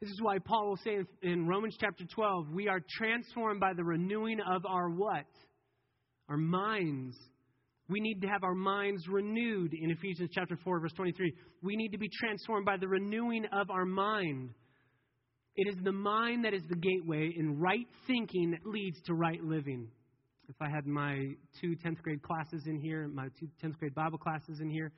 This 0.00 0.10
is 0.10 0.20
why 0.20 0.38
Paul 0.38 0.68
will 0.68 0.78
say 0.78 0.98
in 1.22 1.46
Romans 1.46 1.76
chapter 1.80 2.04
12, 2.04 2.50
we 2.50 2.68
are 2.68 2.80
transformed 2.98 3.60
by 3.60 3.72
the 3.74 3.84
renewing 3.84 4.38
of 4.40 4.66
our 4.66 4.90
what? 4.90 5.24
Our 6.28 6.36
minds. 6.36 7.16
We 7.88 8.00
need 8.00 8.20
to 8.22 8.28
have 8.28 8.44
our 8.44 8.54
minds 8.54 9.06
renewed 9.08 9.72
in 9.72 9.90
Ephesians 9.90 10.30
chapter 10.34 10.58
4, 10.62 10.80
verse 10.80 10.92
23. 10.94 11.32
We 11.62 11.76
need 11.76 11.92
to 11.92 11.98
be 11.98 12.10
transformed 12.20 12.66
by 12.66 12.76
the 12.78 12.88
renewing 12.88 13.44
of 13.52 13.70
our 13.70 13.84
mind. 13.84 14.50
It 15.56 15.68
is 15.68 15.76
the 15.84 15.92
mind 15.92 16.44
that 16.44 16.54
is 16.54 16.62
the 16.68 16.76
gateway, 16.76 17.32
and 17.38 17.60
right 17.60 17.86
thinking 18.06 18.50
that 18.52 18.66
leads 18.68 19.00
to 19.02 19.14
right 19.14 19.42
living. 19.42 19.88
If 20.48 20.56
I 20.60 20.68
had 20.68 20.86
my 20.86 21.16
two 21.60 21.76
10th 21.84 22.02
grade 22.02 22.22
classes 22.22 22.64
in 22.66 22.78
here, 22.80 23.08
my 23.08 23.28
two 23.38 23.48
10th 23.62 23.78
grade 23.78 23.94
Bible 23.94 24.18
classes 24.18 24.60
in 24.60 24.68
here, 24.68 24.92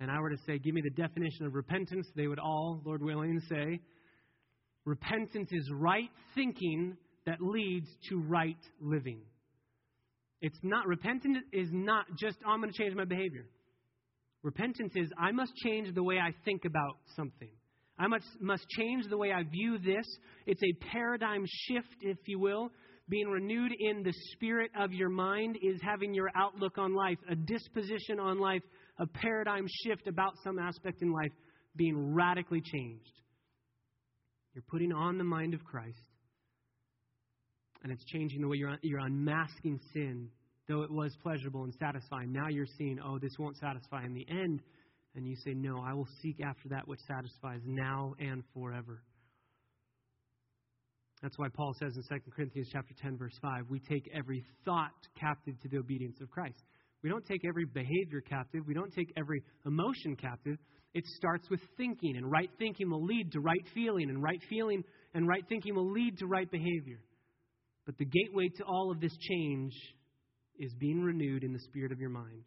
and 0.00 0.10
I 0.10 0.18
were 0.20 0.30
to 0.30 0.38
say, 0.46 0.58
give 0.58 0.74
me 0.74 0.80
the 0.82 1.02
definition 1.02 1.44
of 1.44 1.54
repentance, 1.54 2.06
they 2.16 2.26
would 2.26 2.38
all, 2.38 2.80
Lord 2.84 3.02
willing, 3.02 3.40
say, 3.48 3.80
repentance 4.84 5.50
is 5.52 5.70
right 5.72 6.10
thinking 6.34 6.96
that 7.26 7.42
leads 7.42 7.88
to 8.08 8.18
right 8.18 8.56
living. 8.80 9.20
It's 10.40 10.58
not, 10.62 10.86
repentance 10.86 11.38
is 11.52 11.68
not 11.70 12.06
just, 12.18 12.38
oh, 12.46 12.50
I'm 12.50 12.60
going 12.60 12.72
to 12.72 12.78
change 12.78 12.94
my 12.94 13.04
behavior. 13.04 13.44
Repentance 14.42 14.92
is, 14.94 15.10
I 15.18 15.32
must 15.32 15.52
change 15.56 15.94
the 15.94 16.02
way 16.02 16.18
I 16.18 16.32
think 16.44 16.64
about 16.64 16.96
something. 17.16 17.50
I 17.98 18.06
must, 18.06 18.26
must 18.40 18.68
change 18.68 19.06
the 19.08 19.16
way 19.16 19.32
I 19.32 19.42
view 19.42 19.78
this. 19.78 20.06
It's 20.46 20.62
a 20.62 20.86
paradigm 20.92 21.44
shift, 21.46 21.96
if 22.02 22.18
you 22.26 22.38
will. 22.38 22.70
Being 23.08 23.28
renewed 23.28 23.72
in 23.78 24.02
the 24.02 24.12
spirit 24.32 24.70
of 24.78 24.92
your 24.92 25.08
mind 25.08 25.56
is 25.62 25.80
having 25.82 26.14
your 26.14 26.30
outlook 26.36 26.76
on 26.78 26.94
life, 26.94 27.18
a 27.30 27.34
disposition 27.34 28.20
on 28.20 28.38
life 28.38 28.62
a 28.98 29.06
paradigm 29.06 29.66
shift 29.84 30.06
about 30.06 30.34
some 30.42 30.58
aspect 30.58 31.02
in 31.02 31.12
life 31.12 31.32
being 31.76 32.14
radically 32.14 32.60
changed. 32.60 33.12
You're 34.54 34.64
putting 34.68 34.92
on 34.92 35.18
the 35.18 35.24
mind 35.24 35.54
of 35.54 35.64
Christ, 35.64 36.02
and 37.82 37.92
it's 37.92 38.04
changing 38.06 38.40
the 38.40 38.48
way 38.48 38.56
you're, 38.56 38.76
you're 38.82 39.00
unmasking 39.00 39.78
sin. 39.92 40.28
Though 40.68 40.82
it 40.82 40.90
was 40.90 41.16
pleasurable 41.22 41.64
and 41.64 41.72
satisfying, 41.78 42.32
now 42.32 42.48
you're 42.48 42.66
seeing, 42.76 42.98
oh, 43.02 43.18
this 43.18 43.32
won't 43.38 43.56
satisfy 43.56 44.04
in 44.04 44.12
the 44.12 44.26
end. 44.28 44.60
And 45.14 45.26
you 45.26 45.36
say, 45.44 45.54
no, 45.54 45.82
I 45.84 45.94
will 45.94 46.08
seek 46.22 46.40
after 46.40 46.68
that 46.70 46.86
which 46.86 47.00
satisfies 47.08 47.60
now 47.64 48.14
and 48.18 48.42
forever. 48.54 49.02
That's 51.22 51.36
why 51.38 51.48
Paul 51.48 51.74
says 51.80 51.96
in 51.96 52.02
2 52.02 52.30
Corinthians 52.30 52.68
chapter 52.72 52.94
10 53.02 53.18
verse 53.18 53.36
5, 53.42 53.64
we 53.68 53.80
take 53.80 54.08
every 54.14 54.44
thought 54.64 54.92
captive 55.18 55.60
to 55.62 55.68
the 55.68 55.78
obedience 55.78 56.20
of 56.20 56.30
Christ. 56.30 56.62
We 57.02 57.10
don't 57.10 57.26
take 57.26 57.44
every 57.44 57.64
behavior 57.64 58.20
captive. 58.20 58.64
We 58.66 58.74
don't 58.74 58.92
take 58.92 59.12
every 59.16 59.42
emotion 59.66 60.16
captive. 60.16 60.58
It 60.94 61.04
starts 61.16 61.48
with 61.50 61.60
thinking, 61.76 62.16
and 62.16 62.30
right 62.30 62.50
thinking 62.58 62.90
will 62.90 63.04
lead 63.04 63.32
to 63.32 63.40
right 63.40 63.64
feeling, 63.74 64.10
and 64.10 64.22
right 64.22 64.40
feeling 64.48 64.82
and 65.14 65.28
right 65.28 65.44
thinking 65.48 65.74
will 65.74 65.90
lead 65.92 66.18
to 66.18 66.26
right 66.26 66.50
behavior. 66.50 67.00
But 67.86 67.98
the 67.98 68.04
gateway 68.04 68.48
to 68.56 68.64
all 68.64 68.90
of 68.90 69.00
this 69.00 69.16
change 69.16 69.72
is 70.58 70.72
being 70.78 71.02
renewed 71.02 71.44
in 71.44 71.52
the 71.52 71.60
spirit 71.60 71.92
of 71.92 72.00
your 72.00 72.10
mind. 72.10 72.42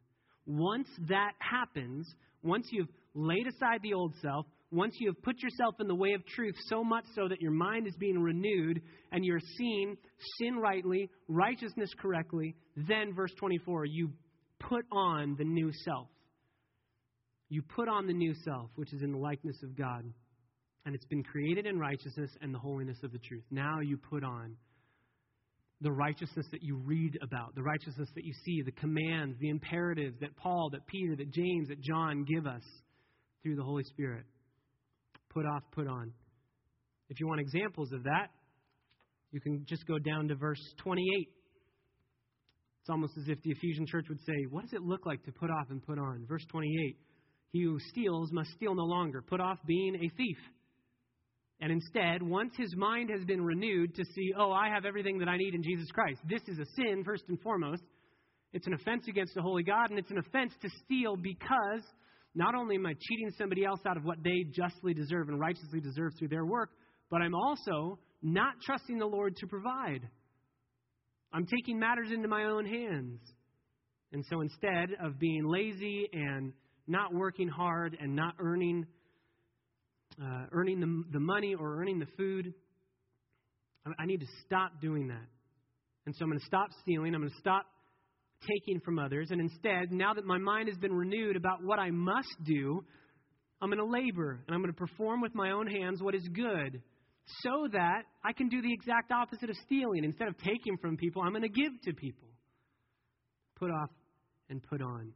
Once 0.46 0.88
that 1.08 1.32
happens, 1.40 2.08
once 2.44 2.68
you've 2.72 2.90
laid 3.14 3.48
aside 3.48 3.82
the 3.82 3.94
old 3.94 4.14
self, 4.22 4.46
once 4.72 4.96
you 5.00 5.10
have 5.10 5.22
put 5.22 5.42
yourself 5.42 5.76
in 5.80 5.88
the 5.88 5.96
way 5.96 6.14
of 6.14 6.26
truth 6.26 6.56
so 6.68 6.84
much 6.84 7.04
so 7.14 7.28
that 7.28 7.42
your 7.42 7.52
mind 7.52 7.88
is 7.88 7.96
being 7.98 8.18
renewed 8.18 8.82
and 9.12 9.26
you're 9.26 9.42
seeing 9.58 9.98
sin 10.40 10.58
rightly, 10.58 11.10
righteousness 11.28 11.90
correctly, 12.00 12.56
then, 12.76 13.14
verse 13.14 13.34
24, 13.38 13.86
you 13.86 14.12
put 14.60 14.86
on 14.92 15.36
the 15.38 15.44
new 15.44 15.72
self. 15.84 16.08
You 17.50 17.62
put 17.62 17.90
on 17.90 18.08
the 18.08 18.14
new 18.14 18.34
self, 18.46 18.70
which 18.76 18.94
is 18.94 19.02
in 19.02 19.12
the 19.12 19.18
likeness 19.18 19.58
of 19.62 19.78
God. 19.78 20.06
And 20.86 20.96
it's 20.96 21.06
been 21.06 21.24
created 21.24 21.66
in 21.66 21.78
righteousness 21.78 22.32
and 22.42 22.54
the 22.54 22.60
holiness 22.60 22.98
of 23.04 23.12
the 23.12 23.20
truth. 23.20 23.44
Now 23.52 23.82
you 23.82 23.98
put 23.98 24.24
on 24.24 24.56
the 25.82 25.92
righteousness 25.92 26.46
that 26.52 26.62
you 26.62 26.78
read 26.78 27.18
about, 27.22 27.56
the 27.56 27.64
righteousness 27.64 28.10
that 28.16 28.24
you 28.24 28.34
see, 28.46 28.62
the 28.62 28.72
commands, 28.72 29.38
the 29.40 29.50
imperatives 29.50 30.20
that 30.22 30.36
Paul, 30.38 30.70
that 30.72 30.86
Peter, 30.86 31.16
that 31.16 31.32
James, 31.32 31.70
that 31.70 31.82
John 31.82 32.24
give 32.24 32.46
us 32.46 32.62
through 33.42 33.56
the 33.56 33.64
Holy 33.64 33.84
Spirit. 33.86 34.26
Put 35.30 35.46
off, 35.46 35.64
put 35.72 35.88
on. 35.88 36.12
If 37.10 37.20
you 37.20 37.28
want 37.28 37.42
examples 37.42 37.92
of 37.92 38.04
that, 38.04 38.28
you 39.32 39.42
can 39.42 39.66
just 39.68 39.88
go 39.88 39.98
down 39.98 40.28
to 40.28 40.36
verse 40.36 40.62
28. 40.78 41.04
It's 42.82 42.90
almost 42.90 43.14
as 43.18 43.28
if 43.28 43.42
the 43.44 43.52
Ephesian 43.52 43.86
church 43.88 44.06
would 44.10 44.20
say, 44.22 44.46
What 44.50 44.64
does 44.64 44.74
it 44.74 44.82
look 44.82 45.06
like 45.06 45.24
to 45.24 45.32
put 45.32 45.50
off 45.50 45.68
and 45.70 45.86
put 45.86 45.98
on? 45.98 46.26
Verse 46.28 46.46
28 46.50 46.98
He 47.52 47.64
who 47.64 47.80
steals 47.90 48.32
must 48.32 48.52
steal 48.52 48.76
no 48.76 48.84
longer. 48.84 49.22
Put 49.22 49.40
off 49.40 49.58
being 49.66 49.96
a 49.96 50.10
thief. 50.18 50.38
And 51.62 51.72
instead, 51.72 52.24
once 52.24 52.54
his 52.58 52.76
mind 52.76 53.12
has 53.12 53.24
been 53.24 53.42
renewed 53.42 53.94
to 53.96 54.04
see, 54.04 54.34
oh, 54.36 54.52
I 54.52 54.70
have 54.70 54.84
everything 54.84 55.20
that 55.20 55.28
I 55.28 55.38
need 55.38 55.54
in 55.54 55.62
Jesus 55.62 55.90
Christ, 55.92 56.20
this 56.28 56.42
is 56.48 56.58
a 56.58 56.66
sin, 56.76 57.04
first 57.06 57.24
and 57.30 57.40
foremost. 57.42 57.84
It's 58.52 58.66
an 58.66 58.74
offense 58.74 59.06
against 59.08 59.36
the 59.36 59.44
holy 59.44 59.64
God, 59.64 59.92
and 59.92 60.00
it's 60.00 60.10
an 60.10 60.18
offense 60.18 60.54
to 60.62 60.70
steal 60.84 61.16
because 61.16 61.84
not 62.34 62.56
only 62.56 62.76
am 62.76 62.86
I 62.88 62.94
cheating 63.00 63.32
somebody 63.38 63.64
else 63.64 63.80
out 63.88 63.96
of 63.96 64.04
what 64.04 64.24
they 64.24 64.44
justly 64.52 64.94
deserve 64.94 65.30
and 65.30 65.40
righteously 65.40 65.80
deserve 65.80 66.14
through 66.18 66.30
their 66.30 66.46
work, 66.46 66.72
but 67.12 67.22
I'm 67.22 67.36
also 67.36 68.00
not 68.24 68.56
trusting 68.66 68.98
the 68.98 69.06
Lord 69.06 69.36
to 69.38 69.48
provide. 69.48 70.02
I'm 71.32 71.46
taking 71.46 71.80
matters 71.80 72.12
into 72.12 72.28
my 72.28 72.46
own 72.46 72.66
hands. 72.66 73.20
And 74.14 74.26
so 74.30 74.42
instead 74.42 74.90
of 75.02 75.20
being 75.20 75.46
lazy 75.46 76.08
and 76.12 76.54
not 76.88 77.14
working 77.14 77.48
hard 77.48 77.96
and 78.00 78.16
not 78.16 78.34
earning 78.40 78.86
uh, 80.22 80.46
earning 80.52 80.80
the, 80.80 81.04
the 81.12 81.20
money 81.20 81.56
or 81.56 81.80
earning 81.80 82.00
the 82.00 82.08
food. 82.18 82.54
I, 83.86 84.04
I 84.04 84.06
need 84.06 84.20
to 84.22 84.28
stop 84.46 84.82
doing 84.82 85.08
that. 85.08 85.28
And 86.06 86.16
so 86.16 86.24
I'm 86.24 86.30
going 86.30 86.40
to 86.40 86.46
stop 86.46 86.70
stealing. 86.82 87.14
I'm 87.14 87.22
going 87.22 87.32
to 87.32 87.40
stop 87.40 87.66
taking 88.48 88.80
from 88.82 88.98
others. 88.98 89.28
And 89.30 89.40
instead, 89.40 89.92
now 89.92 90.14
that 90.14 90.26
my 90.26 90.38
mind 90.38 90.68
has 90.68 90.78
been 90.78 90.94
renewed 90.94 91.36
about 91.36 91.64
what 91.64 91.80
I 91.80 91.92
must 91.92 92.36
do, 92.44 92.84
I'm 93.62 93.70
going 93.70 93.80
to 93.80 93.86
labor 93.86 94.44
and 94.48 94.56
I'm 94.56 94.62
going 94.62 94.74
to 94.74 94.78
perform 94.80 95.22
with 95.22 95.36
my 95.36 95.52
own 95.52 95.68
hands 95.68 96.02
what 96.02 96.16
is 96.16 96.28
good 96.34 96.82
so 97.44 97.68
that 97.72 98.04
I 98.26 98.34
can 98.34 98.50
do 98.50 98.62
the 98.62 98.74
exact 98.74 99.12
opposite 99.12 99.50
of 99.50 99.56
stealing. 99.66 100.04
Instead 100.04 100.28
of 100.28 100.38
taking 100.40 100.78
from 100.82 100.98
people, 100.98 101.22
I'm 101.22 101.32
going 101.32 101.44
to 101.44 101.50
give 101.50 101.72
to 101.86 101.94
people. 101.94 102.28
Put 103.58 103.70
off 103.70 103.90
and 104.50 104.62
put 104.64 104.82
on. 104.82 105.14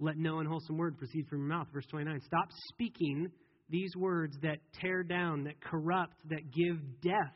Let 0.00 0.16
no 0.16 0.40
unwholesome 0.40 0.76
word 0.76 0.98
proceed 0.98 1.26
from 1.28 1.38
your 1.38 1.48
mouth. 1.48 1.68
Verse 1.72 1.86
29. 1.86 2.20
Stop 2.26 2.48
speaking 2.68 3.28
these 3.70 3.94
words 3.96 4.36
that 4.42 4.58
tear 4.80 5.02
down, 5.02 5.44
that 5.44 5.60
corrupt, 5.60 6.16
that 6.28 6.52
give 6.52 6.78
death. 7.02 7.34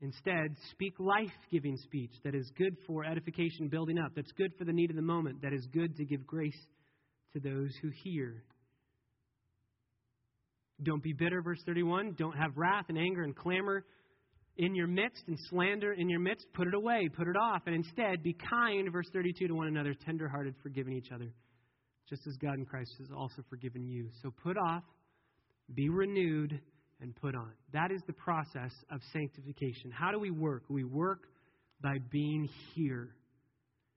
Instead, 0.00 0.56
speak 0.72 0.94
life 0.98 1.30
giving 1.52 1.76
speech 1.76 2.10
that 2.24 2.34
is 2.34 2.50
good 2.58 2.76
for 2.86 3.04
edification, 3.04 3.68
building 3.68 3.98
up, 3.98 4.10
that's 4.16 4.32
good 4.32 4.50
for 4.58 4.64
the 4.64 4.72
need 4.72 4.90
of 4.90 4.96
the 4.96 5.02
moment, 5.02 5.40
that 5.42 5.52
is 5.52 5.64
good 5.72 5.96
to 5.96 6.04
give 6.04 6.26
grace 6.26 6.58
to 7.34 7.40
those 7.40 7.70
who 7.80 7.88
hear. 8.02 8.42
Don't 10.82 11.02
be 11.02 11.12
bitter, 11.12 11.40
verse 11.40 11.60
31. 11.64 12.14
Don't 12.18 12.36
have 12.36 12.56
wrath 12.56 12.86
and 12.88 12.98
anger 12.98 13.22
and 13.22 13.36
clamor 13.36 13.84
in 14.56 14.74
your 14.74 14.86
midst 14.86 15.22
and 15.28 15.38
slander 15.48 15.92
in 15.92 16.08
your 16.08 16.20
midst, 16.20 16.46
put 16.52 16.68
it 16.68 16.74
away, 16.74 17.08
put 17.14 17.26
it 17.26 17.36
off, 17.36 17.62
and 17.66 17.74
instead 17.74 18.22
be 18.22 18.36
kind, 18.50 18.90
verse 18.92 19.08
32, 19.12 19.48
to 19.48 19.54
one 19.54 19.66
another, 19.66 19.94
tenderhearted, 19.94 20.54
forgiving 20.62 20.94
each 20.94 21.10
other, 21.12 21.32
just 22.08 22.26
as 22.26 22.36
God 22.36 22.54
in 22.54 22.66
Christ 22.66 22.92
has 22.98 23.08
also 23.16 23.42
forgiven 23.48 23.86
you. 23.86 24.08
So 24.22 24.30
put 24.42 24.56
off, 24.58 24.82
be 25.74 25.88
renewed, 25.88 26.60
and 27.00 27.16
put 27.16 27.34
on. 27.34 27.52
That 27.72 27.90
is 27.90 28.00
the 28.06 28.12
process 28.12 28.72
of 28.90 29.00
sanctification. 29.12 29.90
How 29.90 30.12
do 30.12 30.18
we 30.18 30.30
work? 30.30 30.64
We 30.68 30.84
work 30.84 31.24
by 31.82 31.98
being 32.10 32.48
here. 32.74 33.08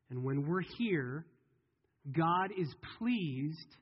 And 0.10 0.24
when 0.24 0.48
we're 0.48 0.64
here, 0.78 1.26
God 2.12 2.52
is 2.58 2.74
pleased 2.98 3.76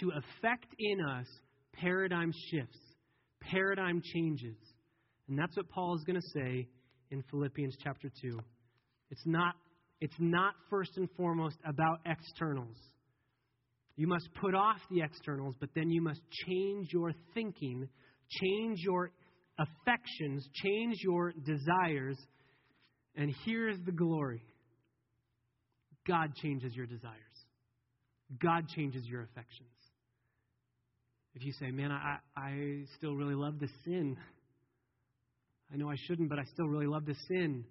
to 0.00 0.10
effect 0.10 0.66
in 0.78 1.00
us 1.04 1.26
paradigm 1.74 2.32
shifts, 2.50 2.78
paradigm 3.40 4.02
changes. 4.14 4.56
And 5.28 5.38
that's 5.38 5.56
what 5.56 5.68
Paul 5.68 5.94
is 5.94 6.04
going 6.04 6.20
to 6.20 6.28
say 6.34 6.68
in 7.10 7.22
Philippians 7.30 7.76
chapter 7.82 8.10
2. 8.22 8.38
It's 9.10 9.26
not, 9.26 9.54
it's 10.00 10.16
not 10.18 10.54
first 10.70 10.92
and 10.96 11.08
foremost 11.16 11.56
about 11.64 12.00
externals. 12.06 12.76
You 13.96 14.06
must 14.06 14.28
put 14.40 14.54
off 14.54 14.78
the 14.90 15.02
externals, 15.02 15.56
but 15.60 15.70
then 15.74 15.90
you 15.90 16.00
must 16.00 16.20
change 16.46 16.88
your 16.92 17.12
thinking, 17.34 17.88
change 18.30 18.78
your 18.80 19.10
affections, 19.58 20.48
change 20.62 20.96
your 21.02 21.32
desires. 21.44 22.16
And 23.16 23.34
here's 23.44 23.76
the 23.84 23.92
glory 23.92 24.42
God 26.06 26.34
changes 26.36 26.74
your 26.74 26.86
desires, 26.86 27.14
God 28.40 28.68
changes 28.68 29.04
your 29.06 29.22
affections. 29.22 29.68
If 31.34 31.44
you 31.44 31.52
say, 31.60 31.70
man, 31.70 31.92
I, 31.92 32.18
I 32.36 32.84
still 32.96 33.14
really 33.14 33.34
love 33.34 33.60
the 33.60 33.68
sin 33.84 34.16
I 35.72 35.76
know 35.76 35.90
I 35.90 35.96
shouldn't, 36.06 36.28
but 36.28 36.38
I 36.38 36.44
still 36.44 36.66
really 36.66 36.86
love 36.86 37.06
to 37.06 37.14
sin. 37.28 37.64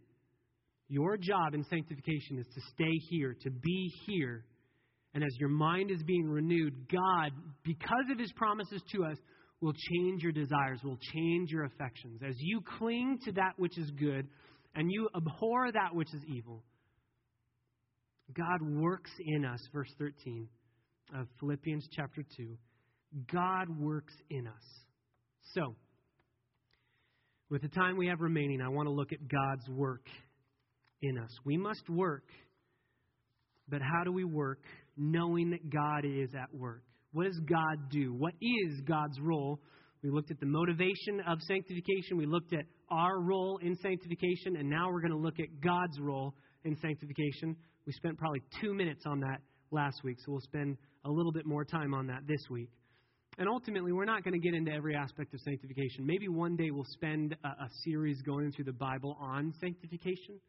Your 0.88 1.18
job 1.18 1.54
in 1.54 1.64
sanctification 1.64 2.38
is 2.38 2.46
to 2.54 2.62
stay 2.74 2.94
here, 3.10 3.36
to 3.42 3.50
be 3.50 3.92
here. 4.06 4.46
And 5.14 5.24
as 5.24 5.36
your 5.40 5.50
mind 5.50 5.92
is 5.92 6.04
being 6.04 6.30
renewed, 6.30 6.88
God, 6.92 7.32
because 7.64 8.06
of 8.12 8.20
his 8.20 8.32
promises 8.34 8.82
to 8.94 9.06
us, 9.06 9.18
will 9.62 9.74
change 9.74 10.22
your 10.22 10.32
desires, 10.32 10.80
will 10.84 11.00
change 11.14 11.50
your 11.50 11.66
affections. 11.66 12.22
As 12.28 12.36
you 12.38 12.62
cling 12.78 13.18
to 13.26 13.32
that 13.34 13.54
which 13.58 13.78
is 13.78 13.90
good 13.92 14.28
and 14.76 14.92
you 14.92 15.10
abhor 15.16 15.72
that 15.72 15.96
which 15.96 16.14
is 16.14 16.22
evil, 16.28 16.64
God 18.34 18.62
works 18.62 19.12
in 19.26 19.46
us, 19.46 19.60
verse 19.74 19.90
13 19.98 20.48
of 21.18 21.28
Philippians 21.40 21.88
chapter 21.92 22.24
2. 22.38 22.58
God 23.32 23.70
works 23.80 24.14
in 24.30 24.48
us. 24.48 24.64
So, 25.54 25.76
with 27.50 27.62
the 27.62 27.70
time 27.70 27.98
we 27.98 28.08
have 28.08 28.20
remaining, 28.20 28.62
I 28.62 28.70
want 28.70 28.88
to 28.88 28.94
look 28.94 29.14
at 29.14 29.20
God's 29.28 29.68
work 29.70 30.06
in 31.02 31.18
us. 31.18 31.30
We 31.46 31.58
must 31.58 31.90
work, 31.90 32.26
but 33.70 33.82
how 33.82 34.04
do 34.04 34.12
we 34.12 34.24
work 34.24 34.60
knowing 34.98 35.52
that 35.52 35.70
God 35.70 36.04
is 36.04 36.30
at 36.34 36.54
work? 36.54 36.84
What 37.14 37.26
does 37.26 37.40
God 37.50 37.90
do? 37.90 38.14
What 38.14 38.34
is 38.42 38.82
God's 38.82 39.20
role? 39.22 39.60
We 40.04 40.10
looked 40.10 40.32
at 40.32 40.40
the 40.40 40.46
motivation 40.46 41.22
of 41.28 41.40
sanctification, 41.42 42.18
we 42.18 42.26
looked 42.26 42.54
at 42.54 42.66
our 42.92 43.20
role 43.20 43.60
in 43.62 43.76
sanctification, 43.76 44.58
and 44.58 44.70
now 44.70 44.90
we're 44.92 45.02
going 45.02 45.12
to 45.12 45.18
look 45.18 45.40
at 45.40 45.62
God's 45.62 46.00
role 46.00 46.36
in 46.64 46.76
sanctification. 46.78 47.56
We 47.86 47.94
spent 47.94 48.18
probably 48.18 48.42
two 48.62 48.74
minutes 48.74 49.04
on 49.08 49.22
that 49.22 49.40
last 49.72 50.04
week, 50.04 50.18
so 50.20 50.34
we'll 50.34 50.42
spend 50.42 50.78
a 51.06 51.10
little 51.10 51.32
bit 51.32 51.46
more 51.46 51.66
time 51.66 51.94
on 51.94 52.08
that 52.08 52.28
this 52.28 52.42
week. 52.50 52.70
And 53.40 53.48
ultimately, 53.48 53.92
we're 53.92 54.06
not 54.06 54.24
going 54.24 54.34
to 54.34 54.40
get 54.40 54.56
into 54.56 54.72
every 54.72 54.96
aspect 54.96 55.34
of 55.34 55.40
sanctification. 55.42 56.06
Maybe 56.06 56.28
one 56.28 56.56
day 56.56 56.72
we'll 56.72 56.88
spend 56.90 57.36
a, 57.44 57.48
a 57.48 57.70
series 57.84 58.22
going 58.24 58.52
through 58.52 58.66
the 58.66 58.74
Bible 58.74 59.16
on 59.22 59.54
sanctification. 59.62 60.40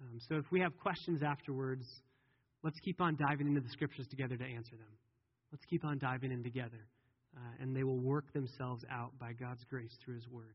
Um, 0.00 0.18
so 0.28 0.36
if 0.36 0.44
we 0.50 0.60
have 0.60 0.76
questions 0.78 1.22
afterwards, 1.22 1.86
let's 2.62 2.78
keep 2.80 3.00
on 3.00 3.16
diving 3.16 3.46
into 3.48 3.60
the 3.60 3.68
scriptures 3.70 4.06
together 4.08 4.36
to 4.36 4.44
answer 4.44 4.76
them. 4.76 4.88
Let's 5.52 5.64
keep 5.66 5.84
on 5.84 5.98
diving 5.98 6.32
in 6.32 6.42
together, 6.42 6.86
uh, 7.36 7.62
and 7.62 7.76
they 7.76 7.84
will 7.84 8.00
work 8.00 8.32
themselves 8.32 8.84
out 8.90 9.12
by 9.18 9.32
God's 9.32 9.64
grace 9.68 9.92
through 10.04 10.16
His 10.16 10.28
Word. 10.28 10.54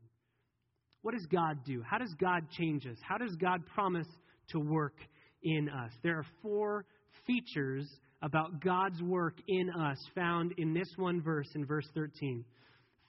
What 1.02 1.14
does 1.14 1.26
God 1.26 1.64
do? 1.64 1.82
How 1.88 1.98
does 1.98 2.14
God 2.20 2.48
change 2.50 2.86
us? 2.86 2.96
How 3.00 3.18
does 3.18 3.34
God 3.36 3.64
promise 3.74 4.06
to 4.50 4.60
work 4.60 4.94
in 5.42 5.68
us? 5.68 5.92
There 6.02 6.18
are 6.18 6.26
four 6.42 6.84
features 7.26 7.88
about 8.22 8.60
God's 8.62 9.02
work 9.02 9.34
in 9.48 9.68
us 9.70 9.98
found 10.14 10.52
in 10.58 10.72
this 10.72 10.88
one 10.96 11.20
verse, 11.20 11.48
in 11.54 11.66
verse 11.66 11.86
13. 11.94 12.44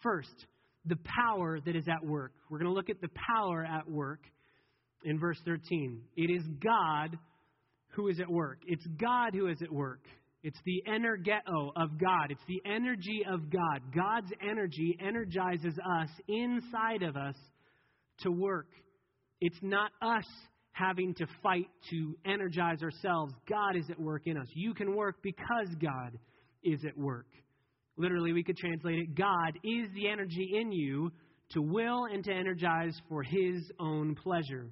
First, 0.02 0.48
the 0.86 0.98
power 1.06 1.60
that 1.60 1.76
is 1.76 1.88
at 1.88 2.06
work. 2.06 2.34
We're 2.50 2.60
going 2.60 2.70
to 2.70 2.76
look 2.76 2.90
at 2.90 3.00
the 3.00 3.10
power 3.36 3.64
at 3.64 3.90
work 3.90 4.22
in 5.04 5.20
verse 5.20 5.40
13. 5.46 6.02
It 6.18 6.32
is 6.32 6.44
God 6.64 7.18
who 7.90 8.08
is 8.08 8.20
at 8.20 8.30
work. 8.30 8.60
It's 8.68 8.86
God 9.00 9.34
who 9.34 9.48
is 9.48 9.62
at 9.62 9.72
work. 9.72 10.02
It's 10.42 10.60
the 10.66 10.84
energeo 10.90 11.72
of 11.76 11.98
God. 11.98 12.32
It's 12.32 12.42
the 12.48 12.62
energy 12.70 13.22
of 13.30 13.50
God. 13.50 13.82
God's 13.96 14.32
energy 14.42 14.98
energizes 15.00 15.76
us 15.80 16.10
inside 16.28 17.04
of 17.04 17.16
us 17.16 17.36
to 18.20 18.32
work. 18.32 18.68
It's 19.40 19.60
not 19.62 19.92
us 20.02 20.26
having 20.74 21.14
to 21.16 21.28
fight 21.42 21.68
to 21.92 22.16
energize 22.26 22.82
ourselves. 22.82 23.34
God 23.48 23.76
is 23.76 23.86
at 23.90 24.00
work 24.00 24.24
in 24.26 24.38
us. 24.38 24.48
You 24.54 24.74
can 24.74 24.96
work 24.96 25.18
because 25.22 25.70
God 25.82 26.18
is 26.64 26.80
at 26.86 26.98
work. 26.98 27.28
Literally, 27.96 28.34
we 28.34 28.44
could 28.44 28.58
translate 28.58 29.00
it 29.00 29.16
God 29.16 29.54
is 29.64 29.88
the 29.94 30.10
energy 30.10 30.52
in 30.60 30.72
you 30.72 31.12
to 31.52 31.62
will 31.62 32.06
and 32.06 32.24
to 32.24 32.34
energize 32.34 33.00
for 33.08 33.22
His 33.22 33.72
own 33.80 34.16
pleasure. 34.16 34.68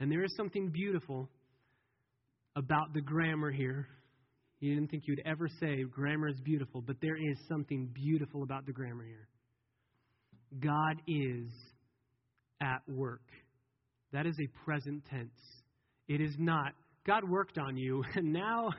And 0.00 0.10
there 0.10 0.24
is 0.24 0.34
something 0.36 0.70
beautiful 0.70 1.28
about 2.56 2.92
the 2.92 3.00
grammar 3.00 3.52
here. 3.52 3.86
You 4.58 4.74
didn't 4.74 4.90
think 4.90 5.04
you'd 5.06 5.22
ever 5.24 5.48
say 5.60 5.84
grammar 5.84 6.28
is 6.28 6.40
beautiful, 6.44 6.82
but 6.82 6.96
there 7.00 7.16
is 7.16 7.38
something 7.48 7.88
beautiful 7.94 8.42
about 8.42 8.66
the 8.66 8.72
grammar 8.72 9.04
here. 9.04 9.28
God 10.58 10.96
is 11.06 11.48
at 12.60 12.82
work. 12.88 13.22
That 14.12 14.26
is 14.26 14.36
a 14.40 14.64
present 14.64 15.04
tense. 15.10 15.30
It 16.08 16.20
is 16.20 16.34
not, 16.38 16.72
God 17.06 17.28
worked 17.28 17.58
on 17.58 17.76
you, 17.76 18.02
and 18.14 18.32
now 18.32 18.70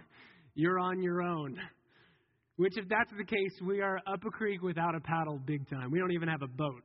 you're 0.53 0.79
on 0.79 1.01
your 1.01 1.21
own. 1.21 1.57
Which, 2.57 2.77
if 2.77 2.87
that's 2.89 3.11
the 3.17 3.23
case, 3.23 3.53
we 3.65 3.81
are 3.81 3.99
up 4.05 4.23
a 4.25 4.29
creek 4.29 4.61
without 4.61 4.93
a 4.93 4.99
paddle 4.99 5.39
big 5.43 5.67
time. 5.69 5.89
We 5.89 5.99
don't 5.99 6.11
even 6.11 6.27
have 6.27 6.41
a 6.41 6.47
boat. 6.47 6.83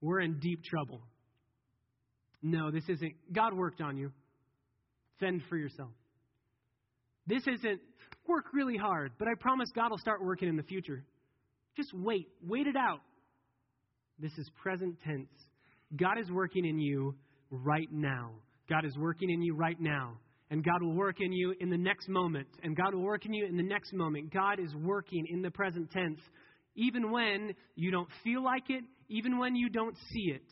We're 0.00 0.20
in 0.20 0.38
deep 0.38 0.62
trouble. 0.64 1.00
No, 2.42 2.70
this 2.70 2.84
isn't. 2.88 3.14
God 3.32 3.54
worked 3.54 3.80
on 3.80 3.96
you. 3.96 4.12
Fend 5.18 5.42
for 5.48 5.56
yourself. 5.56 5.90
This 7.26 7.42
isn't 7.46 7.80
work 8.26 8.46
really 8.52 8.76
hard, 8.76 9.12
but 9.18 9.28
I 9.28 9.32
promise 9.40 9.68
God 9.74 9.90
will 9.90 9.98
start 9.98 10.22
working 10.22 10.48
in 10.48 10.56
the 10.56 10.62
future. 10.62 11.04
Just 11.76 11.90
wait. 11.94 12.28
Wait 12.46 12.66
it 12.66 12.76
out. 12.76 13.00
This 14.18 14.32
is 14.36 14.50
present 14.62 14.96
tense. 15.04 15.30
God 15.96 16.18
is 16.20 16.30
working 16.30 16.66
in 16.66 16.78
you 16.78 17.14
right 17.50 17.88
now. 17.90 18.30
God 18.68 18.84
is 18.84 18.96
working 18.96 19.30
in 19.30 19.42
you 19.42 19.54
right 19.54 19.80
now. 19.80 20.18
And 20.50 20.64
God 20.64 20.82
will 20.82 20.94
work 20.94 21.16
in 21.20 21.32
you 21.32 21.54
in 21.60 21.68
the 21.68 21.76
next 21.76 22.08
moment. 22.08 22.48
And 22.62 22.74
God 22.76 22.94
will 22.94 23.02
work 23.02 23.26
in 23.26 23.34
you 23.34 23.46
in 23.46 23.56
the 23.56 23.62
next 23.62 23.92
moment. 23.92 24.32
God 24.32 24.58
is 24.58 24.74
working 24.74 25.26
in 25.28 25.42
the 25.42 25.50
present 25.50 25.90
tense, 25.90 26.20
even 26.74 27.10
when 27.10 27.52
you 27.74 27.90
don't 27.90 28.08
feel 28.24 28.42
like 28.42 28.70
it, 28.70 28.82
even 29.08 29.38
when 29.38 29.54
you 29.54 29.68
don't 29.68 29.96
see 30.10 30.32
it. 30.34 30.44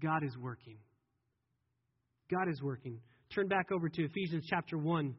God 0.00 0.22
is 0.24 0.36
working. 0.38 0.76
God 2.30 2.48
is 2.48 2.62
working. 2.62 3.00
Turn 3.34 3.48
back 3.48 3.72
over 3.72 3.88
to 3.88 4.04
Ephesians 4.04 4.44
chapter 4.48 4.78
1. 4.78 5.14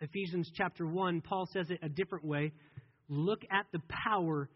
Ephesians 0.00 0.50
chapter 0.54 0.86
1, 0.86 1.20
Paul 1.22 1.48
says 1.52 1.70
it 1.70 1.78
a 1.82 1.88
different 1.88 2.24
way. 2.24 2.52
Look 3.08 3.42
at 3.50 3.66
the 3.72 3.80
power 3.88 4.48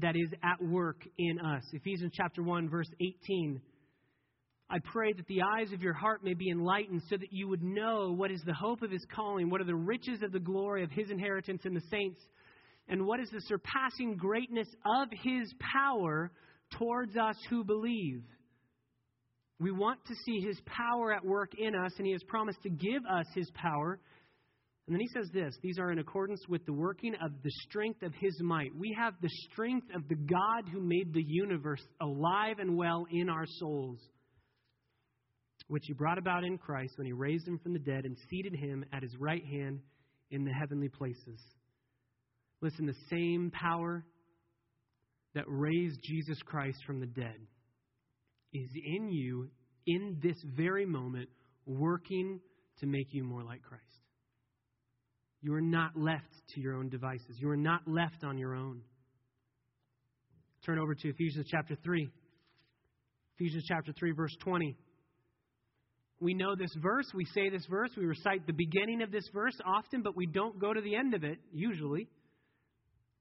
that, 0.00 0.16
is 0.16 0.30
at 0.42 0.64
work 0.64 1.02
in 1.18 1.38
us. 1.38 1.62
Ephesians 1.72 2.12
chapter 2.14 2.42
1, 2.42 2.68
verse 2.70 2.88
18. 3.00 3.60
I 4.70 4.78
pray 4.80 5.14
that 5.14 5.26
the 5.26 5.40
eyes 5.42 5.72
of 5.72 5.82
your 5.82 5.94
heart 5.94 6.22
may 6.22 6.34
be 6.34 6.50
enlightened 6.50 7.02
so 7.08 7.16
that 7.16 7.32
you 7.32 7.48
would 7.48 7.62
know 7.62 8.12
what 8.12 8.30
is 8.30 8.42
the 8.44 8.52
hope 8.52 8.82
of 8.82 8.90
his 8.90 9.04
calling, 9.14 9.48
what 9.48 9.62
are 9.62 9.64
the 9.64 9.74
riches 9.74 10.22
of 10.22 10.30
the 10.30 10.38
glory 10.38 10.84
of 10.84 10.90
his 10.90 11.10
inheritance 11.10 11.62
in 11.64 11.72
the 11.72 11.82
saints, 11.90 12.20
and 12.86 13.06
what 13.06 13.18
is 13.18 13.30
the 13.30 13.40
surpassing 13.42 14.16
greatness 14.16 14.68
of 14.84 15.08
his 15.22 15.52
power 15.58 16.30
towards 16.78 17.16
us 17.16 17.36
who 17.48 17.64
believe. 17.64 18.22
We 19.58 19.72
want 19.72 20.04
to 20.06 20.14
see 20.26 20.40
his 20.40 20.60
power 20.66 21.14
at 21.14 21.24
work 21.24 21.52
in 21.58 21.74
us, 21.74 21.92
and 21.96 22.06
he 22.06 22.12
has 22.12 22.22
promised 22.28 22.62
to 22.62 22.70
give 22.70 23.02
us 23.10 23.26
his 23.34 23.50
power. 23.54 23.98
And 24.86 24.94
then 24.94 25.00
he 25.00 25.08
says 25.08 25.30
this 25.32 25.56
these 25.62 25.78
are 25.78 25.90
in 25.90 25.98
accordance 25.98 26.42
with 26.46 26.64
the 26.66 26.74
working 26.74 27.14
of 27.14 27.32
the 27.42 27.50
strength 27.68 28.02
of 28.02 28.12
his 28.20 28.38
might. 28.42 28.76
We 28.76 28.94
have 28.98 29.14
the 29.22 29.30
strength 29.50 29.86
of 29.94 30.06
the 30.08 30.14
God 30.14 30.68
who 30.70 30.80
made 30.80 31.14
the 31.14 31.24
universe 31.26 31.82
alive 32.02 32.58
and 32.58 32.76
well 32.76 33.06
in 33.10 33.30
our 33.30 33.46
souls 33.46 33.98
which 35.68 35.84
he 35.86 35.92
brought 35.92 36.18
about 36.18 36.44
in 36.44 36.58
Christ 36.58 36.94
when 36.96 37.06
he 37.06 37.12
raised 37.12 37.46
him 37.46 37.58
from 37.58 37.72
the 37.72 37.78
dead 37.78 38.04
and 38.04 38.16
seated 38.28 38.54
him 38.54 38.84
at 38.92 39.02
his 39.02 39.14
right 39.18 39.44
hand 39.44 39.80
in 40.30 40.44
the 40.44 40.52
heavenly 40.52 40.88
places. 40.88 41.40
Listen, 42.60 42.86
the 42.86 42.94
same 43.10 43.50
power 43.52 44.04
that 45.34 45.44
raised 45.46 46.00
Jesus 46.02 46.38
Christ 46.42 46.78
from 46.86 47.00
the 47.00 47.06
dead 47.06 47.36
is 48.52 48.70
in 48.74 49.10
you 49.10 49.48
in 49.86 50.18
this 50.22 50.36
very 50.56 50.84
moment, 50.84 51.28
working 51.66 52.40
to 52.80 52.86
make 52.86 53.08
you 53.10 53.24
more 53.24 53.42
like 53.42 53.62
Christ. 53.62 53.84
You 55.40 55.54
are 55.54 55.60
not 55.60 55.92
left 55.96 56.32
to 56.54 56.60
your 56.60 56.74
own 56.74 56.88
devices. 56.88 57.36
You 57.38 57.48
are 57.50 57.56
not 57.56 57.82
left 57.86 58.24
on 58.24 58.38
your 58.38 58.54
own. 58.54 58.82
Turn 60.66 60.78
over 60.78 60.94
to 60.94 61.08
Ephesians 61.08 61.46
chapter 61.50 61.76
3. 61.82 62.08
Ephesians 63.38 63.64
chapter 63.68 63.92
3, 63.92 64.12
verse 64.12 64.36
20. 64.40 64.76
We 66.20 66.34
know 66.34 66.56
this 66.56 66.74
verse, 66.82 67.06
we 67.14 67.24
say 67.26 67.48
this 67.48 67.64
verse, 67.70 67.90
we 67.96 68.04
recite 68.04 68.46
the 68.46 68.52
beginning 68.52 69.02
of 69.02 69.12
this 69.12 69.28
verse 69.32 69.56
often, 69.64 70.02
but 70.02 70.16
we 70.16 70.26
don't 70.26 70.58
go 70.58 70.74
to 70.74 70.80
the 70.80 70.96
end 70.96 71.14
of 71.14 71.22
it, 71.22 71.38
usually. 71.52 72.08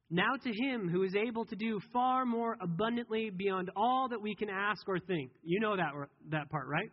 Now 0.10 0.36
to 0.42 0.50
him 0.50 0.90
who 0.90 1.04
is 1.04 1.14
able 1.16 1.46
to 1.46 1.56
do 1.56 1.80
far 1.94 2.26
more 2.26 2.58
abundantly 2.62 3.30
beyond 3.30 3.70
all 3.76 4.08
that 4.10 4.22
we 4.22 4.36
can 4.36 4.50
ask 4.50 4.88
or 4.88 5.00
think. 5.00 5.32
You 5.44 5.60
know 5.60 5.76
that, 5.76 5.92
that 6.30 6.50
part, 6.50 6.68
right? 6.68 6.90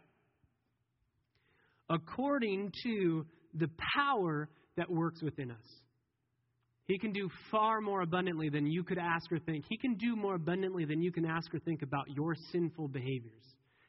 According 1.89 2.73
to 2.83 3.25
the 3.55 3.69
power 3.97 4.49
that 4.77 4.91
works 4.91 5.23
within 5.23 5.51
us. 5.53 5.65
He 6.87 6.99
can 6.99 7.13
do 7.13 7.31
far 7.51 7.81
more 7.81 8.03
abundantly 8.03 8.51
than 8.51 8.67
you 8.67 8.83
could 8.83 8.99
ask 8.99 9.31
or 9.33 9.39
think. 9.39 9.65
He 9.69 9.79
can 9.79 9.95
do 9.95 10.17
more 10.17 10.35
abundantly 10.35 10.85
than 10.85 11.01
you 11.01 11.13
can 11.13 11.25
ask 11.25 11.55
or 11.55 11.61
think 11.61 11.83
about 11.83 12.05
your 12.15 12.35
sinful 12.53 12.89
behaviors 12.89 13.43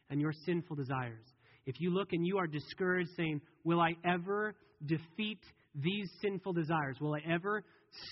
and 0.09 0.21
your 0.21 0.31
sinful 0.45 0.77
desires. 0.77 1.25
If 1.65 1.75
you 1.79 1.91
look 1.91 2.09
and 2.11 2.25
you 2.25 2.37
are 2.37 2.47
discouraged, 2.47 3.09
saying, 3.17 3.41
Will 3.63 3.81
I 3.81 3.93
ever 4.05 4.55
defeat 4.85 5.39
these 5.73 6.09
sinful 6.21 6.53
desires? 6.53 6.97
Will 7.01 7.15
I 7.15 7.21
ever 7.27 7.63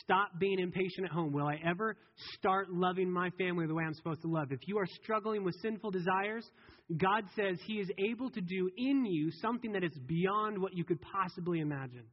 stop 0.01 0.39
being 0.39 0.60
impatient 0.60 1.06
at 1.06 1.12
home? 1.12 1.34
Will 1.34 1.47
I 1.47 1.60
ever 1.66 1.95
start 2.38 2.72
loving 2.72 3.12
my 3.12 3.30
family 3.32 3.68
the 3.68 3.74
way 3.74 3.84
I'm 3.84 3.93
supposed 3.93 4.22
to 4.22 4.28
love? 4.28 4.51
If 4.51 4.62
you 4.68 4.78
are 4.78 4.88
struggling 5.04 5.43
with 5.43 5.56
sinful 5.62 5.91
desires, 5.91 6.45
God 6.97 7.26
says 7.36 7.58
He 7.66 7.76
is 7.76 7.89
able 7.97 8.30
to 8.32 8.41
do 8.41 8.70
in 8.78 9.06
you 9.06 9.30
something 9.41 9.72
that 9.74 9.84
is 9.84 9.97
beyond 10.08 10.60
what 10.60 10.76
you 10.76 10.84
could 10.84 10.99
possibly 11.01 11.60
imagine. 11.60 12.06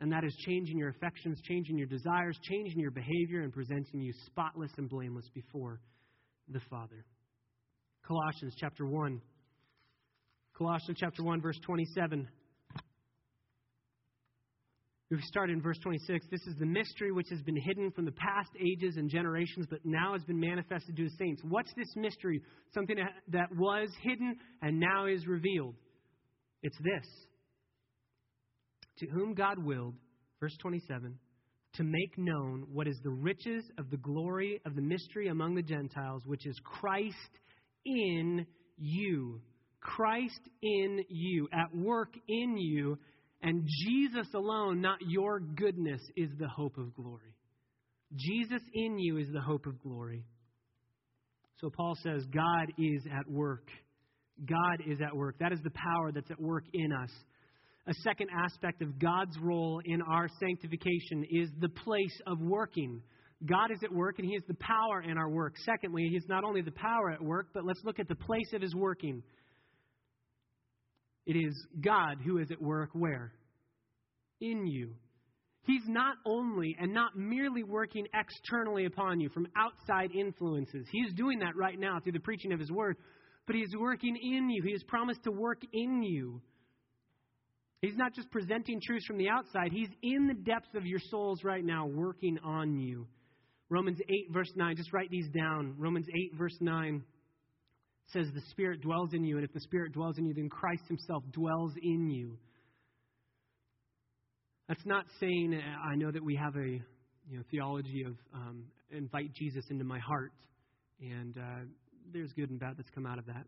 And 0.00 0.12
that 0.12 0.24
is 0.24 0.34
changing 0.46 0.76
your 0.76 0.90
affections, 0.90 1.40
changing 1.48 1.78
your 1.78 1.86
desires, 1.86 2.36
changing 2.42 2.80
your 2.80 2.90
behavior, 2.90 3.42
and 3.42 3.52
presenting 3.52 4.00
you 4.00 4.12
spotless 4.26 4.72
and 4.76 4.88
blameless 4.88 5.28
before 5.34 5.80
the 6.48 6.60
Father. 6.68 7.04
Colossians 8.06 8.54
chapter 8.58 8.86
1. 8.86 9.20
Colossians 10.56 10.98
chapter 11.00 11.24
1, 11.24 11.40
verse 11.40 11.58
27. 11.64 12.28
We 15.10 15.20
start 15.22 15.50
in 15.50 15.60
verse 15.60 15.78
26. 15.82 16.26
This 16.30 16.46
is 16.46 16.54
the 16.58 16.66
mystery 16.66 17.10
which 17.10 17.26
has 17.30 17.42
been 17.42 17.56
hidden 17.56 17.90
from 17.90 18.04
the 18.04 18.12
past 18.12 18.50
ages 18.60 18.96
and 18.96 19.10
generations, 19.10 19.66
but 19.68 19.80
now 19.84 20.12
has 20.12 20.22
been 20.24 20.38
manifested 20.38 20.96
to 20.96 21.04
the 21.04 21.16
saints. 21.18 21.42
What's 21.44 21.72
this 21.74 21.88
mystery? 21.96 22.40
Something 22.72 22.98
that 23.28 23.48
was 23.56 23.88
hidden 24.02 24.36
and 24.62 24.78
now 24.78 25.06
is 25.06 25.26
revealed. 25.26 25.74
It's 26.62 26.78
this. 26.78 27.06
To 28.98 29.06
whom 29.06 29.34
God 29.34 29.58
willed, 29.58 29.94
verse 30.38 30.56
27, 30.60 31.18
to 31.74 31.82
make 31.82 32.16
known 32.16 32.66
what 32.72 32.86
is 32.86 32.98
the 33.02 33.10
riches 33.10 33.64
of 33.76 33.90
the 33.90 33.96
glory 33.96 34.60
of 34.64 34.76
the 34.76 34.82
mystery 34.82 35.28
among 35.28 35.56
the 35.56 35.62
Gentiles, 35.62 36.22
which 36.26 36.46
is 36.46 36.56
Christ 36.62 37.16
in 37.84 38.46
you 38.78 39.40
Christ 39.84 40.40
in 40.62 41.04
you, 41.08 41.48
at 41.52 41.74
work 41.76 42.14
in 42.26 42.56
you, 42.56 42.98
and 43.42 43.68
Jesus 43.84 44.26
alone, 44.34 44.80
not 44.80 44.98
your 45.06 45.38
goodness, 45.38 46.00
is 46.16 46.30
the 46.38 46.48
hope 46.48 46.78
of 46.78 46.94
glory. 46.94 47.36
Jesus 48.16 48.62
in 48.72 48.98
you 48.98 49.18
is 49.18 49.28
the 49.32 49.40
hope 49.40 49.66
of 49.66 49.80
glory. 49.82 50.24
So 51.60 51.70
Paul 51.70 51.94
says, 52.02 52.24
God 52.32 52.72
is 52.78 53.02
at 53.06 53.30
work. 53.30 53.68
God 54.46 54.80
is 54.86 55.00
at 55.00 55.14
work. 55.14 55.36
That 55.38 55.52
is 55.52 55.60
the 55.62 55.70
power 55.70 56.10
that's 56.12 56.30
at 56.30 56.40
work 56.40 56.64
in 56.72 56.90
us. 56.92 57.10
A 57.86 57.94
second 58.02 58.28
aspect 58.34 58.80
of 58.80 58.98
God's 58.98 59.38
role 59.38 59.80
in 59.84 60.00
our 60.00 60.28
sanctification 60.40 61.24
is 61.30 61.50
the 61.60 61.68
place 61.68 62.20
of 62.26 62.40
working. 62.40 63.02
God 63.44 63.70
is 63.70 63.78
at 63.84 63.92
work 63.92 64.18
and 64.18 64.26
He 64.26 64.34
is 64.34 64.42
the 64.48 64.54
power 64.54 65.02
in 65.02 65.18
our 65.18 65.28
work. 65.28 65.54
Secondly, 65.64 66.08
He's 66.10 66.26
not 66.28 66.44
only 66.44 66.62
the 66.62 66.72
power 66.72 67.10
at 67.10 67.22
work, 67.22 67.48
but 67.52 67.66
let's 67.66 67.80
look 67.84 67.98
at 67.98 68.08
the 68.08 68.14
place 68.14 68.52
of 68.54 68.62
His 68.62 68.74
working. 68.74 69.22
It 71.26 71.36
is 71.36 71.66
God 71.80 72.18
who 72.24 72.38
is 72.38 72.50
at 72.50 72.60
work 72.60 72.90
where? 72.92 73.32
In 74.40 74.66
you. 74.66 74.94
He's 75.66 75.82
not 75.86 76.16
only 76.26 76.76
and 76.78 76.92
not 76.92 77.16
merely 77.16 77.62
working 77.62 78.06
externally 78.12 78.84
upon 78.84 79.20
you 79.20 79.30
from 79.30 79.46
outside 79.56 80.10
influences. 80.14 80.86
He's 80.92 81.14
doing 81.14 81.38
that 81.38 81.56
right 81.56 81.78
now 81.78 82.00
through 82.00 82.12
the 82.12 82.20
preaching 82.20 82.52
of 82.52 82.60
His 82.60 82.70
Word, 82.70 82.96
but 83.46 83.56
He's 83.56 83.74
working 83.78 84.16
in 84.16 84.50
you. 84.50 84.62
He 84.62 84.72
has 84.72 84.82
promised 84.82 85.24
to 85.24 85.30
work 85.30 85.62
in 85.72 86.02
you. 86.02 86.42
He's 87.80 87.96
not 87.96 88.14
just 88.14 88.30
presenting 88.30 88.80
truths 88.82 89.06
from 89.06 89.16
the 89.16 89.28
outside, 89.30 89.72
He's 89.72 89.88
in 90.02 90.26
the 90.26 90.34
depths 90.34 90.74
of 90.74 90.84
your 90.84 91.00
souls 91.10 91.44
right 91.44 91.64
now, 91.64 91.86
working 91.86 92.38
on 92.44 92.78
you. 92.78 93.06
Romans 93.70 93.98
8, 94.06 94.32
verse 94.32 94.52
9, 94.54 94.76
just 94.76 94.92
write 94.92 95.10
these 95.10 95.28
down. 95.30 95.74
Romans 95.78 96.06
8, 96.14 96.36
verse 96.36 96.56
9. 96.60 97.02
Says 98.12 98.26
the 98.34 98.42
Spirit 98.50 98.80
dwells 98.80 99.10
in 99.12 99.24
you, 99.24 99.36
and 99.36 99.44
if 99.44 99.52
the 99.52 99.60
Spirit 99.60 99.92
dwells 99.92 100.18
in 100.18 100.26
you, 100.26 100.34
then 100.34 100.48
Christ 100.48 100.82
Himself 100.88 101.22
dwells 101.32 101.72
in 101.82 102.10
you. 102.10 102.38
That's 104.68 104.84
not 104.86 105.04
saying 105.20 105.60
I 105.84 105.94
know 105.96 106.10
that 106.10 106.24
we 106.24 106.36
have 106.36 106.56
a 106.56 106.68
you 107.28 107.36
know 107.36 107.42
theology 107.50 108.04
of 108.06 108.14
um, 108.32 108.64
invite 108.90 109.32
Jesus 109.34 109.64
into 109.70 109.84
my 109.84 109.98
heart, 109.98 110.32
and 111.00 111.36
uh, 111.36 111.64
there's 112.12 112.32
good 112.32 112.50
and 112.50 112.58
bad 112.58 112.74
that's 112.76 112.90
come 112.90 113.06
out 113.06 113.18
of 113.18 113.26
that. 113.26 113.44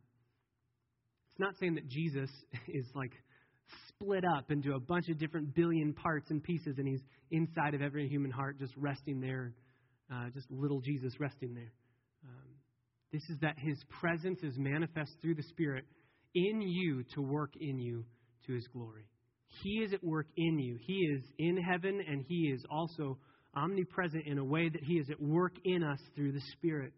It's 1.30 1.40
not 1.40 1.54
saying 1.60 1.74
that 1.74 1.88
Jesus 1.88 2.30
is 2.68 2.86
like 2.94 3.12
split 3.88 4.24
up 4.24 4.50
into 4.50 4.74
a 4.74 4.80
bunch 4.80 5.08
of 5.08 5.18
different 5.18 5.54
billion 5.54 5.92
parts 5.94 6.30
and 6.30 6.42
pieces, 6.42 6.76
and 6.78 6.86
he's 6.86 7.02
inside 7.30 7.74
of 7.74 7.82
every 7.82 8.08
human 8.08 8.30
heart, 8.30 8.58
just 8.58 8.72
resting 8.76 9.20
there, 9.20 9.54
uh, 10.12 10.28
just 10.34 10.50
little 10.50 10.80
Jesus 10.80 11.14
resting 11.18 11.54
there. 11.54 11.72
Um, 12.24 12.55
this 13.12 13.22
is 13.30 13.38
that 13.40 13.58
his 13.58 13.78
presence 14.00 14.40
is 14.42 14.54
manifest 14.56 15.12
through 15.22 15.34
the 15.34 15.42
Spirit 15.44 15.84
in 16.34 16.60
you 16.60 17.04
to 17.14 17.22
work 17.22 17.52
in 17.60 17.78
you 17.78 18.04
to 18.46 18.52
his 18.52 18.66
glory. 18.68 19.06
He 19.62 19.78
is 19.78 19.92
at 19.92 20.04
work 20.04 20.26
in 20.36 20.58
you. 20.58 20.76
He 20.80 20.94
is 21.14 21.22
in 21.38 21.56
heaven, 21.56 22.02
and 22.06 22.24
He 22.28 22.50
is 22.54 22.64
also 22.70 23.18
omnipresent 23.54 24.26
in 24.26 24.38
a 24.38 24.44
way 24.44 24.68
that 24.68 24.82
He 24.82 24.94
is 24.94 25.08
at 25.10 25.20
work 25.20 25.54
in 25.64 25.82
us 25.82 25.98
through 26.14 26.32
the 26.32 26.42
Spirit. 26.52 26.92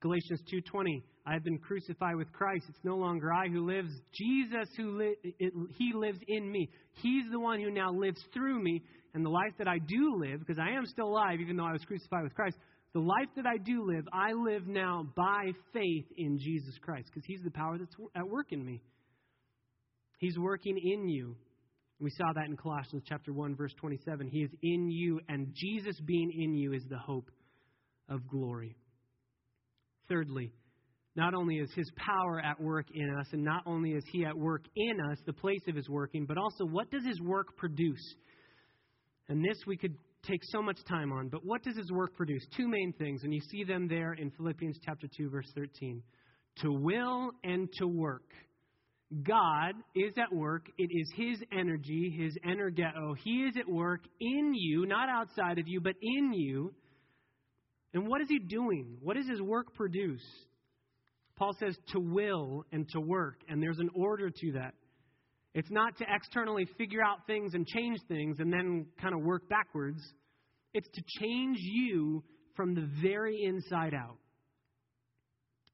Galatians 0.00 0.42
2:20 0.52 1.02
I 1.24 1.34
have 1.34 1.44
been 1.44 1.58
crucified 1.58 2.16
with 2.16 2.32
Christ 2.32 2.64
it's 2.68 2.82
no 2.82 2.96
longer 2.96 3.32
I 3.32 3.46
who 3.46 3.64
lives 3.64 3.92
Jesus 4.12 4.68
who 4.76 4.98
li- 4.98 5.14
it, 5.22 5.52
he 5.78 5.92
lives 5.94 6.18
in 6.26 6.50
me 6.50 6.68
he's 6.94 7.30
the 7.30 7.38
one 7.38 7.60
who 7.60 7.70
now 7.70 7.92
lives 7.92 8.20
through 8.34 8.60
me 8.60 8.82
and 9.14 9.24
the 9.24 9.30
life 9.30 9.52
that 9.58 9.68
I 9.68 9.78
do 9.78 10.16
live 10.16 10.40
because 10.40 10.58
I 10.58 10.70
am 10.70 10.86
still 10.86 11.06
alive 11.06 11.40
even 11.40 11.56
though 11.56 11.66
I 11.66 11.70
was 11.70 11.84
crucified 11.84 12.24
with 12.24 12.34
Christ 12.34 12.56
the 12.94 13.00
life 13.00 13.28
that 13.36 13.46
I 13.46 13.56
do 13.58 13.86
live 13.86 14.06
I 14.12 14.32
live 14.32 14.66
now 14.66 15.06
by 15.16 15.52
faith 15.72 16.06
in 16.16 16.38
Jesus 16.38 16.74
Christ 16.80 17.08
because 17.12 17.26
he's 17.26 17.42
the 17.42 17.50
power 17.50 17.78
that's 17.78 17.94
at 18.16 18.28
work 18.28 18.52
in 18.52 18.64
me 18.64 18.82
he's 20.18 20.38
working 20.38 20.78
in 20.78 21.08
you 21.08 21.36
we 22.02 22.10
saw 22.10 22.32
that 22.34 22.46
in 22.46 22.56
Colossians 22.56 23.04
chapter 23.08 23.32
1 23.32 23.54
verse 23.54 23.72
27. 23.80 24.26
He 24.26 24.40
is 24.40 24.50
in 24.60 24.90
you 24.90 25.20
and 25.28 25.54
Jesus 25.54 25.98
being 26.04 26.32
in 26.36 26.52
you 26.52 26.72
is 26.72 26.82
the 26.90 26.98
hope 26.98 27.30
of 28.08 28.26
glory. 28.26 28.74
Thirdly, 30.08 30.52
not 31.14 31.32
only 31.32 31.58
is 31.58 31.70
his 31.76 31.88
power 31.96 32.40
at 32.40 32.60
work 32.60 32.86
in 32.92 33.08
us 33.14 33.26
and 33.32 33.44
not 33.44 33.62
only 33.66 33.92
is 33.92 34.02
he 34.10 34.24
at 34.24 34.36
work 34.36 34.62
in 34.74 35.00
us, 35.12 35.18
the 35.26 35.32
place 35.32 35.60
of 35.68 35.76
his 35.76 35.88
working, 35.88 36.26
but 36.26 36.38
also 36.38 36.64
what 36.64 36.90
does 36.90 37.04
his 37.06 37.20
work 37.20 37.56
produce? 37.56 38.14
And 39.28 39.44
this 39.44 39.58
we 39.64 39.76
could 39.76 39.94
take 40.26 40.40
so 40.44 40.62
much 40.62 40.78
time 40.88 41.12
on, 41.12 41.28
but 41.28 41.44
what 41.44 41.62
does 41.62 41.76
his 41.76 41.90
work 41.90 42.16
produce? 42.16 42.46
Two 42.56 42.68
main 42.68 42.92
things, 42.98 43.22
and 43.24 43.32
you 43.32 43.40
see 43.50 43.64
them 43.64 43.88
there 43.88 44.12
in 44.14 44.30
Philippians 44.30 44.78
chapter 44.84 45.08
2 45.16 45.30
verse 45.30 45.50
13. 45.54 46.02
To 46.58 46.72
will 46.72 47.30
and 47.44 47.68
to 47.78 47.86
work. 47.86 48.30
God 49.24 49.74
is 49.94 50.14
at 50.16 50.34
work. 50.34 50.66
It 50.78 50.90
is 50.90 51.10
His 51.14 51.42
energy, 51.52 52.14
His 52.18 52.36
energeo. 52.46 53.14
He 53.22 53.42
is 53.42 53.56
at 53.58 53.68
work 53.68 54.00
in 54.20 54.54
you, 54.54 54.86
not 54.86 55.08
outside 55.08 55.58
of 55.58 55.68
you, 55.68 55.80
but 55.80 55.94
in 56.00 56.32
you. 56.32 56.72
And 57.92 58.06
what 58.06 58.22
is 58.22 58.28
He 58.28 58.38
doing? 58.38 58.96
What 59.02 59.16
does 59.16 59.28
His 59.28 59.42
work 59.42 59.74
produce? 59.74 60.22
Paul 61.36 61.52
says 61.58 61.76
to 61.88 62.00
will 62.00 62.64
and 62.72 62.88
to 62.90 63.00
work, 63.00 63.40
and 63.48 63.62
there's 63.62 63.78
an 63.78 63.90
order 63.94 64.30
to 64.30 64.52
that. 64.52 64.74
It's 65.54 65.70
not 65.70 65.96
to 65.98 66.04
externally 66.08 66.66
figure 66.78 67.02
out 67.02 67.26
things 67.26 67.54
and 67.54 67.66
change 67.66 67.98
things 68.08 68.38
and 68.40 68.52
then 68.52 68.86
kind 69.00 69.14
of 69.14 69.20
work 69.20 69.48
backwards. 69.48 70.00
It's 70.72 70.88
to 70.94 71.02
change 71.20 71.58
you 71.60 72.24
from 72.56 72.74
the 72.74 72.88
very 73.02 73.42
inside 73.44 73.92
out. 73.94 74.16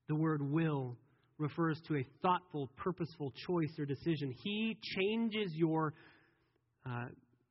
The 0.09 0.17
word 0.17 0.43
will 0.43 0.97
refers 1.39 1.81
to 1.87 1.97
a 1.97 2.07
thoughtful, 2.23 2.71
purposeful 2.77 3.33
choice 3.47 3.73
or 3.79 3.85
decision. 3.85 4.35
He 4.43 4.77
changes 4.97 5.53
your 5.55 5.95
uh, 6.85 7.07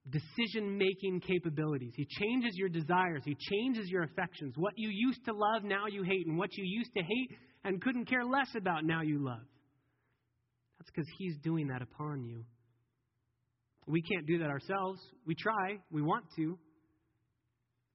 decision 0.10 0.78
making 0.78 1.22
capabilities. 1.22 1.94
He 1.96 2.06
changes 2.20 2.56
your 2.56 2.70
desires. 2.70 3.22
He 3.24 3.38
changes 3.50 3.90
your 3.90 4.04
affections. 4.04 4.56
What 4.58 4.74
you 4.76 4.90
used 4.92 5.24
to 5.26 5.34
love, 5.34 5.64
now 5.64 5.86
you 5.90 6.04
hate. 6.04 6.28
And 6.28 6.38
what 6.38 6.50
you 6.58 6.66
used 6.66 6.94
to 6.96 7.04
hate 7.04 7.38
and 7.64 7.82
couldn't 7.82 8.06
care 8.06 8.26
less 8.26 8.50
about, 8.56 8.84
now 8.84 9.02
you 9.02 9.24
love. 9.24 9.46
That's 10.80 10.90
because 10.94 11.10
He's 11.18 11.38
doing 11.44 11.68
that 11.68 11.82
upon 11.82 12.24
you. 12.24 12.44
We 13.88 14.02
can't 14.02 14.28
do 14.28 14.40
that 14.40 14.50
ourselves. 14.50 15.00
We 15.26 15.36
try, 15.36 15.80
we 15.92 16.02
want 16.02 16.26
to. 16.36 16.58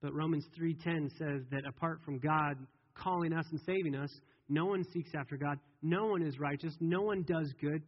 But 0.01 0.15
Romans 0.15 0.47
3:10 0.59 1.11
says 1.19 1.43
that 1.51 1.63
apart 1.69 2.01
from 2.05 2.19
God 2.19 2.57
calling 2.95 3.33
us 3.33 3.45
and 3.51 3.61
saving 3.67 3.95
us, 3.95 4.11
no 4.49 4.67
one 4.67 4.85
seeks 4.93 5.11
after 5.15 5.37
God. 5.37 5.59
No 5.83 6.07
one 6.07 6.23
is 6.23 6.39
righteous. 6.39 6.75
No 6.81 7.03
one 7.03 7.23
does 7.23 7.53
good. 7.61 7.83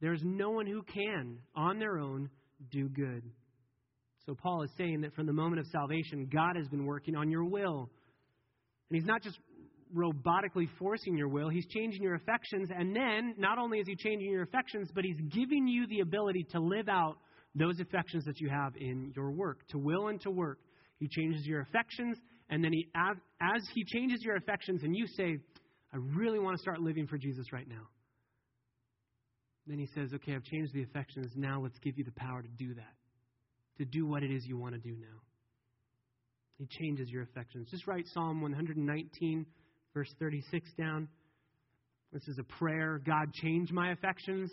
There's 0.00 0.22
no 0.24 0.50
one 0.50 0.66
who 0.66 0.82
can, 0.82 1.38
on 1.54 1.78
their 1.78 1.98
own, 1.98 2.30
do 2.70 2.88
good. 2.88 3.22
So 4.26 4.34
Paul 4.34 4.62
is 4.62 4.70
saying 4.76 5.00
that 5.02 5.14
from 5.14 5.26
the 5.26 5.32
moment 5.32 5.60
of 5.60 5.66
salvation, 5.66 6.28
God 6.32 6.56
has 6.56 6.68
been 6.68 6.84
working 6.84 7.16
on 7.16 7.30
your 7.30 7.44
will. 7.44 7.90
And 8.90 8.98
he's 8.98 9.06
not 9.06 9.22
just 9.22 9.38
robotically 9.94 10.68
forcing 10.78 11.16
your 11.16 11.28
will, 11.28 11.48
he's 11.48 11.66
changing 11.66 12.02
your 12.02 12.14
affections. 12.14 12.70
And 12.76 12.94
then, 12.94 13.34
not 13.38 13.58
only 13.58 13.78
is 13.78 13.86
he 13.86 13.96
changing 13.96 14.30
your 14.30 14.42
affections, 14.42 14.90
but 14.94 15.04
he's 15.04 15.20
giving 15.30 15.66
you 15.66 15.86
the 15.86 16.00
ability 16.00 16.46
to 16.52 16.60
live 16.60 16.88
out 16.88 17.16
those 17.54 17.80
affections 17.80 18.24
that 18.24 18.40
you 18.40 18.48
have 18.48 18.74
in 18.76 19.12
your 19.16 19.30
work, 19.30 19.66
to 19.68 19.78
will 19.78 20.08
and 20.08 20.20
to 20.22 20.30
work. 20.30 20.58
He 20.98 21.08
changes 21.08 21.46
your 21.46 21.60
affections, 21.60 22.18
and 22.50 22.62
then 22.62 22.72
he, 22.72 22.88
as 22.94 23.62
he 23.74 23.84
changes 23.84 24.22
your 24.22 24.36
affections, 24.36 24.82
and 24.82 24.96
you 24.96 25.06
say, 25.06 25.38
I 25.92 25.96
really 25.96 26.38
want 26.38 26.56
to 26.56 26.60
start 26.60 26.80
living 26.80 27.06
for 27.06 27.18
Jesus 27.18 27.52
right 27.52 27.68
now. 27.68 27.88
Then 29.66 29.78
he 29.78 29.86
says, 29.94 30.12
Okay, 30.14 30.34
I've 30.34 30.44
changed 30.44 30.72
the 30.74 30.82
affections. 30.82 31.32
Now 31.36 31.60
let's 31.62 31.78
give 31.80 31.98
you 31.98 32.04
the 32.04 32.12
power 32.12 32.42
to 32.42 32.48
do 32.48 32.74
that, 32.74 32.94
to 33.78 33.84
do 33.84 34.06
what 34.06 34.22
it 34.22 34.30
is 34.30 34.44
you 34.46 34.58
want 34.58 34.74
to 34.74 34.80
do 34.80 34.96
now. 34.98 35.20
He 36.58 36.66
changes 36.66 37.08
your 37.08 37.22
affections. 37.22 37.68
Just 37.70 37.86
write 37.86 38.06
Psalm 38.12 38.40
119, 38.40 39.46
verse 39.94 40.12
36 40.18 40.70
down. 40.78 41.08
This 42.12 42.26
is 42.28 42.38
a 42.38 42.44
prayer. 42.44 43.00
God, 43.04 43.32
change 43.34 43.70
my 43.70 43.92
affections. 43.92 44.50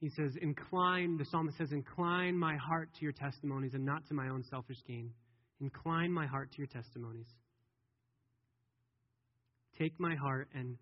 He 0.00 0.10
says, 0.10 0.32
Incline, 0.40 1.16
the 1.16 1.24
psalmist 1.24 1.58
says, 1.58 1.72
Incline 1.72 2.36
my 2.36 2.56
heart 2.56 2.90
to 2.94 3.02
your 3.02 3.12
testimonies 3.12 3.74
and 3.74 3.84
not 3.84 4.06
to 4.08 4.14
my 4.14 4.28
own 4.28 4.44
selfish 4.50 4.78
gain. 4.86 5.10
Incline 5.60 6.12
my 6.12 6.26
heart 6.26 6.52
to 6.52 6.58
your 6.58 6.68
testimonies. 6.68 7.26
Take 9.78 9.98
my 9.98 10.14
heart 10.14 10.48
and 10.54 10.76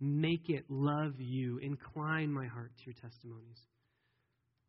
make 0.00 0.48
it 0.48 0.64
love 0.68 1.14
you. 1.18 1.58
Incline 1.58 2.32
my 2.32 2.46
heart 2.46 2.72
to 2.78 2.84
your 2.86 2.94
testimonies. 3.00 3.58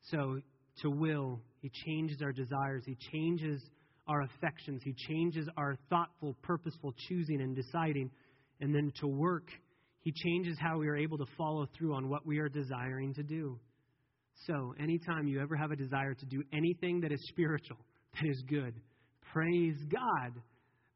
So, 0.04 0.42
to 0.82 0.90
will, 0.90 1.42
He 1.62 1.72
changes 1.86 2.22
our 2.22 2.32
desires, 2.32 2.84
He 2.86 2.98
changes 3.12 3.62
our 4.08 4.22
affections, 4.22 4.82
He 4.84 4.94
changes 4.94 5.48
our 5.58 5.76
thoughtful, 5.90 6.36
purposeful 6.42 6.94
choosing 7.10 7.42
and 7.42 7.56
deciding. 7.56 8.12
And 8.62 8.74
then 8.74 8.92
to 9.02 9.08
work, 9.08 9.48
He 10.02 10.12
changes 10.12 10.58
how 10.60 10.78
we 10.78 10.88
are 10.88 10.98
able 10.98 11.18
to 11.18 11.26
follow 11.38 11.68
through 11.78 11.96
on 11.96 12.10
what 12.10 12.26
we 12.26 12.40
are 12.40 12.50
desiring 12.50 13.14
to 13.16 13.24
do. 13.24 13.60
So, 14.48 14.74
anytime 14.80 15.28
you 15.28 15.42
ever 15.42 15.56
have 15.56 15.72
a 15.72 15.76
desire 15.76 16.14
to 16.14 16.26
do 16.26 16.44
anything 16.54 17.02
that 17.02 17.12
is 17.12 17.20
spiritual, 17.30 17.78
that 18.16 18.30
is 18.30 18.42
good, 18.48 18.74
praise 19.34 19.78
God 19.92 20.42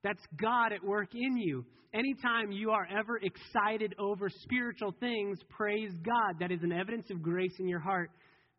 that's 0.03 0.23
God 0.39 0.73
at 0.73 0.83
work 0.83 1.15
in 1.15 1.37
you. 1.37 1.65
Anytime 1.93 2.51
you 2.51 2.71
are 2.71 2.85
ever 2.91 3.19
excited 3.21 3.95
over 3.97 4.29
spiritual 4.29 4.93
things, 4.99 5.39
praise 5.49 5.91
God. 6.03 6.39
That 6.39 6.51
is 6.51 6.61
an 6.61 6.73
evidence 6.73 7.09
of 7.09 7.21
grace 7.21 7.55
in 7.59 7.67
your 7.67 7.79
heart 7.79 8.11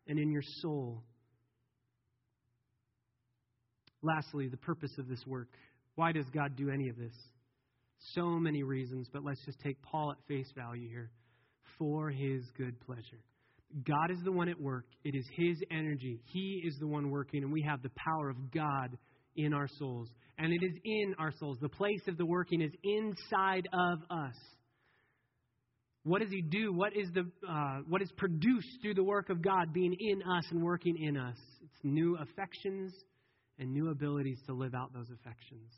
and 0.07 0.17
in 0.17 0.31
your 0.31 0.41
soul. 0.61 1.03
Lastly, 4.01 4.47
the 4.47 4.57
purpose 4.57 4.91
of 4.97 5.07
this 5.07 5.23
work. 5.27 5.49
Why 5.95 6.11
does 6.11 6.25
God 6.33 6.55
do 6.55 6.69
any 6.69 6.89
of 6.89 6.97
this? 6.97 7.13
So 8.13 8.27
many 8.39 8.63
reasons, 8.63 9.07
but 9.11 9.23
let's 9.23 9.43
just 9.45 9.59
take 9.59 9.81
Paul 9.81 10.11
at 10.11 10.17
face 10.27 10.51
value 10.55 10.89
here. 10.89 11.11
For 11.77 12.09
his 12.09 12.43
good 12.57 12.79
pleasure. 12.81 13.19
God 13.85 14.09
is 14.09 14.19
the 14.23 14.31
one 14.31 14.47
at 14.47 14.59
work. 14.59 14.85
It 15.03 15.15
is 15.15 15.25
his 15.35 15.57
energy. 15.69 16.21
He 16.25 16.61
is 16.65 16.77
the 16.79 16.87
one 16.87 17.09
working, 17.09 17.43
and 17.43 17.51
we 17.51 17.61
have 17.63 17.81
the 17.81 17.91
power 17.95 18.29
of 18.29 18.51
God 18.51 18.97
in 19.35 19.53
our 19.53 19.67
souls. 19.67 20.09
And 20.37 20.53
it 20.53 20.63
is 20.63 20.73
in 20.83 21.15
our 21.19 21.33
souls. 21.39 21.57
The 21.61 21.69
place 21.69 22.01
of 22.07 22.17
the 22.17 22.25
working 22.25 22.61
is 22.61 22.71
inside 22.83 23.67
of 23.73 23.99
us. 24.09 24.35
What 26.03 26.21
does 26.21 26.29
He 26.29 26.41
do? 26.41 26.71
What 26.71 26.95
is, 26.95 27.09
the, 27.13 27.25
uh, 27.49 27.79
what 27.87 28.01
is 28.01 28.11
produced 28.15 28.67
through 28.81 28.93
the 28.93 29.03
work 29.03 29.29
of 29.29 29.41
God 29.41 29.73
being 29.73 29.95
in 29.99 30.21
us 30.21 30.45
and 30.51 30.61
working 30.61 30.95
in 31.01 31.17
us? 31.17 31.35
It's 31.63 31.83
new 31.83 32.17
affections 32.17 32.93
and 33.57 33.73
new 33.73 33.89
abilities 33.89 34.39
to 34.45 34.53
live 34.53 34.75
out 34.75 34.93
those 34.93 35.09
affections, 35.09 35.71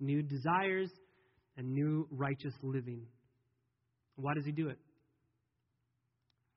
new 0.00 0.22
desires 0.22 0.90
and 1.58 1.74
new 1.74 2.08
righteous 2.10 2.54
living. 2.62 3.02
Why 4.16 4.32
does 4.34 4.46
He 4.46 4.52
do 4.52 4.68
it? 4.68 4.78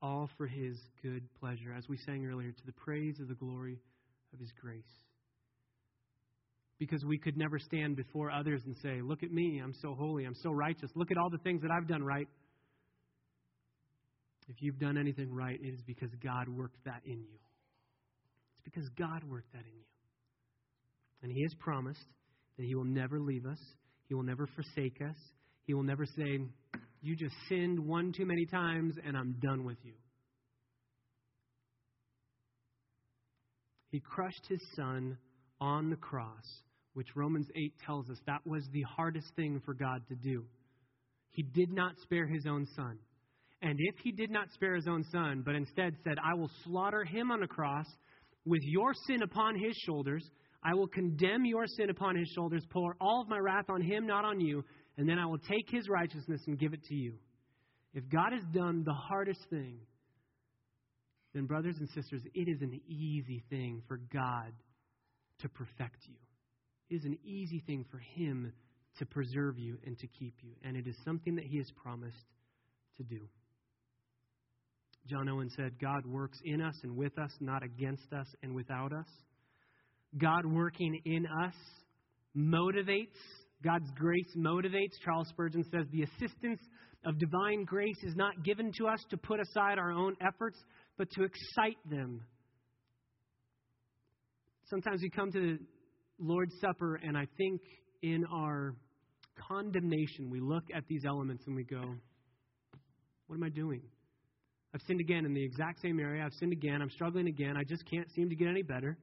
All 0.02 0.30
for 0.38 0.48
His 0.48 0.78
good 1.04 1.24
pleasure, 1.42 1.74
as 1.78 1.84
we 1.90 1.98
sang 2.06 2.26
earlier, 2.26 2.52
to 2.52 2.66
the 2.66 2.72
praise 2.72 3.20
of 3.20 3.28
the 3.28 3.36
glory 3.36 3.80
of 4.34 4.40
His 4.40 4.52
grace 4.62 4.86
because 6.82 7.06
we 7.06 7.20
could 7.20 7.38
never 7.38 7.60
stand 7.60 7.96
before 7.96 8.32
others 8.32 8.64
and 8.66 8.76
say, 8.82 9.02
Look 9.04 9.22
at 9.22 9.32
me, 9.32 9.62
I'm 9.64 9.76
so 9.84 9.94
holy, 9.94 10.26
I'm 10.26 10.34
so 10.42 10.50
righteous. 10.50 10.90
Look 10.96 11.12
at 11.12 11.18
all 11.18 11.30
the 11.30 11.38
things 11.38 11.62
that 11.62 11.70
I've 11.70 11.88
done 11.88 12.04
right. 12.04 12.28
If 14.50 14.56
you've 14.62 14.80
done 14.80 14.98
anything 14.98 15.32
right, 15.32 15.60
it 15.62 15.74
is 15.76 15.82
because 15.86 16.10
God 16.24 16.50
worked 16.50 16.84
that 16.86 17.02
in 17.06 17.20
you. 17.20 17.38
It's 18.56 18.64
because 18.64 18.90
God 18.98 19.24
worked 19.30 19.54
that 19.54 19.60
in 19.60 19.78
you. 19.78 19.86
And 21.22 21.32
He 21.32 21.44
has 21.44 21.54
promised 21.60 22.08
that 22.58 22.66
He 22.66 22.74
will 22.74 22.84
never 22.84 23.20
leave 23.20 23.46
us, 23.46 23.60
He 24.12 24.16
will 24.16 24.24
never 24.24 24.46
forsake 24.46 25.02
us, 25.02 25.16
He 25.64 25.74
will 25.74 25.84
never 25.84 26.06
say, 26.06 26.42
You 27.02 27.16
just 27.16 27.34
sinned 27.48 27.80
one 27.80 28.12
too 28.12 28.26
many 28.26 28.46
times 28.46 28.96
and 29.08 29.16
I'm 29.16 29.38
done 29.42 29.64
with 29.64 29.78
you. 29.84 29.94
He 33.90 34.02
crushed 34.02 34.46
His 34.50 34.60
Son 34.76 35.18
on 35.62 35.90
the 35.90 35.96
cross, 35.96 36.44
which 36.94 37.08
Romans 37.16 37.48
8 37.56 37.74
tells 37.86 38.10
us 38.10 38.18
that 38.28 38.46
was 38.46 38.68
the 38.74 38.82
hardest 38.82 39.28
thing 39.38 39.62
for 39.64 39.74
God 39.74 40.02
to 40.10 40.16
do. 40.16 40.44
He 41.30 41.44
did 41.44 41.72
not 41.72 41.94
spare 42.02 42.28
His 42.28 42.46
own 42.46 42.68
Son. 42.76 43.00
And 43.62 43.80
if 43.80 43.96
He 44.04 44.12
did 44.12 44.30
not 44.30 44.52
spare 44.54 44.76
His 44.76 44.90
own 44.90 45.06
Son, 45.10 45.42
but 45.46 45.56
instead 45.56 45.96
said, 46.04 46.18
I 46.22 46.34
will 46.34 46.52
slaughter 46.66 47.06
Him 47.06 47.32
on 47.32 47.40
the 47.40 47.48
cross 47.48 47.88
with 48.44 48.62
your 48.64 48.94
sin 49.08 49.22
upon 49.22 49.58
His 49.58 49.78
shoulders, 49.86 50.30
I 50.64 50.76
will 50.76 50.88
condemn 50.88 51.46
your 51.46 51.66
sin 51.66 51.90
upon 51.90 52.16
his 52.16 52.30
shoulders, 52.36 52.64
pour 52.70 52.96
all 53.02 53.22
of 53.22 53.28
my 53.28 53.40
wrath 53.40 53.70
on 53.70 53.82
him, 53.82 54.06
not 54.06 54.26
on 54.26 54.40
you, 54.40 54.64
and 54.98 55.10
then 55.10 55.18
I 55.18 55.26
will 55.26 55.40
take 55.40 55.70
his 55.70 55.90
righteousness 55.90 56.42
and 56.48 56.60
give 56.60 56.74
it 56.74 56.84
to 56.86 56.96
you. 56.96 57.14
If 57.94 58.08
God 58.10 58.32
has 58.32 58.44
done 58.54 58.84
the 58.86 58.94
hardest 58.94 59.42
thing, 59.50 59.80
then, 61.34 61.46
brothers 61.46 61.76
and 61.80 61.88
sisters, 61.90 62.22
it 62.34 62.50
is 62.50 62.62
an 62.62 62.80
easy 62.88 63.42
thing 63.50 63.82
for 63.88 63.98
God 64.14 64.52
to 65.40 65.50
perfect 65.50 65.98
you. 66.06 66.16
It 66.90 66.96
is 66.96 67.06
an 67.06 67.18
easy 67.24 67.64
thing 67.66 67.86
for 67.90 68.00
him 68.00 68.52
to 69.00 69.06
preserve 69.06 69.58
you 69.58 69.78
and 69.86 69.98
to 70.00 70.08
keep 70.08 70.36
you. 70.42 70.52
And 70.62 70.76
it 70.76 70.88
is 70.88 70.96
something 71.06 71.36
that 71.36 71.46
he 71.46 71.58
has 71.58 71.72
promised 71.82 72.26
to 72.98 73.04
do. 73.04 73.22
John 75.08 75.30
Owen 75.30 75.50
said, 75.56 75.80
God 75.80 76.06
works 76.06 76.38
in 76.44 76.62
us 76.62 76.76
and 76.84 76.98
with 76.98 77.18
us, 77.18 77.32
not 77.40 77.64
against 77.64 78.12
us 78.14 78.28
and 78.44 78.54
without 78.54 78.92
us. 78.92 79.08
God 80.18 80.46
working 80.46 81.00
in 81.06 81.26
us 81.26 81.54
motivates, 82.36 83.18
God's 83.64 83.90
grace 83.96 84.36
motivates. 84.38 84.94
Charles 85.04 85.28
Spurgeon 85.30 85.64
says, 85.72 85.86
The 85.92 86.04
assistance 86.04 86.60
of 87.06 87.18
divine 87.18 87.64
grace 87.66 87.98
is 88.04 88.16
not 88.16 88.44
given 88.44 88.72
to 88.78 88.88
us 88.88 89.00
to 89.10 89.18
put 89.18 89.40
aside 89.40 89.80
our 89.80 89.92
own 89.92 90.16
efforts, 90.22 90.58
but 90.98 91.10
to 91.12 91.24
excite 91.24 91.78
them. 91.90 92.22
Sometimes 94.70 95.02
we 95.02 95.10
come 95.10 95.32
to 95.32 95.40
the 95.40 95.60
Lord's 96.20 96.54
Supper, 96.62 96.96
and 96.96 97.18
I 97.18 97.28
think 97.38 97.62
in 98.02 98.26
our 98.32 98.76
condemnation, 99.48 100.30
we 100.30 100.40
look 100.40 100.64
at 100.76 100.84
these 100.88 101.04
elements 101.06 101.44
and 101.48 101.56
we 101.56 101.64
go, 101.64 101.82
What 103.28 103.36
am 103.36 103.44
I 103.44 103.50
doing? 103.50 103.82
I've 104.74 104.82
sinned 104.88 105.02
again 105.02 105.26
in 105.26 105.34
the 105.34 105.44
exact 105.44 105.82
same 105.82 106.00
area. 106.00 106.24
I've 106.24 106.34
sinned 106.40 106.54
again. 106.54 106.82
I'm 106.82 106.90
struggling 106.90 107.28
again. 107.28 107.58
I 107.58 107.64
just 107.64 107.84
can't 107.90 108.10
seem 108.12 108.30
to 108.30 108.36
get 108.36 108.48
any 108.48 108.62
better. 108.62 108.98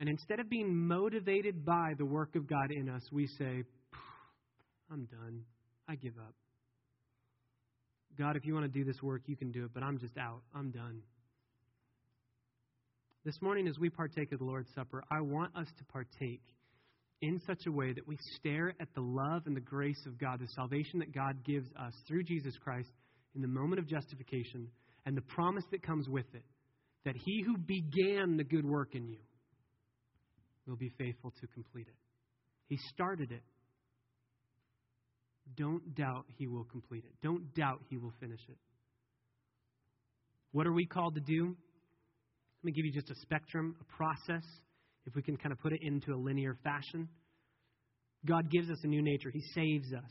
And 0.00 0.08
instead 0.08 0.40
of 0.40 0.48
being 0.48 0.74
motivated 0.74 1.64
by 1.64 1.92
the 1.98 2.06
work 2.06 2.34
of 2.34 2.48
God 2.48 2.70
in 2.70 2.88
us, 2.88 3.02
we 3.12 3.26
say, 3.26 3.62
I'm 4.90 5.04
done. 5.04 5.42
I 5.86 5.94
give 5.96 6.14
up. 6.18 6.34
God, 8.18 8.34
if 8.36 8.44
you 8.44 8.54
want 8.54 8.64
to 8.64 8.78
do 8.78 8.84
this 8.84 9.02
work, 9.02 9.22
you 9.26 9.36
can 9.36 9.52
do 9.52 9.64
it, 9.64 9.70
but 9.74 9.82
I'm 9.82 9.98
just 9.98 10.16
out. 10.16 10.40
I'm 10.54 10.70
done. 10.70 11.02
This 13.24 13.36
morning, 13.42 13.68
as 13.68 13.78
we 13.78 13.90
partake 13.90 14.32
of 14.32 14.38
the 14.38 14.44
Lord's 14.44 14.70
Supper, 14.74 15.04
I 15.10 15.20
want 15.20 15.54
us 15.54 15.66
to 15.78 15.84
partake 15.84 16.42
in 17.20 17.38
such 17.46 17.66
a 17.68 17.72
way 17.72 17.92
that 17.92 18.08
we 18.08 18.16
stare 18.36 18.72
at 18.80 18.88
the 18.94 19.02
love 19.02 19.42
and 19.44 19.54
the 19.54 19.60
grace 19.60 20.02
of 20.06 20.18
God, 20.18 20.40
the 20.40 20.48
salvation 20.56 21.00
that 21.00 21.14
God 21.14 21.44
gives 21.44 21.68
us 21.78 21.92
through 22.08 22.24
Jesus 22.24 22.54
Christ 22.64 22.88
in 23.34 23.42
the 23.42 23.48
moment 23.48 23.78
of 23.78 23.86
justification, 23.86 24.68
and 25.04 25.14
the 25.14 25.22
promise 25.22 25.64
that 25.70 25.82
comes 25.82 26.08
with 26.08 26.26
it 26.34 26.44
that 27.04 27.14
he 27.16 27.42
who 27.46 27.56
began 27.56 28.36
the 28.36 28.44
good 28.44 28.64
work 28.64 28.94
in 28.94 29.06
you 29.06 29.18
will 30.70 30.76
be 30.76 30.92
faithful 30.96 31.32
to 31.40 31.46
complete 31.48 31.88
it. 31.88 31.94
He 32.68 32.78
started 32.94 33.32
it. 33.32 33.42
Don't 35.56 35.94
doubt 35.94 36.24
he 36.38 36.46
will 36.46 36.64
complete 36.64 37.04
it. 37.04 37.12
Don't 37.22 37.52
doubt 37.54 37.80
he 37.90 37.98
will 37.98 38.12
finish 38.20 38.40
it. 38.48 38.56
What 40.52 40.66
are 40.66 40.72
we 40.72 40.86
called 40.86 41.16
to 41.16 41.20
do? 41.20 41.56
Let 42.62 42.64
me 42.64 42.72
give 42.72 42.84
you 42.84 42.92
just 42.92 43.10
a 43.10 43.14
spectrum, 43.16 43.74
a 43.80 43.96
process, 43.96 44.44
if 45.06 45.14
we 45.14 45.22
can 45.22 45.36
kind 45.36 45.52
of 45.52 45.60
put 45.60 45.72
it 45.72 45.80
into 45.82 46.12
a 46.12 46.16
linear 46.16 46.56
fashion. 46.62 47.08
God 48.26 48.50
gives 48.50 48.70
us 48.70 48.78
a 48.84 48.86
new 48.86 49.02
nature, 49.02 49.30
He 49.30 49.42
saves 49.54 49.92
us. 49.92 50.10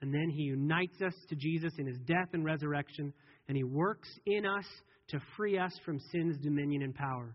And 0.00 0.14
then 0.14 0.30
He 0.30 0.44
unites 0.44 1.02
us 1.04 1.14
to 1.28 1.36
Jesus 1.36 1.72
in 1.78 1.86
His 1.86 1.98
death 2.06 2.28
and 2.32 2.44
resurrection, 2.44 3.12
and 3.48 3.56
He 3.56 3.64
works 3.64 4.08
in 4.26 4.46
us 4.46 4.64
to 5.08 5.20
free 5.36 5.58
us 5.58 5.72
from 5.84 5.98
sin's 6.12 6.38
dominion 6.38 6.82
and 6.82 6.94
power. 6.94 7.34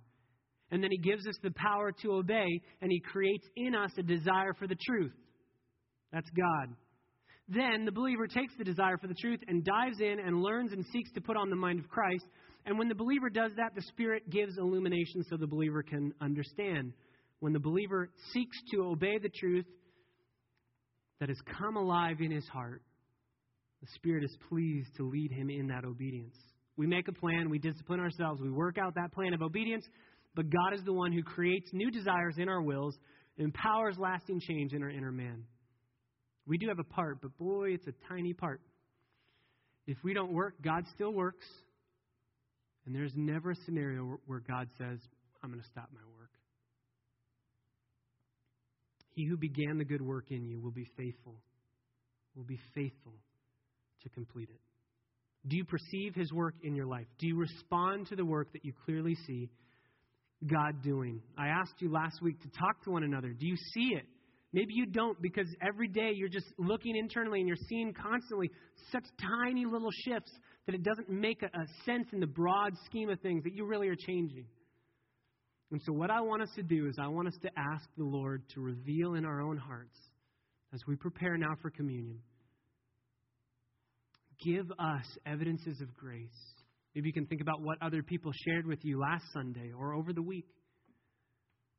And 0.74 0.84
then 0.84 0.90
he 0.90 0.98
gives 0.98 1.28
us 1.28 1.36
the 1.44 1.52
power 1.52 1.92
to 2.02 2.14
obey, 2.14 2.48
and 2.82 2.92
he 2.92 3.00
creates 3.00 3.46
in 3.56 3.76
us 3.76 3.92
a 3.96 4.02
desire 4.02 4.56
for 4.58 4.66
the 4.66 4.76
truth. 4.88 5.14
That's 6.12 6.30
God. 6.32 6.76
Then 7.48 7.86
the 7.86 7.92
believer 7.92 8.26
takes 8.26 8.56
the 8.58 8.64
desire 8.64 8.98
for 8.98 9.06
the 9.06 9.14
truth 9.14 9.40
and 9.48 9.64
dives 9.64 10.00
in 10.00 10.18
and 10.20 10.42
learns 10.42 10.72
and 10.72 10.84
seeks 10.92 11.12
to 11.12 11.22
put 11.22 11.38
on 11.38 11.52
the 11.52 11.56
mind 11.56 11.78
of 11.78 11.88
Christ. 11.90 12.26
And 12.66 12.80
when 12.80 12.88
the 12.88 12.96
believer 12.96 13.30
does 13.30 13.52
that, 13.58 13.76
the 13.76 13.84
Spirit 13.84 14.28
gives 14.32 14.58
illumination 14.58 15.24
so 15.30 15.38
the 15.38 15.46
believer 15.46 15.84
can 15.84 16.12
understand. 16.20 16.94
When 17.40 17.54
the 17.54 17.60
believer 17.60 18.10
seeks 18.34 18.58
to 18.72 18.82
obey 18.82 19.20
the 19.20 19.30
truth 19.30 19.68
that 21.20 21.30
has 21.30 21.38
come 21.56 21.78
alive 21.78 22.18
in 22.20 22.32
his 22.32 22.48
heart, 22.48 22.82
the 23.82 23.88
Spirit 23.94 24.24
is 24.24 24.36
pleased 24.50 24.90
to 24.98 25.08
lead 25.08 25.32
him 25.32 25.52
in 25.52 25.68
that 25.68 25.86
obedience. 25.86 26.36
We 26.78 26.88
make 26.88 27.08
a 27.08 27.14
plan, 27.14 27.52
we 27.52 27.60
discipline 27.60 28.00
ourselves, 28.00 28.42
we 28.42 28.50
work 28.50 28.80
out 28.80 28.96
that 28.96 29.12
plan 29.12 29.36
of 29.36 29.44
obedience, 29.44 29.86
but 30.36 30.50
God 30.50 30.74
is 30.74 30.84
the 30.84 30.94
one 30.94 31.12
who 31.12 31.24
creates 31.24 31.70
new 31.74 31.92
desires 31.92 32.36
in 32.38 32.50
our 32.50 32.62
wills, 32.62 32.98
empowers 33.38 33.98
lasting 33.98 34.40
change 34.42 34.74
in 34.74 34.84
our 34.84 34.90
inner 34.90 35.12
man. 35.12 35.44
We 36.46 36.58
do 36.58 36.68
have 36.68 36.80
a 36.80 36.84
part, 36.84 37.22
but 37.22 37.38
boy, 37.38 37.74
it's 37.74 37.88
a 37.88 37.94
tiny 38.10 38.34
part. 38.34 38.62
If 39.86 39.98
we 40.04 40.14
don't 40.14 40.34
work, 40.34 40.56
God 40.62 40.86
still 40.94 41.14
works. 41.14 41.46
And 42.86 42.94
there's 42.94 43.14
never 43.16 43.52
a 43.52 43.56
scenario 43.66 44.20
where 44.26 44.42
God 44.42 44.68
says, 44.78 45.00
I'm 45.42 45.50
going 45.50 45.62
to 45.62 45.68
stop 45.68 45.90
my 45.94 46.02
work. 46.18 46.30
He 49.16 49.26
who 49.26 49.38
began 49.38 49.78
the 49.78 49.86
good 49.86 50.02
work 50.02 50.26
in 50.32 50.46
you 50.46 50.60
will 50.60 50.72
be 50.72 50.88
faithful, 50.98 51.36
will 52.36 52.44
be 52.44 52.60
faithful 52.74 53.14
to 54.02 54.10
complete 54.10 54.50
it. 54.50 54.60
Do 55.48 55.58
you 55.58 55.66
perceive 55.66 56.16
his 56.16 56.32
work 56.32 56.56
in 56.64 56.76
your 56.76 56.86
life? 56.86 57.06
Do 57.20 57.28
you 57.28 57.38
respond 57.38 58.08
to 58.08 58.16
the 58.16 58.26
work 58.26 58.52
that 58.54 58.66
you 58.66 58.74
clearly 58.86 59.16
see 59.28 59.50
God 60.48 60.82
doing? 60.84 61.22
I 61.38 61.48
asked 61.48 61.76
you 61.80 61.92
last 61.92 62.22
week 62.22 62.42
to 62.42 62.50
talk 62.50 62.84
to 62.84 62.92
one 62.92 63.04
another. 63.04 63.30
Do 63.30 63.46
you 63.46 63.56
see 63.74 63.96
it? 63.96 64.06
Maybe 64.54 64.74
you 64.74 64.86
don't 64.86 65.20
because 65.22 65.48
every 65.68 65.88
day 65.88 66.12
you're 66.14 66.30
just 66.30 66.46
looking 66.60 66.96
internally 66.96 67.40
and 67.40 67.48
you're 67.48 67.58
seeing 67.68 67.94
constantly 67.94 68.52
such 68.92 69.04
tiny 69.20 69.66
little 69.66 69.90
shifts 70.06 70.32
that 70.68 70.76
it 70.76 70.84
doesn't 70.84 71.10
make 71.10 71.42
a, 71.42 71.48
a 71.48 71.66
sense 71.86 72.08
in 72.14 72.20
the 72.20 72.28
broad 72.28 72.74
scheme 72.86 73.10
of 73.10 73.20
things 73.22 73.44
that 73.44 73.54
you 73.54 73.66
really 73.66 73.88
are 73.88 73.96
changing. 73.96 74.46
And 75.72 75.82
so, 75.86 75.92
what 75.92 76.12
I 76.12 76.22
want 76.22 76.44
us 76.44 76.50
to 76.56 76.62
do 76.62 76.88
is, 76.88 76.98
I 77.00 77.08
want 77.08 77.28
us 77.28 77.38
to 77.42 77.50
ask 77.58 77.84
the 77.98 78.04
Lord 78.04 78.44
to 78.54 78.62
reveal 78.62 79.16
in 79.16 79.26
our 79.26 79.42
own 79.42 79.58
hearts 79.58 79.98
as 80.72 80.82
we 80.88 80.96
prepare 80.96 81.36
now 81.36 81.56
for 81.64 81.72
communion. 81.72 82.20
Give 84.46 84.70
us 84.72 85.06
evidences 85.26 85.82
of 85.82 85.92
grace 85.96 86.30
Maybe 86.96 87.08
you 87.08 87.14
can 87.14 87.26
think 87.26 87.42
about 87.42 87.62
what 87.62 87.82
other 87.82 88.04
people 88.04 88.32
shared 88.46 88.68
with 88.68 88.80
you 88.84 89.00
last 89.00 89.24
Sunday 89.34 89.72
or 89.78 89.94
over 89.94 90.14
the 90.14 90.22
week. 90.22 90.46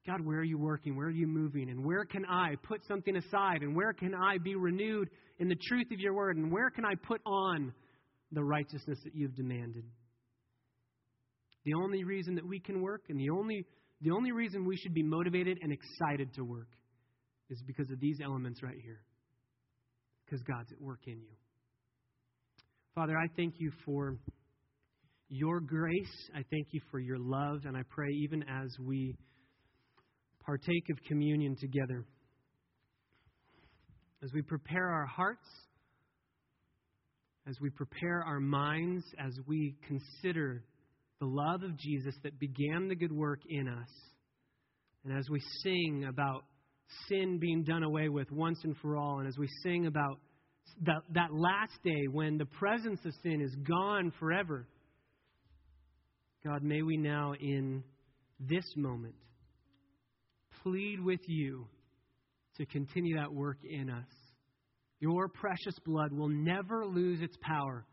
God, 0.07 0.21
where 0.21 0.39
are 0.39 0.45
you 0.45 0.59
working? 0.59 0.97
Where 0.97 1.07
are 1.07 1.11
you 1.11 1.27
moving? 1.27 1.71
And 1.71 1.85
where 1.85 2.05
can 2.05 2.27
I 2.27 2.57
put 2.63 2.85
something 2.87 3.17
aside? 3.17 3.63
And 3.63 3.75
where 3.75 3.93
can 3.93 4.15
I 4.15 4.39
be 4.39 4.55
renewed 4.55 5.09
in 5.39 5.49
the 5.49 5.57
truth 5.69 5.87
of 5.93 6.01
your 6.01 6.15
word? 6.15 6.37
And 6.37 6.53
where 6.53 6.71
can 6.71 6.85
I 6.85 6.95
put 6.95 7.23
on 7.25 7.73
the 8.33 8.45
righteousness 8.45 8.99
that 9.05 9.15
you've 9.15 9.35
demanded? 9.35 9.85
The 11.65 11.75
only 11.75 12.05
reason 12.05 12.35
that 12.35 12.47
we 12.47 12.61
can 12.61 12.83
work 12.83 13.05
and 13.09 13.19
the 13.19 13.31
only, 13.31 13.65
the 14.03 14.11
only 14.11 14.33
reason 14.33 14.67
we 14.67 14.77
should 14.77 14.93
be 14.93 15.03
motivated 15.03 15.59
and 15.63 15.73
excited 15.73 16.35
to 16.35 16.45
work 16.45 16.69
is 17.49 17.63
because 17.67 17.91
of 17.91 17.99
these 18.01 18.19
elements 18.23 18.63
right 18.63 18.79
here. 18.83 19.01
Because 20.27 20.43
God's 20.43 20.73
at 20.73 20.81
work 20.81 21.01
in 21.07 21.21
you. 21.21 21.37
Father, 22.95 23.17
I 23.17 23.27
thank 23.37 23.55
you 23.59 23.73
for 23.87 24.17
your 25.29 25.61
grace. 25.61 26.31
I 26.35 26.43
thank 26.51 26.69
you 26.73 26.81
for 26.91 26.99
your 26.99 27.19
love, 27.19 27.61
and 27.65 27.77
I 27.77 27.83
pray 27.89 28.11
even 28.11 28.43
as 28.43 28.71
we 28.81 29.17
partake 30.45 30.91
of 30.91 30.99
communion 31.09 31.57
together, 31.59 32.05
as 34.23 34.31
we 34.35 34.43
prepare 34.43 34.89
our 34.89 35.07
hearts, 35.07 35.47
as 37.47 37.57
we 37.61 37.71
prepare 37.71 38.23
our 38.27 38.41
minds, 38.41 39.05
as 39.19 39.33
we 39.47 39.77
consider 39.87 40.65
the 41.21 41.27
love 41.27 41.63
of 41.63 41.77
Jesus 41.79 42.15
that 42.23 42.39
began 42.39 42.89
the 42.89 42.95
good 42.95 43.13
work 43.13 43.41
in 43.49 43.69
us, 43.69 43.89
and 45.05 45.17
as 45.17 45.29
we 45.31 45.41
sing 45.63 46.07
about 46.09 46.45
sin 47.09 47.39
being 47.39 47.65
done 47.65 47.83
away 47.83 48.09
with 48.09 48.31
once 48.31 48.59
and 48.65 48.77
for 48.79 48.97
all, 48.97 49.19
and 49.19 49.29
as 49.29 49.39
we 49.39 49.49
sing 49.63 49.87
about 49.87 50.19
that, 50.83 51.03
that 51.13 51.33
last 51.33 51.73
day 51.85 52.07
when 52.11 52.39
the 52.39 52.47
presence 52.47 53.01
of 53.05 53.13
sin 53.23 53.41
is 53.41 53.55
gone 53.67 54.13
forever. 54.19 54.67
God, 56.45 56.63
may 56.63 56.83
we 56.83 56.99
now 56.99 57.33
in 57.41 57.83
this 58.39 58.65
moment 58.77 59.15
plead 60.63 61.01
with 61.03 61.21
you 61.27 61.67
to 62.59 62.67
continue 62.67 63.17
that 63.17 63.33
work 63.33 63.57
in 63.65 63.89
us. 63.89 64.05
Your 65.01 65.29
precious 65.29 65.79
blood 65.87 66.13
will 66.13 66.29
never 66.29 66.85
lose 66.85 67.23
its 67.23 67.37
power. 67.41 67.87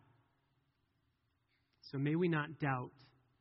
So 1.92 1.98
may 1.98 2.16
we 2.16 2.28
not 2.28 2.60
doubt. 2.60 2.92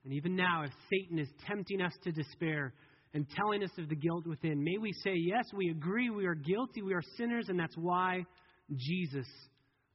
And 0.04 0.12
even 0.12 0.36
now, 0.36 0.62
if 0.62 0.70
Satan 0.92 1.18
is 1.18 1.28
tempting 1.44 1.82
us 1.82 1.92
to 2.04 2.12
despair 2.12 2.72
and 3.12 3.26
telling 3.30 3.64
us 3.64 3.70
of 3.78 3.88
the 3.88 3.96
guilt 3.96 4.28
within, 4.28 4.62
may 4.62 4.78
we 4.80 4.92
say, 5.02 5.14
Yes, 5.16 5.44
we 5.52 5.70
agree, 5.70 6.10
we 6.10 6.26
are 6.26 6.36
guilty, 6.36 6.82
we 6.82 6.94
are 6.94 7.02
sinners, 7.16 7.46
and 7.48 7.58
that's 7.58 7.76
why 7.76 8.24
Jesus 8.72 9.26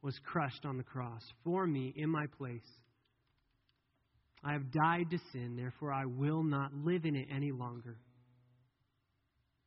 was 0.01 0.19
crushed 0.25 0.65
on 0.65 0.75
the 0.75 0.83
cross 0.83 1.21
for 1.45 1.65
me 1.65 1.93
in 1.95 2.09
my 2.09 2.25
place. 2.37 2.61
I 4.45 4.53
have 4.53 4.71
died 4.71 5.09
to 5.09 5.17
sin, 5.31 5.55
therefore 5.55 5.91
I 5.91 6.05
will 6.05 6.43
not 6.43 6.71
live 6.73 7.05
in 7.05 7.15
it 7.15 7.27
any 7.35 7.51
longer. 7.51 7.97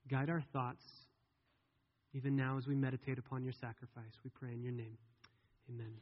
Guide 0.09 0.31
our 0.31 0.45
thoughts, 0.53 0.85
even 2.15 2.37
now 2.37 2.59
as 2.59 2.67
we 2.67 2.77
meditate 2.77 3.19
upon 3.19 3.43
your 3.43 3.53
sacrifice. 3.61 4.13
We 4.23 4.31
pray 4.31 4.53
in 4.53 4.63
your 4.63 4.73
name. 4.73 4.97
Amen. 5.69 5.95